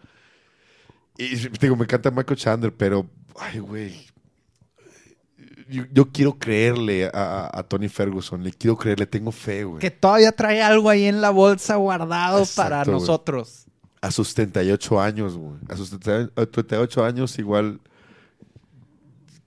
[1.17, 3.07] Y digo, me encanta Michael Chandler, pero...
[3.39, 4.07] Ay, güey.
[5.69, 8.43] Yo, yo quiero creerle a, Tony Ferguson.
[8.43, 9.79] Le quiero creer, le tengo fe, güey.
[9.79, 13.64] Que todavía trae algo ahí en la bolsa guardado Exacto, para nosotros.
[14.01, 15.55] A sus 38 años, güey.
[15.69, 17.79] A sus 30 a 38 años igual...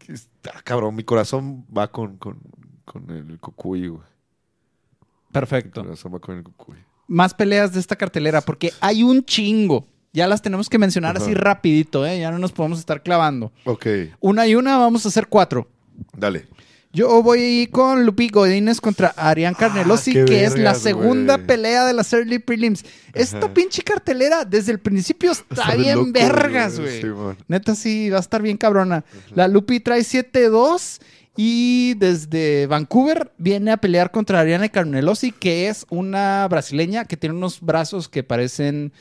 [0.09, 0.94] Está cabrón.
[0.94, 2.38] Mi corazón va con, con,
[2.84, 4.01] con el cucuy, güey.
[4.03, 5.82] Mi Perfecto.
[5.84, 6.76] corazón va con el cucuy.
[7.07, 9.86] Más peleas de esta cartelera, porque hay un chingo.
[10.12, 11.24] Ya las tenemos que mencionar Ajá.
[11.24, 12.18] así rapidito, ¿eh?
[12.20, 13.53] Ya no nos podemos estar clavando.
[13.64, 13.86] Ok,
[14.20, 15.68] Una y una, vamos a hacer cuatro.
[16.16, 16.49] dale.
[16.93, 21.84] Yo voy con Lupi Godínez contra Arián Carnelosi, Ah, qué que es la segunda pelea
[21.84, 22.84] de las Early Prelims.
[23.12, 23.55] Esta Ajá.
[23.55, 27.03] pinche cartelera desde el principio está bien vergas, güey.
[27.03, 27.09] Sí.
[27.47, 29.05] Neta sí, va a estar bien cabrona.
[29.34, 31.01] La Lupi trae 7-2
[31.36, 37.36] y desde Vancouver viene a pelear contra Ariana Carnelosi, que es una brasileña que tiene
[37.36, 38.93] unos brazos que parecen,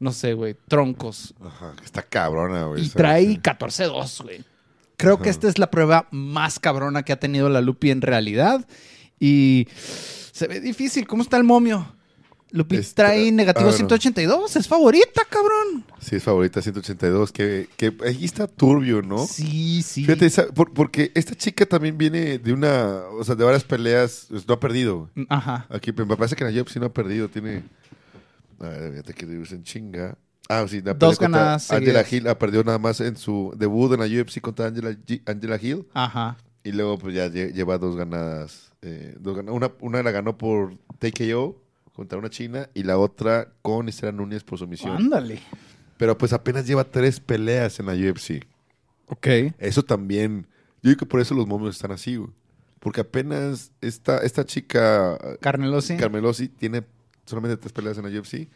[0.00, 1.32] no sé, güey, troncos.
[1.42, 2.84] Ajá, está cabrona, güey.
[2.84, 3.38] Y trae sí.
[3.38, 4.44] 14-2, güey.
[4.96, 8.66] Creo que esta es la prueba más cabrona que ha tenido la Lupi en realidad.
[9.20, 9.68] Y
[10.32, 11.06] se ve difícil.
[11.06, 11.94] ¿Cómo está el momio?
[12.52, 13.76] Lupi Está- trae negativo ah, no.
[13.76, 14.56] 182.
[14.56, 15.84] Es favorita, cabrón.
[16.00, 19.26] Sí, es favorita 182, que, que ahí está turbio, ¿no?
[19.26, 20.04] Sí, sí.
[20.04, 24.26] Fíjate, esa- por- porque esta chica también viene de una, o sea, de varias peleas,
[24.30, 25.10] pues, no ha perdido.
[25.28, 25.66] Ajá.
[25.70, 27.64] Aquí me parece que la UFC no ha perdido, tiene,
[28.60, 30.16] a ver, fíjate que en chinga.
[30.48, 32.04] Ah, sí, la Dos ganadas Angela.
[32.08, 35.58] Hill ha perdido nada más en su debut en la UFC contra Angela, G- Angela
[35.60, 35.86] Hill.
[35.92, 36.36] Ajá.
[36.62, 38.72] Y luego pues ya lle- lleva dos ganadas.
[38.82, 41.60] eh, dos gana- una, una la ganó por TKO
[41.94, 44.96] contra una china y la otra con Estela Núñez por sumisión.
[44.96, 45.40] Ándale.
[45.96, 48.44] Pero pues apenas lleva tres peleas en la UFC.
[49.08, 49.26] Ok.
[49.58, 50.46] Eso también,
[50.82, 52.30] yo digo que por eso los momios están así, güey.
[52.78, 55.96] Porque apenas esta, esta chica, Carnelosi.
[55.96, 56.84] Carmelosi, tiene
[57.24, 58.48] solamente tres peleas en la UFC.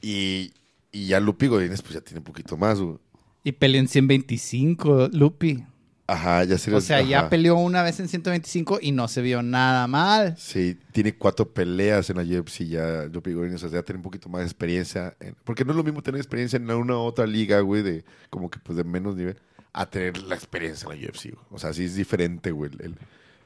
[0.00, 0.52] Y,
[0.94, 2.96] y ya Lupi Godínez pues ya tiene un poquito más, güey.
[3.44, 5.64] y pelean 125, Lupi.
[6.06, 9.42] Ajá, ya se O sea, ya peleó una vez en 125 y no se vio
[9.42, 10.34] nada mal.
[10.36, 14.02] Sí, tiene cuatro peleas en la UFC ya, Lupi Godínez, o sea, ya tiene un
[14.02, 15.16] poquito más de experiencia.
[15.20, 18.04] en- porque no es lo mismo tener experiencia en una u otra liga, güey, de
[18.28, 19.36] como que pues de menos nivel,
[19.72, 21.44] a tener la experiencia en la UFC, güey.
[21.50, 22.96] O sea, sí es diferente, güey, el, el-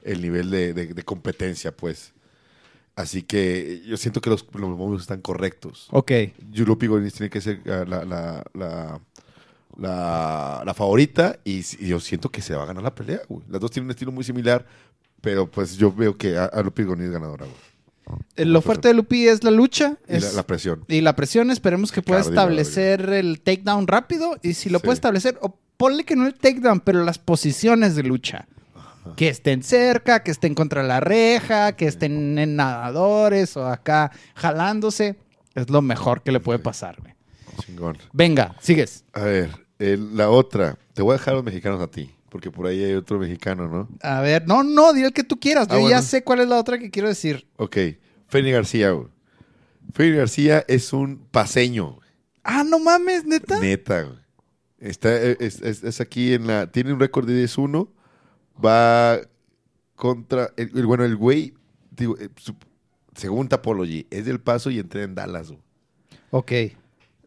[0.03, 2.13] el nivel de, de- de competencia, pues.
[2.99, 5.87] Así que yo siento que los, los están correctos.
[5.93, 6.11] Ok.
[6.53, 9.01] Lupi Godínez tiene que ser ah, la, la, la,
[9.77, 13.45] la- la favorita y, yo siento que se va a ganar la pelea, güey.
[13.49, 14.67] Las dos tienen un estilo muy similar,
[15.21, 18.19] pero pues yo veo que a, a Lupi Godínez es ganadora, güey.
[18.35, 19.97] Eh, Lo fuerte de Lupi es la lucha.
[20.09, 20.85] Y es- la, la presión.
[20.89, 24.37] Y la presión, esperemos que pueda establecer el takedown rápido.
[24.43, 24.87] Y si lo Sí.
[24.87, 28.49] puede establecer, o ponle que no el takedown, pero las posiciones de lucha.
[29.17, 35.17] Que estén cerca, que estén contra la reja, que estén en nadadores o acá jalándose.
[35.55, 37.15] Es lo mejor que le puede pasar, güey.
[37.65, 37.99] Chingón.
[38.13, 39.05] Venga, sigues.
[39.13, 40.79] A ver, la otra.
[40.95, 43.89] Te voy a dejar los mexicanos a ti, porque por ahí hay otro mexicano, ¿no?
[44.03, 45.67] A ver, no, no, di el que tú quieras.
[45.71, 47.49] Ah, Yo ya sé cuál es la otra que quiero decir.
[47.57, 47.77] Ok,
[48.29, 49.09] Feni García, güey.
[49.95, 52.09] Feni García es un paseño, güey.
[52.45, 53.59] Ah, no mames, neta.
[53.59, 54.19] neta, güey.
[54.79, 56.71] Está, es, es- es aquí en la...
[56.71, 57.89] Tiene un récord de 10-1.
[58.65, 59.21] Va
[59.97, 60.51] contra...
[60.57, 61.55] el- el- bueno, el güey,
[61.91, 62.57] digo, eh, su-
[63.15, 65.61] según Tapology, es del Paso y entré en Dallas, güey.
[66.31, 66.53] Ok.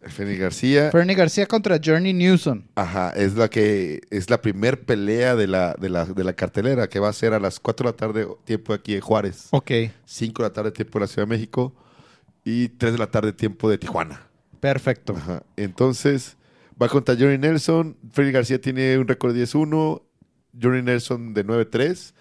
[0.03, 0.89] Feni García...
[0.91, 2.63] Fernie García contra Journey Newsom.
[2.73, 6.87] Ajá, es la que es la primer pelea de la, de, la, de la cartelera
[6.89, 9.69] que va a ser a las 4 de la tarde, tiempo aquí de Juárez, Ok,
[10.05, 11.75] 5 de la tarde, tiempo de la Ciudad de México
[12.43, 14.27] y 3 de la tarde, tiempo de Tijuana.
[14.59, 15.13] perfecto.
[15.15, 15.43] Ajá.
[15.55, 16.35] Entonces,
[16.81, 17.95] va contra Johnny Nelson.
[18.11, 20.01] Freddy García tiene un récord de 10-1,
[20.59, 22.13] Johnny Nelson de 9-3.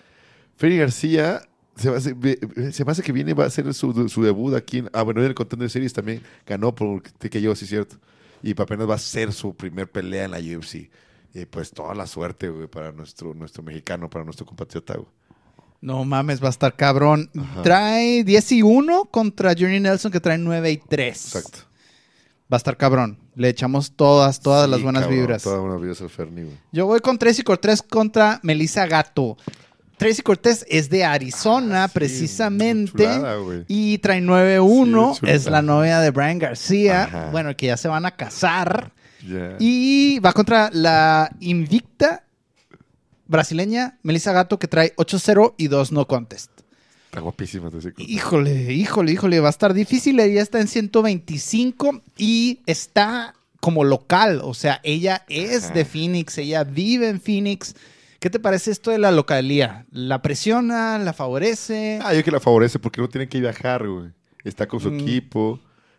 [0.56, 1.42] Freddy García
[1.76, 4.78] se me, hace, se me hace que viene, va a hacer su, su debut aquí.
[4.78, 7.96] En, ah, bueno, en el Contender Series también ganó por que yo, sí cierto.
[8.42, 10.90] Y apenas va a ser su primer pelea en la UFC.
[11.32, 15.08] Y pues toda la suerte, güey, para nuestro, nuestro mexicano, para nuestro compatriota, güey.
[15.80, 17.30] No mames, va a estar cabrón.
[17.38, 17.62] Ajá.
[17.62, 21.34] Trae 10 y 1 contra Journey Nelson que trae 9 y 3.
[21.34, 21.58] Exacto.
[22.52, 23.18] Va a estar cabrón.
[23.40, 25.42] Le echamos todas, todas Sí, las buenas cabrón, vibras.
[25.42, 26.56] Todas las buenas vibras al Ferni, güey.
[26.72, 29.38] Yo voy con Tracy Cortés contra Melissa Gato.
[29.96, 33.04] Tracy Cortés es de Arizona, Ah, sí, precisamente.
[33.04, 33.36] chulada,
[33.66, 35.14] y trae 9-1.
[35.14, 37.04] Sí, es la novia de Brian García.
[37.04, 37.30] Ajá.
[37.32, 38.92] Bueno, que ya se van a casar.
[39.26, 39.56] Ya.
[39.58, 42.24] Y va contra la invicta
[43.26, 46.50] brasileña Melissa Gato, que trae 8-0 y 2 no contest.
[47.10, 47.70] Está guapísima.
[47.80, 50.20] sé que- Híjole, híjole, híjole, va a estar difícil.
[50.20, 54.40] Ella está en 125 y está como local.
[54.44, 55.74] O sea, ella es Ajá.
[55.74, 57.74] de Phoenix, ella vive en Phoenix.
[58.20, 59.86] ¿Qué te parece esto de la localía?
[59.90, 60.98] ¿La presiona?
[60.98, 61.98] ¿La favorece?
[62.02, 64.10] Ah, yo que la favorece porque no tiene que viajar, güey.
[64.44, 65.00] Está con su Mm.
[65.00, 65.58] equipo,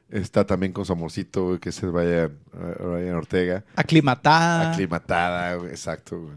[0.09, 3.63] está también con su amorcito, güey, que es Brian, eh, Brian Ortega.
[3.75, 4.71] Aclimatada.
[4.71, 6.35] Aclimatada, güey, exacto, güey.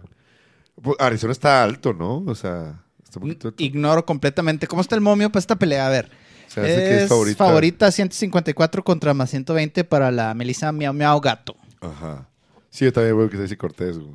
[0.82, 2.24] Pues, Arizona está alto, ¿no?
[2.26, 2.82] O sea,
[3.14, 3.62] está un poquito alto.
[3.62, 4.66] Ignoro completamente.
[4.66, 5.86] ¿Cómo está el momio para esta pelea?
[5.86, 6.10] A ver.
[6.48, 7.44] Se hace que es favorita.
[7.44, 11.56] favorita 154 contra más 120 para la Melissa Miau Miau Gato.
[11.80, 12.28] Ajá.
[12.70, 14.14] Sí, yo también veo que dice Cortés, güey.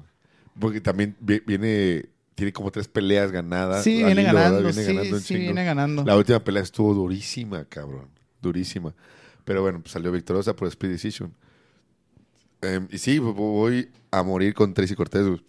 [0.60, 2.06] Porque también vi- viene,
[2.36, 3.84] tiene como tres peleas ganadas.
[3.84, 4.60] Sí, viene ganando.
[4.60, 6.04] Viene sí, ganando sí, viene ganando.
[6.06, 8.08] La última pelea estuvo durísima, cabrón.
[8.42, 8.94] Durísima.
[9.46, 11.34] Pero bueno, pues salió victoriosa por Speed Decision.
[12.62, 15.42] Em, y sí, vo- voy a morir con Tracy Cortés, güey.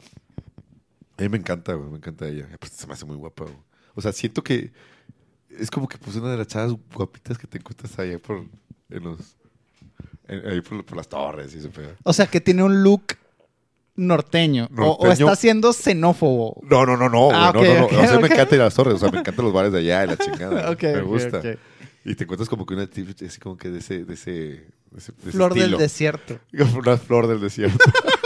[1.20, 1.90] A mí me encanta, güey.
[1.90, 2.46] Me encanta ella.
[2.52, 3.56] Aparte, se me hace muy guapa, güey.
[3.94, 4.72] O sea, siento que
[5.50, 8.44] es como que pues una de las chavas guapitas que te encuentras allá por,
[8.88, 9.36] en los,
[10.28, 11.90] en- ahí por, por las torres y ese pedo.
[12.04, 13.02] O sea, que tiene un look
[13.96, 14.68] norteño.
[14.78, 16.60] O- está siendo xenófobo.
[16.62, 17.30] No, no, no, no.
[17.32, 17.86] Ah, no, ok, no, no.
[17.86, 18.32] o sea, me ok.
[18.32, 18.94] encantan las torres.
[18.94, 20.76] O sea, me encantan los bares de allá y la chingada.
[20.82, 21.42] Me gusta.
[22.02, 24.70] Y te encuentras como que una tip así como que de ese, de ese, de
[24.96, 26.38] ese, de ese Flor del desierto.
[26.78, 27.78] Una flor del desierto.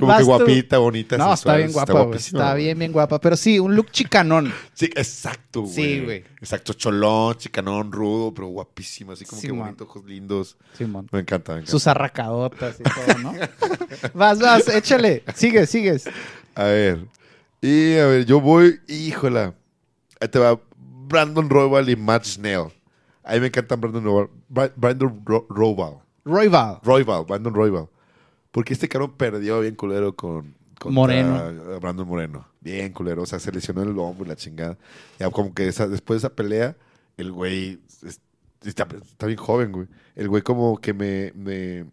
[0.00, 1.16] como que guapita, bonita.
[1.18, 3.20] No, está bien guapa, Está bien, bien guapa.
[3.20, 4.52] Pero sí, un look chicanón.
[4.74, 5.72] Sí, exacto, güey.
[5.74, 6.24] Sí, güey.
[6.40, 9.62] Exacto, cholón, chicanón, rudo, pero guapísima, así como Sí, que man.
[9.66, 10.56] bonito, ojos lindos.
[10.78, 11.66] Me encanta, me encanta.
[11.70, 13.34] Sus arracadotas y todo, ¿no?
[14.14, 15.22] vas, vas, échale.
[15.34, 16.08] Sigues, sigues.
[16.54, 17.06] A ver.
[17.60, 19.54] Y a ver, yo voy, híjola.
[20.20, 22.68] Ahí te va Brandon Royal y Matt Snell.
[23.22, 24.28] A mí me encantan Brandon Royal.
[24.48, 25.98] Bra- Brandon Ro- Royal.
[26.24, 26.78] Royval.
[26.82, 27.88] Royal, Brandon Royal.
[28.50, 30.54] Porque este cabrón perdió bien culero con
[30.86, 31.78] Moreno.
[31.80, 32.46] Brandon Moreno.
[32.60, 33.22] Bien culero.
[33.22, 34.76] O sea, se lesionó el hombro y la chingada.
[35.18, 36.76] Ya como que esa- después de esa pelea,
[37.16, 38.20] el güey es-
[38.64, 39.86] está, está bien joven, güey.
[40.16, 41.84] El güey como que me, me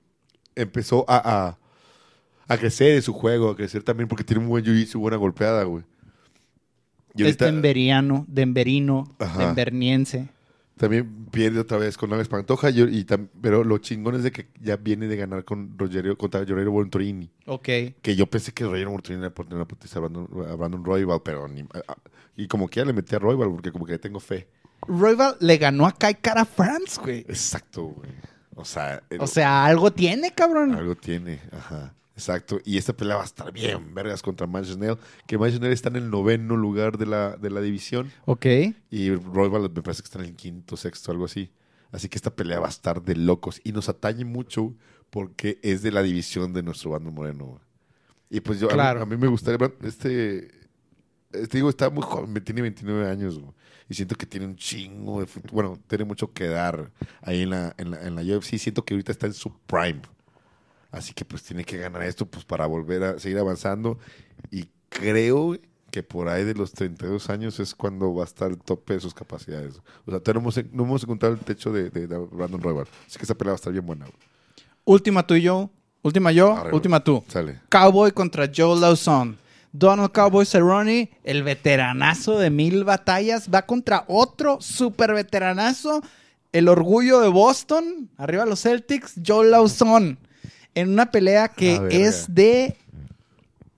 [0.55, 1.17] empezó a,
[1.49, 1.57] a,
[2.53, 5.63] a crecer en su juego, a crecer también porque tiene un buen jiu-jitsu, buena golpeada,
[5.63, 5.83] güey.
[7.15, 9.45] Y Es denveriano, denverino, Ajá.
[9.47, 10.29] denverniense.
[10.77, 14.31] También pierde otra vez con Alex Pantoja, y, y tam- pero lo chingón es de
[14.31, 17.29] que ya viene de ganar con Rogerio, contra Rogerio Venturini.
[17.47, 17.63] Ok.
[18.01, 21.47] Que yo pensé que Rogerio Venturini era por tener una potencia a Brandon, Royval, pero
[21.47, 21.97] ni- a-
[22.35, 24.47] y como que ya le metí a Royval porque como que le tengo fe.
[24.87, 27.19] Royval le ganó a Kai Cara France, güey.
[27.21, 28.11] Exacto, güey.
[28.55, 30.75] O sea, el- O sea, algo tiene, cabrón.
[30.75, 31.93] algo tiene, ajá.
[32.17, 32.59] Exacto.
[32.65, 34.97] Y esta pelea va a estar bien, vergas, contra Snell.
[35.27, 38.11] Que Snell está en el noveno lugar de la, de la división.
[38.25, 38.47] Ok.
[38.89, 41.51] Y Royval me parece que está en el quinto, sexto, algo así.
[41.91, 43.61] Así que esta pelea va a estar de locos.
[43.63, 44.73] Y nos atañe mucho
[45.11, 47.61] porque es de la división de nuestro bando moreno.
[48.31, 49.03] Y pues yo, a mí- Claro.
[49.03, 50.47] a, mí, me gustaría, este,
[51.31, 53.39] este digo, está muy joven, tiene 29 años.
[53.87, 55.53] Y siento que tiene un chingo de futuro.
[55.53, 56.91] Bueno, tiene mucho que dar
[57.21, 58.57] ahí en la, en, la, en la UFC.
[58.57, 60.01] Siento que ahorita está en su prime.
[60.91, 63.97] Así que pues tiene que ganar esto pues para volver a seguir avanzando.
[64.51, 65.57] Y creo
[65.91, 68.99] que por ahí de los 32 años es cuando va a estar el tope de
[68.99, 69.79] sus capacidades.
[70.05, 72.87] O sea, todavía no hemos, no hemos encontrado el techo de, de- de Brandon Royal.
[73.07, 74.05] Así que esa pelea va a estar bien buena.
[74.05, 74.17] güey.
[74.85, 75.69] Última tú y yo.
[76.03, 77.23] Última yo, Arre, última tú.
[77.27, 77.59] Sale.
[77.69, 79.37] Cowboy contra Joe Lawson.
[79.73, 86.01] Donald Cowboy Cerrone, el veteranazo de mil batallas, va contra otro super veteranazo,
[86.53, 90.17] el orgullo de Boston, arriba los Celtics, Joe Lawson,
[90.79, 92.77] en una pelea que es de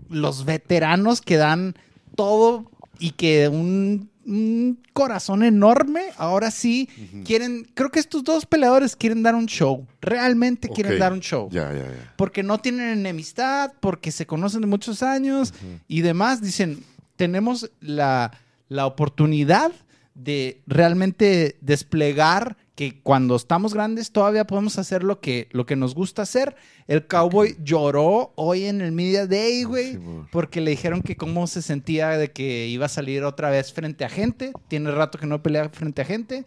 [0.09, 1.76] los veteranos que dan
[2.15, 2.69] todo
[2.99, 6.89] y que un, un corazón enorme, ahora sí,
[7.26, 11.47] quieren, creo que estos dos peleadores quieren dar un show, realmente quieren dar un show
[11.51, 12.13] Ya, ya, ya.
[12.17, 15.53] porque no tienen enemistad, porque se conocen de muchos años
[15.88, 16.41] y demás.
[16.41, 16.84] Dicen,
[17.15, 18.31] tenemos la,
[18.67, 19.71] la oportunidad
[20.15, 25.93] de realmente desplegar que cuando estamos grandes todavía podemos hacer lo que, lo que nos
[25.93, 26.56] gusta hacer.
[26.88, 30.30] El cowboy lloró hoy en el Media Day, güey, Simón.
[30.31, 34.06] porque le dijeron que cómo se sentía de que iba a salir otra vez frente
[34.06, 34.53] a gente.
[34.69, 36.45] Tiene rato que no pelea frente a gente.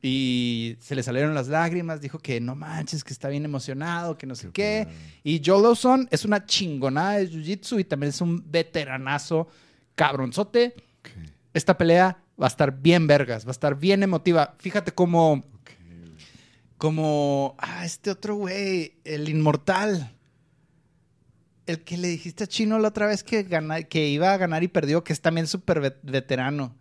[0.00, 4.28] Y se le salieron las lágrimas, dijo que no manches, que está bien emocionado, que
[4.28, 4.86] no sé qué.
[5.24, 9.48] Y Joe Lawson es una chingonada de jiu-jitsu y también es un veteranazo
[9.96, 10.76] cabronzote.
[11.52, 14.54] Esta pelea va a estar bien vergas, va a estar bien emotiva.
[14.60, 15.42] Fíjate cómo.
[16.82, 20.16] Como, ah, este otro güey, el inmortal.
[21.64, 24.64] El que le dijiste a Chino la otra vez que, gana- que iba a ganar
[24.64, 26.74] y perdió, que es también súper vet- veterano.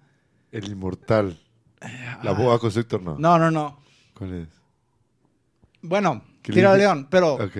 [0.51, 1.39] El inmortal.
[2.23, 3.11] La boa constrictor, no.
[3.11, 3.15] Ah.
[3.19, 3.77] No, no, no.
[4.17, 4.47] ¿Cuál es?
[5.83, 6.87] Bueno, ¿Qué tira le al dije?
[6.87, 7.57] león, pero Ok.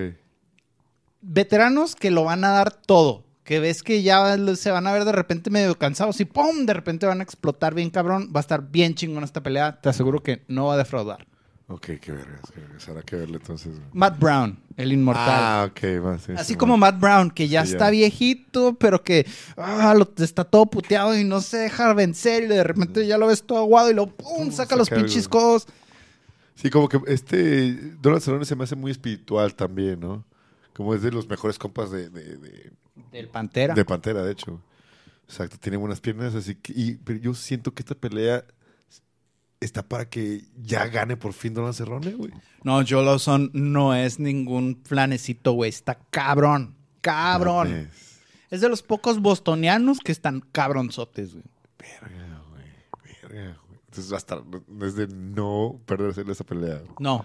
[1.22, 3.24] veteranos que lo van a dar todo.
[3.44, 6.66] Que ves que ya se van a ver de repente medio cansados y ¡pum!
[6.66, 8.32] De repente van a explotar bien cabrón.
[8.36, 9.80] Va a estar bien chingón esta pelea.
[9.80, 11.28] Te aseguro que no va a defraudar.
[11.74, 12.90] Ok, qué vergas, qué vergas.
[12.90, 13.74] Habrá que verle entonces.
[13.94, 15.26] Matt Brown, el inmortal.
[15.30, 16.78] Ah, ok, va, sí, Así sí, como va.
[16.92, 17.92] Matt Brown, que ya Sí, está ya.
[17.92, 19.26] viejito, pero que
[19.56, 22.44] ah, lo- está todo puteado y no se deja vencer.
[22.44, 24.52] Y de repente ya lo ves todo aguado y lo ¡pum!
[24.52, 25.66] Saca los pinches codos.
[26.56, 30.26] Sí, como que este Donald Cerrone se me hace muy espiritual también, ¿no?
[30.76, 32.72] Como es de los mejores compas de, de, de-
[33.12, 33.74] Del Pantera.
[33.74, 34.60] de Pantera, de hecho.
[35.28, 36.74] Exacto, tiene buenas piernas, así que...
[36.76, 38.44] Y, pero yo siento que esta pelea
[39.62, 42.32] está para que ya gane por fin Donald Cerrone, güey.
[42.64, 45.70] No, Joe Lawson no es ningún flanecito, güey.
[45.70, 46.76] Está cabrón.
[47.02, 47.70] Cabrón.
[47.70, 48.20] Mames.
[48.50, 51.46] Es de los pocos bostonianos que están cabronzotes, güey.
[51.80, 53.14] Verga, güey.
[53.22, 53.80] Verga, güey.
[53.86, 54.42] Entonces va a estar...
[54.68, 56.80] no- Es de no perderse esa pelea.
[56.80, 56.92] güey.
[57.00, 57.24] No.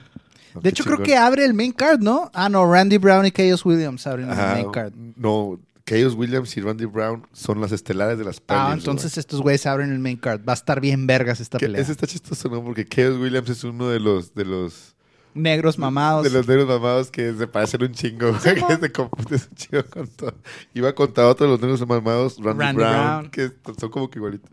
[0.55, 2.31] No, De hecho, creo que abre el main card, ¿no?
[2.33, 4.95] Ah, no, Randy Brown y Chaos Williams abren el main card.
[5.17, 8.67] No, Chaos Williams y Randy Brown son las estelares de las peleas.
[8.69, 10.41] Ah, entonces estos güeyes abren el main card.
[10.47, 11.81] Va a estar bien vergas esta pelea.
[11.81, 12.63] Ese está chistoso, ¿no?
[12.63, 14.35] Porque Chaos Williams es uno de los...
[14.35, 14.97] De los
[15.37, 16.25] Negros mamados.
[16.25, 18.33] De los negros mamados que se parecen un chingo.
[18.43, 20.35] que se confunden un chingo con todo.
[20.73, 23.31] Iba contra otro de los negros mamados, Randy, Randy Brown, Brown.
[23.31, 24.51] que son como que igualitos.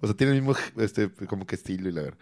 [0.00, 2.18] O sea, tienen el mismo este, como que estilo y la verdad.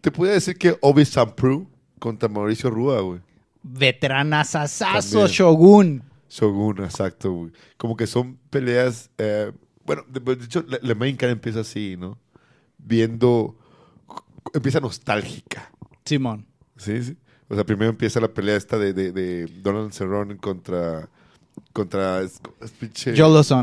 [0.00, 1.68] Te podría decir que Obi Sampru
[1.98, 3.20] contra Mauricio Rúa, güey.
[3.62, 5.28] Veteranazazazo.
[5.28, 6.02] Shogun.
[6.32, 7.52] Shogun, exacto, güey.
[7.76, 9.10] Como que son peleas.
[9.18, 9.52] eh,
[9.84, 12.18] bueno, de, de hecho, la, la main card empieza así, ¿no?
[12.78, 13.56] Viendo.
[14.54, 15.70] Empieza nostálgica.
[16.04, 16.46] Simón.
[16.76, 17.16] Sí, sí.
[17.48, 21.08] O sea, primero empieza la pelea esta de, de, de Donald Cerrone contra.
[21.72, 22.20] Contra.
[22.22, 23.14] es- es pinche-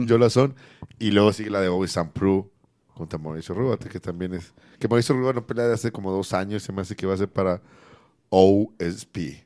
[0.08, 0.56] Joe Lawson,
[1.00, 2.52] Y luego sigue la de Bobby Sampru
[2.94, 4.54] contra Mauricio Rubate, que también es.
[4.78, 6.62] Que Mauricio Rubate no pelea de hace como dos años.
[6.64, 7.62] Se me hace que va a ser para
[8.30, 9.44] OSP.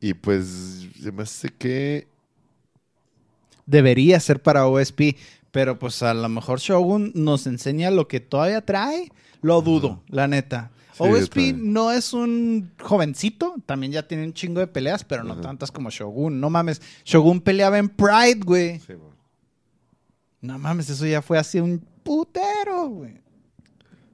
[0.00, 0.88] Y pues.
[1.02, 2.08] Se me hace que.
[3.70, 5.16] Debería ser para OSP.
[5.50, 9.10] Pero pues a lo mejor Shogun nos enseña lo que todavía trae.
[9.42, 10.70] Lo dudo, la neta.
[10.92, 15.32] Sí, OSP no es un jovencito, también ya tiene un chingo de peleas, pero no
[15.32, 15.40] Ajá.
[15.40, 16.40] tantas como Shogun.
[16.40, 18.78] No mames, Shogun peleaba en Pride, güey.
[18.80, 19.16] Sí, bueno.
[20.42, 23.18] No mames, eso ya fue hace un putero, güey.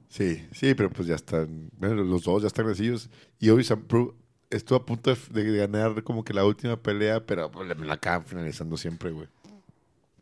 [0.07, 3.09] Sí, sí, pero pues ya están, bueno, los dos ya están crecidos.
[3.39, 4.15] Y hoy Sam Pro
[4.49, 7.95] estuvo a punto de, de ganar como que la última pelea, pero pues, me la
[7.95, 9.27] acaban finalizando siempre, güey.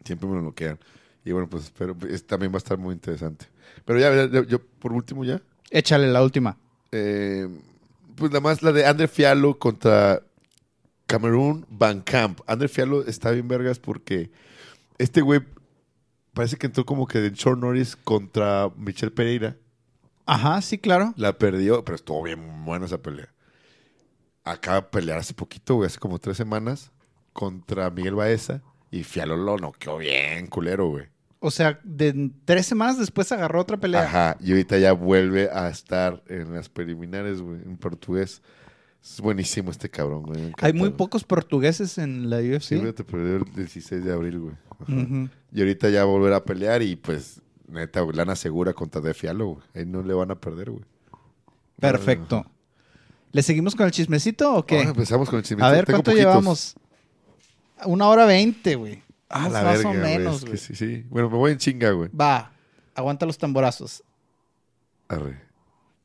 [0.06, 0.80] Siempre me lo noquean.
[1.26, 3.48] Y bueno, pues espero, es- también va a estar muy interesante.
[3.84, 5.42] Pero ya, yo por último ya,
[5.72, 6.58] Échale la última.
[6.92, 7.48] eh,
[8.16, 10.22] pues nada más la de Ander Fialo contra
[11.08, 12.40] Camerún Van Camp.
[12.48, 14.32] Ander Fialo está bien vergas porque
[14.98, 15.42] este güey
[16.34, 19.58] parece que entró como que de short Norris contra Michelle Pereira.
[20.28, 21.14] Ajá, sí, claro.
[21.18, 23.30] La perdió, pero estuvo bien buena esa pelea.
[24.44, 26.92] Acaba de pelear hace poquito, güey, hace como tres semanas,
[27.34, 28.62] contra Miguel Baeza.
[28.96, 31.06] Y Fialo lo noqueó bien, culero, güey.
[31.40, 34.04] O sea, de tres semanas después agarró otra pelea.
[34.04, 38.42] Ajá, y ahorita ya vuelve a estar en las preliminares, güey, en portugués.
[39.04, 40.54] Es buenísimo este cabrón, güey.
[40.62, 42.70] Hay muy pocos portugueses en la UFC.
[42.70, 44.56] Sí, te perdió el 16 de abril, güey.
[45.52, 49.48] Y ahorita ya volver a pelear y pues, neta, güey, lana segura contra De Fialo,
[49.48, 49.64] güey.
[49.76, 50.86] Ahí no le van a perder, güey.
[51.82, 52.46] Perfecto.
[53.34, 54.78] ¿Le seguimos con el chismecito o qué?
[54.78, 55.66] Ahora empezamos con el chisme.
[55.66, 56.32] A ver, Tengo ¿cuánto poquitos.
[56.32, 56.76] llevamos?
[57.84, 59.04] Una hora veinte, güey.
[59.30, 60.58] Ah, la más verga, o menos, güey.
[60.58, 61.06] sí, sí.
[61.10, 62.10] Bueno, me voy en chinga, güey.
[62.10, 62.52] Va,
[62.94, 64.02] aguanta los tamborazos.
[65.10, 65.44] Arre.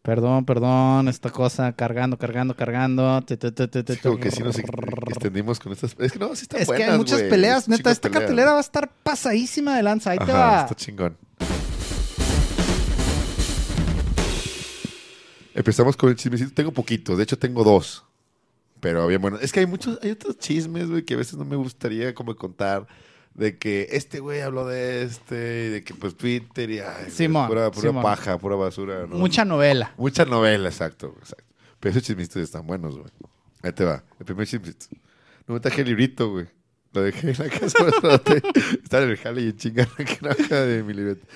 [0.03, 3.21] Perdón, perdón, esta cosa cargando, cargando, cargando.
[3.23, 4.69] Te, que sí nos ex-
[5.09, 5.95] extendimos con estas...
[5.99, 7.31] Es que no, sí están Es que hay muchas güey.
[7.31, 7.91] peleas, neta.
[7.91, 8.21] Esta peleas.
[8.23, 10.13] cartelera va a estar pasadísima de lanza.
[10.13, 10.63] Ahí te va.
[10.63, 11.17] está chingón.
[15.55, 16.53] Empezamos con el chismecito.
[16.55, 18.05] Tengo poquitos, de hecho tengo dos.
[18.81, 21.45] Pero bien, bueno, es que hay muchos, hay otros chismes, güey, que a veces no
[21.45, 22.87] me gustaría como contar.
[23.35, 27.11] De que este güey habló de este, y de que pues Twitter y ay, güey,
[27.11, 28.03] Simón, pura, pura Simón.
[28.03, 29.07] paja, pura basura.
[29.07, 29.17] ¿no?
[29.17, 29.95] Mucha novela.
[29.97, 31.45] Mucha novela, exacto, exacto.
[31.79, 33.11] Pero esos chismitos están buenos, güey.
[33.63, 34.03] Ahí te va.
[34.19, 34.87] El primer chismito.
[35.47, 36.47] No me traje el librito, güey.
[36.93, 37.79] Lo dejé en la casa.
[38.83, 39.89] Está en el jale y en chinga
[40.51, 41.27] la de mi libreta.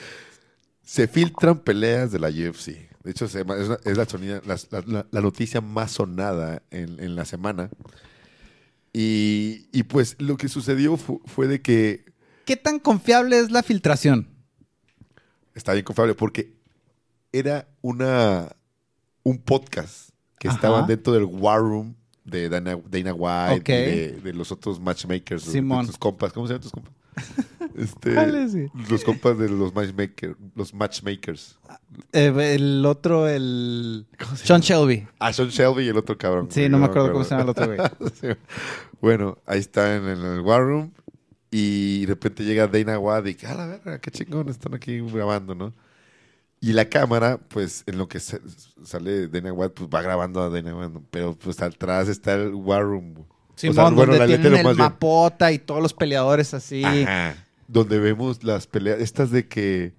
[0.82, 2.93] Se filtran peleas de la UFC.
[3.04, 7.14] De hecho, es, una- es la, sonida- la- la- la noticia más sonada en, en
[7.14, 7.70] la semana.
[8.92, 12.04] Y, y, pues lo que sucedió fu- fue de que
[12.44, 14.28] ¿Qué tan confiable es la filtración?
[15.54, 16.54] está bien confiable porque
[17.32, 18.54] era una
[19.22, 20.56] un podcast que Ajá.
[20.56, 25.82] estaban dentro del War Room de Dana, Dana White de, de los otros matchmakers, Simón.
[25.82, 26.32] de tus compas.
[26.32, 26.92] ¿Cómo se llaman tus compas?
[27.76, 28.70] Este, ¿Cuáles, güey?
[28.88, 30.36] los compas de los matchmakers.
[30.54, 31.58] Los matchmakers.
[32.12, 34.06] Eh, el otro, el...
[34.18, 35.08] ¿Cómo se Sean Shelby.
[35.18, 36.48] Ah, Sean Shelby y el otro cabrón.
[36.50, 37.78] Sí, güey, no me acuerdo cómo se llama el otro güey.
[38.20, 38.28] Sí.
[39.00, 40.92] Bueno, ahí está en, el War Room
[41.50, 45.00] y de repente llega Dana White y que, a la verga, qué chingón, están aquí
[45.00, 45.72] grabando, ¿no?
[46.60, 50.74] Y la cámara, pues, en lo que sale Dana White, pues va grabando a Dana
[50.74, 53.26] White, pero pues atrás está el War Room.
[53.54, 56.84] Simón, O sea, bueno, donde tienen el mapota y todos los peleadores así.
[56.84, 57.36] Ajá.
[57.68, 59.92] Donde vemos las peleas, estas de que...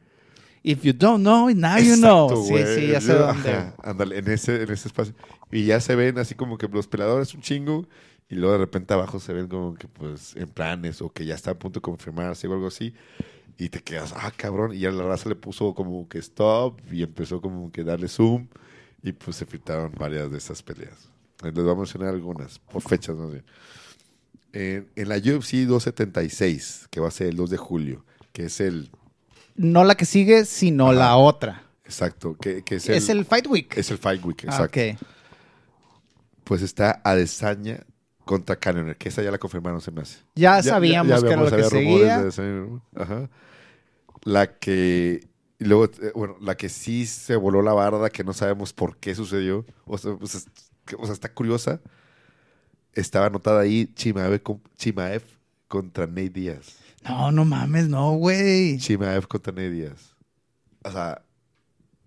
[0.64, 2.44] If you don't know, now you know.
[2.44, 2.76] Sí, güey.
[2.76, 3.72] sí, ya sé dónde.
[3.84, 5.14] ándale, en ese, en ese espacio.
[5.52, 7.88] Y ya se ven así como que los peladores un chingo.
[8.30, 11.36] Y luego de repente abajo se ven como que pues en planes o que ya
[11.36, 12.96] está a punto de confirmarse o algo así.
[13.60, 14.74] Y te quedas, ah, cabrón.
[14.74, 18.48] Y ya la raza le puso como que stop y empezó como que darle zoom.
[19.04, 21.10] Y pues se filtraron varias de esas peleas.
[21.44, 23.46] Les voy a mencionar algunas, por fechas más bien.
[24.54, 28.60] En, en la UFC 276, que va a ser el 2 de julio, que es
[28.62, 28.90] el,
[29.56, 30.94] No la que sigue, sino Ajá.
[31.00, 31.64] la otra.
[31.84, 33.78] exacto, que, que es, Es, el, Fight Week.
[33.78, 34.80] es el Fight Week, Ah, exacto.
[34.80, 35.10] ok.
[36.46, 37.84] Pues está Adesanya
[38.24, 40.20] contra Cannonier, que esa ya la confirmaron, se me hace.
[40.36, 42.24] Ya, sabíamos que era lo que seguía.
[42.24, 43.30] de Ajá.
[44.24, 45.28] La que...
[45.58, 48.98] Y luego, eh, bueno, la que sí se voló la barda, que no sabemos por
[48.98, 49.66] qué sucedió.
[49.86, 50.48] O sea, pues,
[50.98, 51.82] o sea, está curiosa.
[52.94, 55.24] Estaba anotada ahí Chimaev, con- Chimaev
[55.68, 56.78] contra Nate Díaz.
[57.04, 58.78] No, no mames, no, güey.
[58.78, 60.16] Chimaev contra Nate Díaz.
[60.84, 61.22] O sea,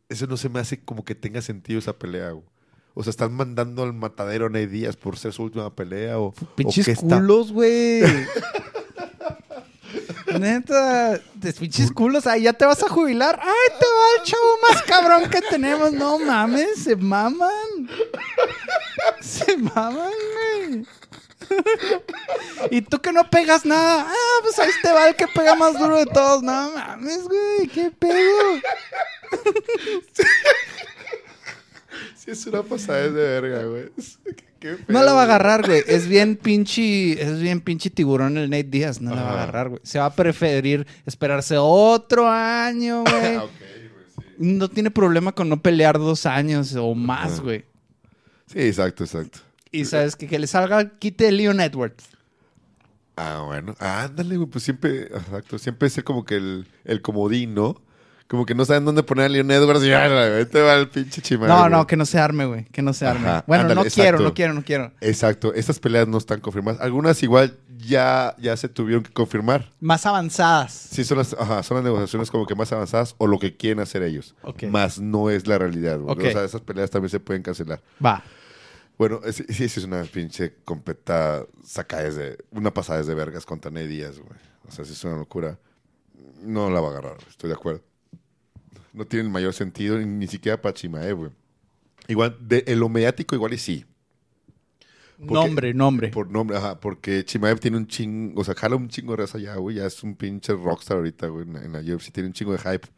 [0.08, 2.46] eso no se me hace como que tenga sentido esa pelea, güey.
[2.94, 6.26] O sea, están mandando al matadero a Nate Díaz por ser su última pelea o,
[6.28, 8.02] o Pinches qué está- culos, güey.
[10.38, 11.20] Neta,
[11.58, 12.26] pinches culos.
[12.26, 13.38] Ay, ya te vas a jubilar.
[13.40, 15.92] Ay, te va el chavo más cabrón que tenemos.
[15.92, 17.88] No mames, se maman.
[19.20, 20.86] Se maman, güey.
[22.70, 24.06] Y tú que no pegas nada.
[24.08, 26.42] Ah, pues ahí te va el que pega más duro de todos.
[26.42, 27.68] No mames, güey.
[27.68, 28.60] ¿Qué pedo?
[32.28, 33.84] Es una pasada de verga, güey.
[34.60, 35.82] Qué No la va a agarrar, güey.
[35.86, 39.00] Es bien pinche, es bien pinche tiburón el Nate Díaz.
[39.00, 39.80] No la va a agarrar, güey.
[39.82, 43.36] Se va a preferir esperarse otro año, güey.
[43.36, 44.22] Ah, ok, güey, sí.
[44.36, 47.42] No tiene problema con no pelear dos años o más, Ajá.
[47.42, 47.64] güey.
[48.46, 49.38] Sí, exacto, exacto.
[49.70, 52.04] Y sabes que, que le salga, quite Leon Edwards.
[53.16, 53.74] Ah, bueno.
[53.80, 54.48] Ah, ándale, güey.
[54.50, 55.58] Pues siempre, exacto.
[55.58, 57.80] Siempre es como que el, el comodín, ¿no?
[58.28, 59.88] Como que no saben dónde poner a Leon Edwards y
[60.50, 61.48] te va el pinche Chimaev.
[61.48, 62.66] No, no, que no se arme, güey.
[62.66, 63.26] Que no se arme.
[63.26, 64.92] Ajá, Bueno, ándale, no quiero, no quiero, no quiero.
[65.00, 66.80] Exacto, estas peleas no están confirmadas.
[66.82, 69.72] Algunas igual ya, ya se tuvieron que confirmar.
[69.80, 70.72] Más avanzadas.
[70.72, 73.80] Sí, son las, ajá, son las negociaciones como que más avanzadas o lo que quieren
[73.80, 74.34] hacer ellos.
[74.42, 74.64] Ok.
[74.64, 75.98] Más no es la realidad.
[75.98, 76.28] güey.
[76.28, 77.80] O sea, esas peleas también se pueden cancelar.
[78.04, 78.22] Va.
[78.98, 83.86] Bueno, sí, sí es una pinche completa sacada desde una pasada desde vergas contra Ney
[83.86, 84.38] Díaz, güey.
[84.68, 85.56] O sea, sí es una locura.
[86.42, 87.82] No la va a agarrar, estoy de acuerdo.
[88.98, 91.30] No tiene el mayor sentido, ni, siquiera para Chimae, güey.
[92.08, 93.84] Igual, de, en lo mediático igual y sí.
[95.18, 96.08] Porque- Nombre, nombre.
[96.08, 99.38] Por nombre, ajá, porque Chimaev tiene un chingo, o sea, jala un chingo de raza
[99.38, 102.26] ya, güey, ya es un pinche rockstar ahorita, güey, en, la- en la UFC, tiene
[102.28, 102.88] un chingo de hype.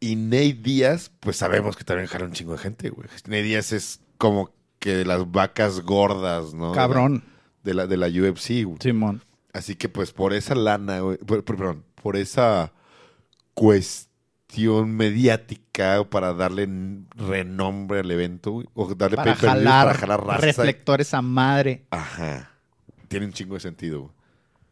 [0.00, 3.08] Y Nate Díaz, pues sabemos que también jala un chingo de gente, güey.
[3.26, 6.72] Nate Díaz es como que de las vacas gordas, ¿no?
[6.72, 7.22] Cabrón.
[7.64, 8.78] De la, de la UFC, güey.
[8.80, 9.22] Simón.
[9.52, 12.72] Así que, pues, por esa lana, güey, por- perdón, por esa
[13.54, 14.05] cuestión
[14.86, 16.68] mediática para darle
[17.16, 20.40] renombre al evento, güey, o darle Para jalar, para jalar raza.
[20.40, 21.84] reflectores a madre.
[21.90, 22.50] Ajá.
[23.08, 24.12] Tiene un chingo de sentido, güey.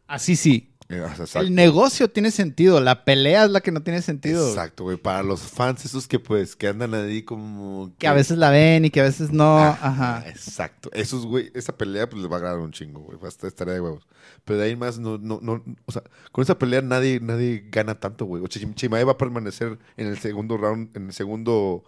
[0.07, 0.74] Así sí.
[0.87, 1.39] Eh, exacto.
[1.39, 2.79] El negocio tiene sentido.
[2.79, 4.47] La pelea es la que no tiene sentido.
[4.47, 4.97] Exacto, güey.
[4.97, 7.91] Para los fans esos que pues que andan ahí como...
[7.97, 9.57] Que a veces la ven y que a veces no.
[9.57, 10.29] Ajá, Ajá.
[10.29, 10.91] Exacto.
[10.93, 13.17] Esos, güey, esa pelea pues les va a agradar un chingo, güey.
[13.17, 14.07] Va a estar de huevos.
[14.43, 17.99] Pero de ahí más, no, no, no, o sea, con esa pelea nadie, nadie gana
[17.99, 18.43] tanto, güey.
[18.43, 21.83] O va a permanecer en el segundo round, en el segundo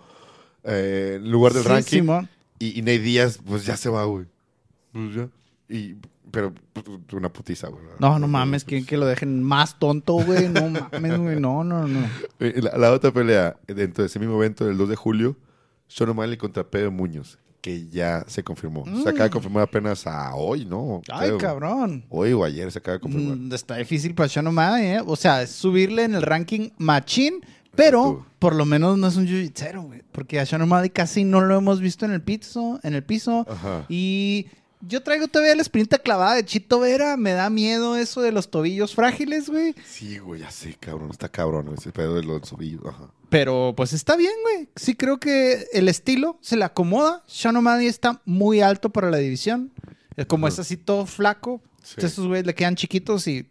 [0.63, 2.27] eh, lugar del Sí, ranking.
[2.59, 4.25] Y, y Nate Díaz, pues ya se va, güey.
[4.91, 5.29] Pues ya.
[5.69, 5.95] Y,
[6.31, 7.83] pero pues, una putiza, güey.
[7.99, 10.49] No, no mames, quieren que lo dejen más tonto, güey.
[10.49, 11.39] No mames, güey.
[11.39, 11.99] No, no, no.
[12.39, 15.35] Eh, La, la otra pelea, dentro de ese mismo evento del 2 de julio,
[15.87, 18.85] Sean O'Malley contra Pedro Muñoz, que ya se confirmó.
[19.03, 20.99] Se acaba de confirmar apenas a hoy, ¿no?
[21.07, 21.11] Mm.
[21.11, 21.37] Ay, Creo.
[21.37, 22.05] cabrón.
[22.09, 23.37] Hoy o ayer se acaba de confirmar.
[23.37, 25.01] Mm, Está difícil para Sean O'Malley, ¿eh?
[25.05, 27.41] O sea, es subirle en el ranking machín,
[27.75, 30.01] pero por lo menos no es un jiu-jitsu, güey.
[30.11, 33.45] Porque a Sean O'Malley casi no lo hemos visto en el piso, en el piso.
[33.49, 33.85] Ajá.
[33.89, 34.47] Y
[34.81, 37.17] yo traigo todavía la espinita clavada de Chito Vera.
[37.17, 39.75] Me da miedo eso de los tobillos frágiles, güey.
[39.85, 41.11] Sí, güey, ya sé, cabrón.
[41.11, 42.85] Está cabrón ese pedo de los tobillos.
[42.85, 43.11] Ajá.
[43.29, 44.69] Pero pues está bien, güey.
[44.75, 47.23] Sí creo que el estilo se le acomoda.
[47.27, 49.71] Sean O'Malley está muy alto para la división.
[50.15, 51.61] Es como es así todo flaco.
[51.83, 51.95] Sí.
[51.97, 53.49] Estos güeyes le quedan chiquitos y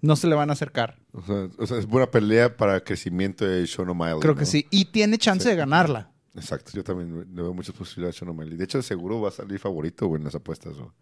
[0.00, 0.98] no se le van a acercar.
[1.12, 4.20] O sea, o sea, es buena pelea para el crecimiento de Sean O'Malley.
[4.20, 4.66] Creo que sí.
[4.70, 6.10] Y tiene chance de ganarla.
[6.36, 8.56] Exacto, yo también le veo muchas posibilidades a Sean O'Malley.
[8.56, 10.76] De hecho, seguro va a salir favorito, güey, en las apuestas.
[10.76, 10.92] ¿no?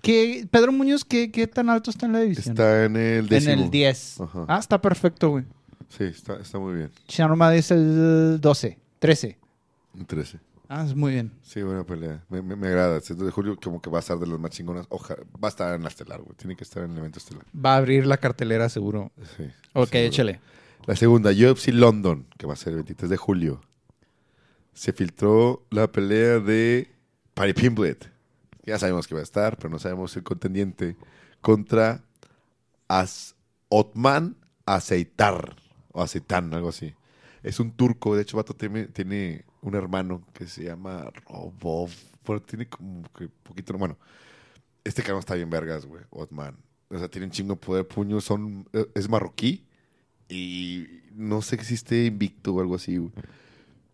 [0.00, 2.52] ¿Qué, Pedro Muñoz, ¿qué, qué tan alto está en la división?
[2.52, 3.64] Está en el en décimo.
[3.64, 4.20] el 10.
[4.20, 4.44] Ajá.
[4.48, 5.44] Ah, está perfecto, güey.
[5.88, 6.90] Sí, está, está muy bien.
[7.08, 9.38] Sean O'Malley es el 12, 13.
[9.94, 10.38] Un 13.
[10.68, 11.32] Ah, es muy bien.
[11.42, 12.24] Sí, buena pelea.
[12.28, 12.96] Me, me, me agrada.
[12.98, 14.86] El 2 de julio como que va a estar de las más chingonas.
[14.88, 16.36] Ojalá, va a estar en la estelar, güey.
[16.36, 17.44] Tiene que estar en el evento estelar.
[17.54, 19.12] Va a abrir la cartelera seguro.
[19.36, 19.44] Sí.
[19.74, 20.08] Ok, seguro.
[20.08, 20.40] échale.
[20.86, 23.60] La segunda, UFC London, que va a ser el 23 de julio.
[24.76, 26.90] Se filtró la pelea de
[27.32, 28.12] Paddy Pimblet.
[28.62, 30.96] Ya sabemos que va a estar, pero no sabemos el contendiente.
[31.40, 32.04] Contra
[32.86, 33.34] As
[33.70, 34.36] Otman
[34.66, 35.56] Aceitar.
[35.92, 36.94] O Aceitan, algo así.
[37.42, 38.14] Es un turco.
[38.14, 41.88] De hecho, Vato tiene, un hermano que se llama Robov.
[42.22, 43.72] Pero tiene como que poquito.
[43.78, 43.96] Bueno,
[44.84, 46.02] este cabrón está bien vergas, güey.
[46.10, 46.54] Otman.
[46.90, 47.88] O sea, tiene un chingo de poder.
[47.88, 48.68] Puños son.
[48.94, 49.64] Es marroquí.
[50.28, 53.12] Y no sé si esté invicto o algo así, güey.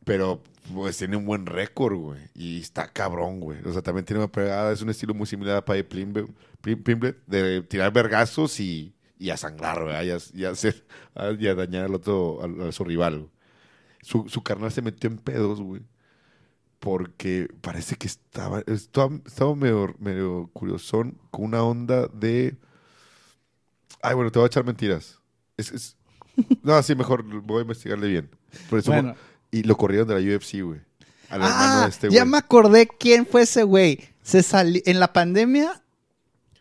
[0.05, 0.43] Pero
[0.74, 2.20] pues tiene un buen récord, güey.
[2.34, 3.59] Y está cabrón, güey.
[3.66, 4.72] O sea, también tiene una pegada.
[4.72, 6.28] Es un estilo muy similar a Paddy Plimbe-
[6.62, 7.16] Plim- Pimblet.
[7.26, 10.09] De tirar vergazos y, y a sangrar, güey.
[10.34, 10.84] Y a, hacer,
[11.14, 13.28] dañar al otro, a, su rival.
[14.02, 15.82] Su, su carnal se metió en pedos, güey.
[16.78, 22.56] Porque parece que estaba, estaba, estaba medio, medio curiosón con una onda de...
[24.02, 25.18] Ay, bueno, te voy a echar mentiras.
[26.62, 28.30] No, sí, mejor voy a investigarle bien.
[28.70, 28.90] Por eso-.
[29.53, 30.81] Y lo corrieron de la UFC, güey.
[31.29, 32.31] Al hermano Ah, de este ya güey.
[32.33, 34.01] me acordé quién fue ese güey.
[34.24, 35.79] Se salió en la pandemia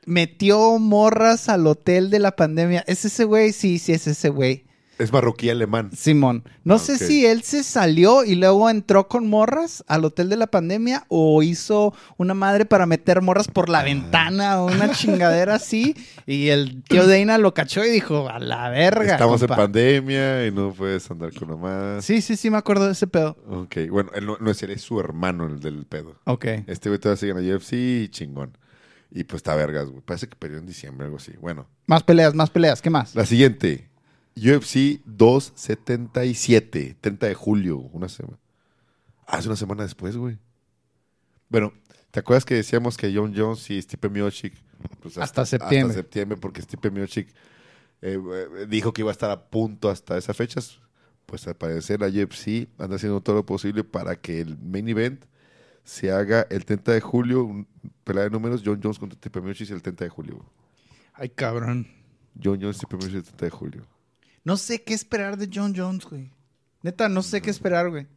[0.05, 2.83] metió morras al hotel de la pandemia.
[2.87, 3.53] ¿Es ese güey?
[3.53, 4.65] Sí, sí es ese güey.
[5.01, 5.89] Es marroquí alemán.
[5.95, 6.43] Simón.
[6.63, 10.35] No Ah, sé si él se salió y luego entró con morras al hotel de
[10.37, 13.71] la pandemia o hizo una madre para meter morras por Ah.
[13.73, 15.95] la ventana o una chingadera así.
[16.27, 19.13] Y el tío Dana lo cachó y dijo, a la verga.
[19.13, 19.63] Estamos en compa".
[19.63, 22.05] pandemia y no puedes andar con nomás.
[22.05, 23.37] Sí, sí, sí, me acuerdo de ese pedo.
[23.49, 26.19] Ok, bueno, él no, no es él, es su hermano el del pedo.
[26.25, 26.45] Ok.
[26.67, 28.57] Este güey todavía sigue en la UFC y chingón.
[29.13, 30.01] Y pues está vergas, güey.
[30.01, 31.33] Parece que perdió en diciembre, algo así.
[31.41, 32.81] Bueno, Más peleas, más peleas.
[32.81, 33.13] ¿Qué más?
[33.13, 33.89] la siguiente.
[34.35, 38.39] UFC 277, 30 de julio, una semana.
[39.27, 40.37] Ah, es una semana después, güey.
[41.49, 41.73] Bueno,
[42.11, 44.53] ¿te acuerdas que decíamos que John Jones y Stipe Miocic
[45.01, 45.91] pues, Hasta septiembre.
[45.91, 47.29] Hasta septiembre, porque Stipe Miocic
[48.01, 50.79] eh, eh, dijo que iba a estar a punto hasta esas fechas.
[51.25, 55.23] pues al parecer la UFC anda haciendo todo lo posible para que el main event
[55.83, 57.67] se haga el 30 de julio, un
[58.03, 60.45] pelea de números, John Jones contra Stipe Miocic el 30 de julio.
[61.13, 61.87] Ay, cabrón.
[62.41, 63.87] John Jones, Stipe Miocic el 30 de julio.
[64.43, 66.31] No sé qué esperar de John Jones, güey.
[66.83, 68.07] Neta, no sé qué esperar, güey.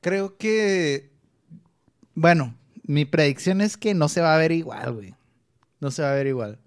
[0.00, 1.12] Creo que.
[2.14, 2.54] Bueno,
[2.84, 5.14] mi predicción es que no se va a ver igual, güey.
[5.80, 6.58] No se va a ver igual.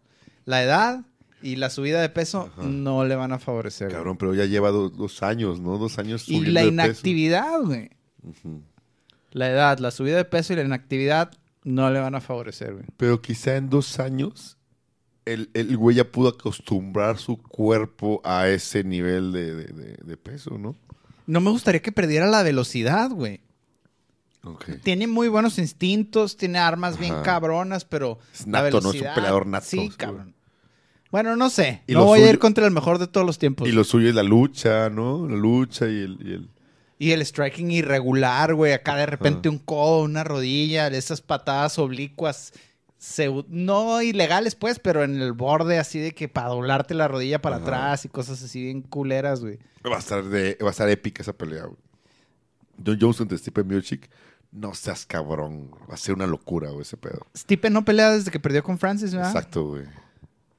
[0.46, 1.06] La edad
[1.42, 2.64] y la subida de peso Ajá.
[2.64, 3.88] no le van a favorecer.
[3.88, 3.96] güey.
[3.98, 5.78] Cabrón, pero ya lleva do- dos años, ¿no?
[5.78, 6.74] Dos años Y subiendo la de peso.
[6.74, 7.90] inactividad, güey.
[9.32, 11.32] La edad, la subida de peso y la inactividad
[11.64, 12.86] no le van a favorecer, güey.
[12.98, 14.57] Pero quizá en dos años
[15.34, 20.18] el, el güey ya pudo acostumbrar su cuerpo a ese nivel de, de- de- de
[20.18, 20.76] peso, ¿no?
[21.26, 23.42] No me gustaría que perdiera la velocidad, güey.
[24.84, 28.78] Tiene muy buenos instintos, tiene armas bien cabronas, pero Es la nato, ¿no?
[28.80, 30.36] Es un velocidad- peleador nato, Sí, cabrón.
[31.12, 31.84] Bueno, no sé.
[31.88, 33.68] Y no voy a ir contra el mejor de todos los tiempos.
[33.68, 35.28] Y lo suyo es la lucha, ¿no?
[35.28, 36.18] La lucha y el...
[36.22, 36.50] y el-
[37.00, 38.74] Y el striking irregular, güey.
[38.74, 42.54] Acá de repente un codo, una rodilla, esas patadas oblicuas.
[43.50, 47.58] No ilegales, pues, pero en el borde así de que para doblarte la rodilla para
[47.58, 47.66] Ajá.
[47.66, 49.60] atrás y cosas así bien culeras, güey.
[49.86, 51.78] Va a estar, de, va a estar épica esa pelea, güey.
[52.86, 54.10] John Jones contra Stipe Miocic.
[54.52, 55.72] No seas cabrón.
[55.90, 57.26] Va a ser una locura, güey, ese pedo.
[57.36, 59.30] Stipe no pelea desde que perdió con Francis, ¿verdad?
[59.30, 59.84] Exacto, güey.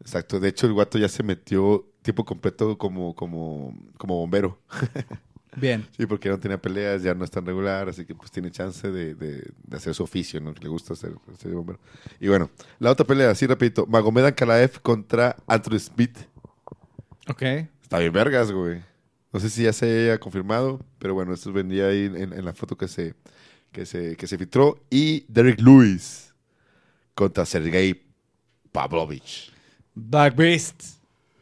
[0.00, 0.40] Exacto.
[0.40, 4.58] De hecho, el guato ya se metió tiempo completo como, como, como bombero.
[5.60, 5.86] Bien.
[5.96, 8.90] Sí, porque no tenía peleas, ya no es tan regular, así que pues tiene chance
[8.90, 10.54] de, de- de hacer su oficio, ¿no?
[10.54, 11.78] Que le gusta hacer, ser bombero.
[12.20, 13.86] Y bueno, la otra pelea, así rapidito.
[13.86, 16.16] Magomed Ankalaev contra Anthony Smith.
[17.28, 17.42] Ok.
[17.82, 18.80] Está bien vergas, güey.
[19.32, 22.54] No sé si ya se haya confirmado, pero bueno, esto venía ahí en, en la
[22.54, 23.14] foto que se,
[23.72, 24.78] que, se, que se filtró.
[24.90, 26.34] Y Derek Lewis
[27.14, 28.06] contra Sergey
[28.72, 29.52] Pavlovich.
[29.94, 30.97] Black Beast.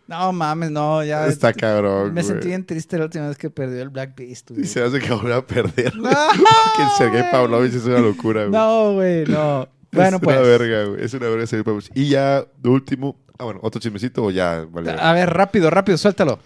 [0.07, 1.27] No mames, no, ya.
[1.27, 2.25] Está cabrón, Me güey.
[2.25, 4.63] sentí bien triste la última vez que perdió el Black Beast, güey.
[4.63, 5.97] Y se hace que ahora a perder.
[5.97, 6.09] No,
[6.77, 7.33] que el Sergey güey.
[7.33, 8.53] Pavlovich es una locura, güey.
[8.53, 9.69] No, güey, no.
[9.91, 10.37] Bueno, es pues.
[10.37, 11.05] una verga, güey.
[11.05, 11.91] Es una verga Sergey Pavlovich.
[11.95, 13.17] Y ya, de último.
[13.39, 14.93] Ah, bueno, otro chismecito o ya, vale.
[14.93, 16.39] A ver, rápido, rápido, suéltalo.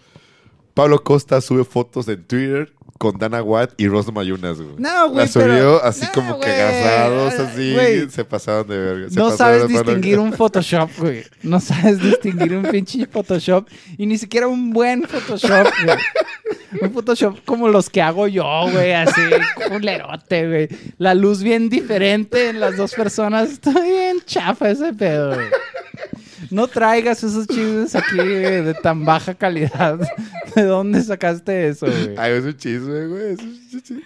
[0.74, 4.74] Pablo Costa sube fotos en Twitter con Dana Watt y Ross Mayunas, güey.
[4.76, 6.60] No, güey, La subió pero- así no, como que güey.
[6.60, 7.72] agasados, así.
[7.72, 8.10] Güey.
[8.10, 9.08] Se pasaron de verga.
[9.08, 11.24] Se No sabes distinguir un Photoshop, güey.
[11.42, 13.66] No sabes distinguir un pinche Photoshop.
[13.96, 15.96] Y ni siquiera un buen Photoshop, güey.
[16.82, 18.92] Un Photoshop como los que hago yo, güey.
[18.92, 19.22] Así,
[19.70, 20.68] culerote, güey.
[20.98, 23.50] La luz bien diferente en las dos personas.
[23.50, 25.46] Está bien chafa ese pedo, güey.
[26.50, 29.98] No traigas esos chismes aquí, güey, de tan baja calidad.
[30.54, 32.14] ¿De dónde sacaste eso, güey?
[32.18, 33.32] Ay, es un chisme, güey.
[33.32, 34.02] Es un chisme.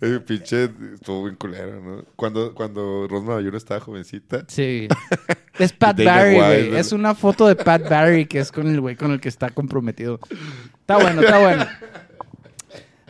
[0.00, 2.04] Ese pinche estuvo bien culero, ¿no?
[2.16, 4.44] Cuando, cuando Ross Mayunas estaba jovencita.
[4.48, 4.88] Sí.
[5.56, 6.70] Es Pat Barry, güey.
[6.70, 6.78] ¿no?
[6.78, 9.50] Es una foto de Pat Barry que es con el güey con el que está
[9.50, 10.18] comprometido.
[10.80, 11.64] Está bueno, está bueno.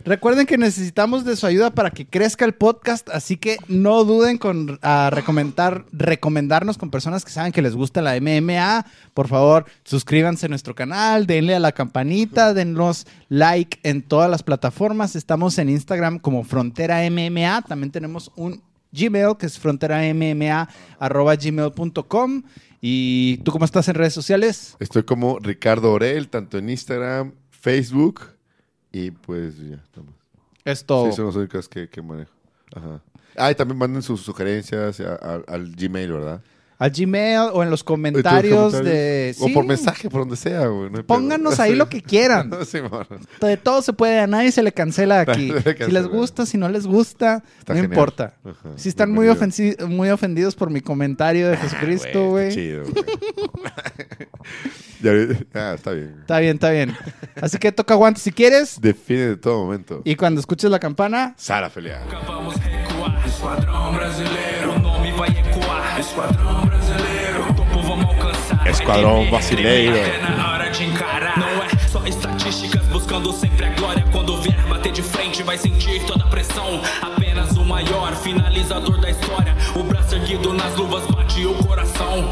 [0.04, 4.36] Recuerden que necesitamos de su ayuda para que crezca el podcast, así que no duden
[4.36, 8.84] con a recomendar, recomendarnos con personas que saben que les gusta la MMA.
[9.14, 14.42] Por favor, suscríbanse a nuestro canal, denle a la campanita, denos like en todas las
[14.42, 15.16] plataformas.
[15.16, 17.62] Estamos en Instagram como Frontera MMA.
[17.62, 18.62] También tenemos un
[18.92, 22.42] Gmail que es fronteramma@gmail.com.
[22.82, 24.76] ¿Y tú cómo estás en redes sociales?
[24.80, 28.33] Estoy como Ricardo Orel, tanto en Instagram, Facebook.
[28.94, 30.14] Y pues ya, estamos.
[30.64, 31.10] Es todo.
[31.10, 32.30] Sí, son las únicas que, que manejo.
[32.74, 33.00] Ajá.
[33.36, 36.40] Ah, y también manden sus sugerencias a- a- al Gmail, ¿verdad?
[36.78, 39.34] Al Gmail o en los ¿En comentarios, tus de...
[39.40, 39.52] O sí.
[39.54, 40.90] por mensaje, por donde sea, güey.
[40.90, 41.06] no hay pedo.
[41.06, 42.50] Pónganos ahí lo que quieran.
[42.66, 42.78] Sí.
[43.40, 45.52] De todo se puede, a nadie se le cancela aquí.
[45.84, 47.92] Si les gusta, si no les gusta, Está no genial.
[47.92, 48.34] importa.
[48.44, 49.28] Ajá, Si están muy,
[49.88, 52.48] muy ofendidos por mi comentario de Jesucristo, güey.
[52.48, 52.94] Está chido, güey.
[55.02, 56.16] Ya vi- ah, está bien.
[56.20, 56.96] Está bien, está bien.
[57.40, 58.80] Así que toca guantes si quieres.
[58.80, 60.00] Define de todo momento.
[60.04, 62.00] Y cuando escuches la campana, Sara Feliá.
[62.04, 62.54] Nunca vamos
[66.04, 68.66] Esquadrão brasileiro, o topo vamos alcançar.
[68.68, 69.96] Esquadrão brasileiro.
[69.96, 71.38] É na hora de encarar.
[71.38, 74.04] Não é só estatísticas buscando sempre a glória.
[74.12, 76.80] Quando vier bater de frente, vai sentir toda a pressão.
[77.00, 79.56] Apenas o maior finalizador da história.
[79.74, 82.28] O braço erguido nas luvas bate o coração.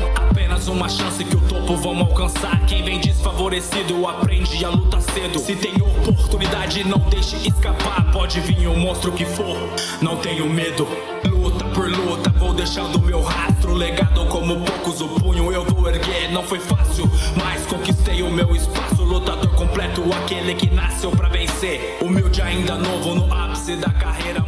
[0.62, 2.64] Apenas uma chance que o topo vamos alcançar.
[2.66, 5.38] Quem vem desfavorecido aprende a luta cedo.
[5.38, 8.10] Se tem oportunidade, não deixe escapar.
[8.12, 9.56] Pode vir o monstro que for,
[10.00, 10.86] não tenho medo.
[11.24, 13.74] Luta por luta, vou deixando meu rastro.
[13.74, 16.30] Legado como poucos, o punho eu vou erguer.
[16.30, 19.02] Não foi fácil, mas conquistei o meu espaço.
[19.02, 21.98] Lutador completo, aquele que nasceu pra vencer.
[22.00, 24.40] Humilde ainda novo no ápice da carreira.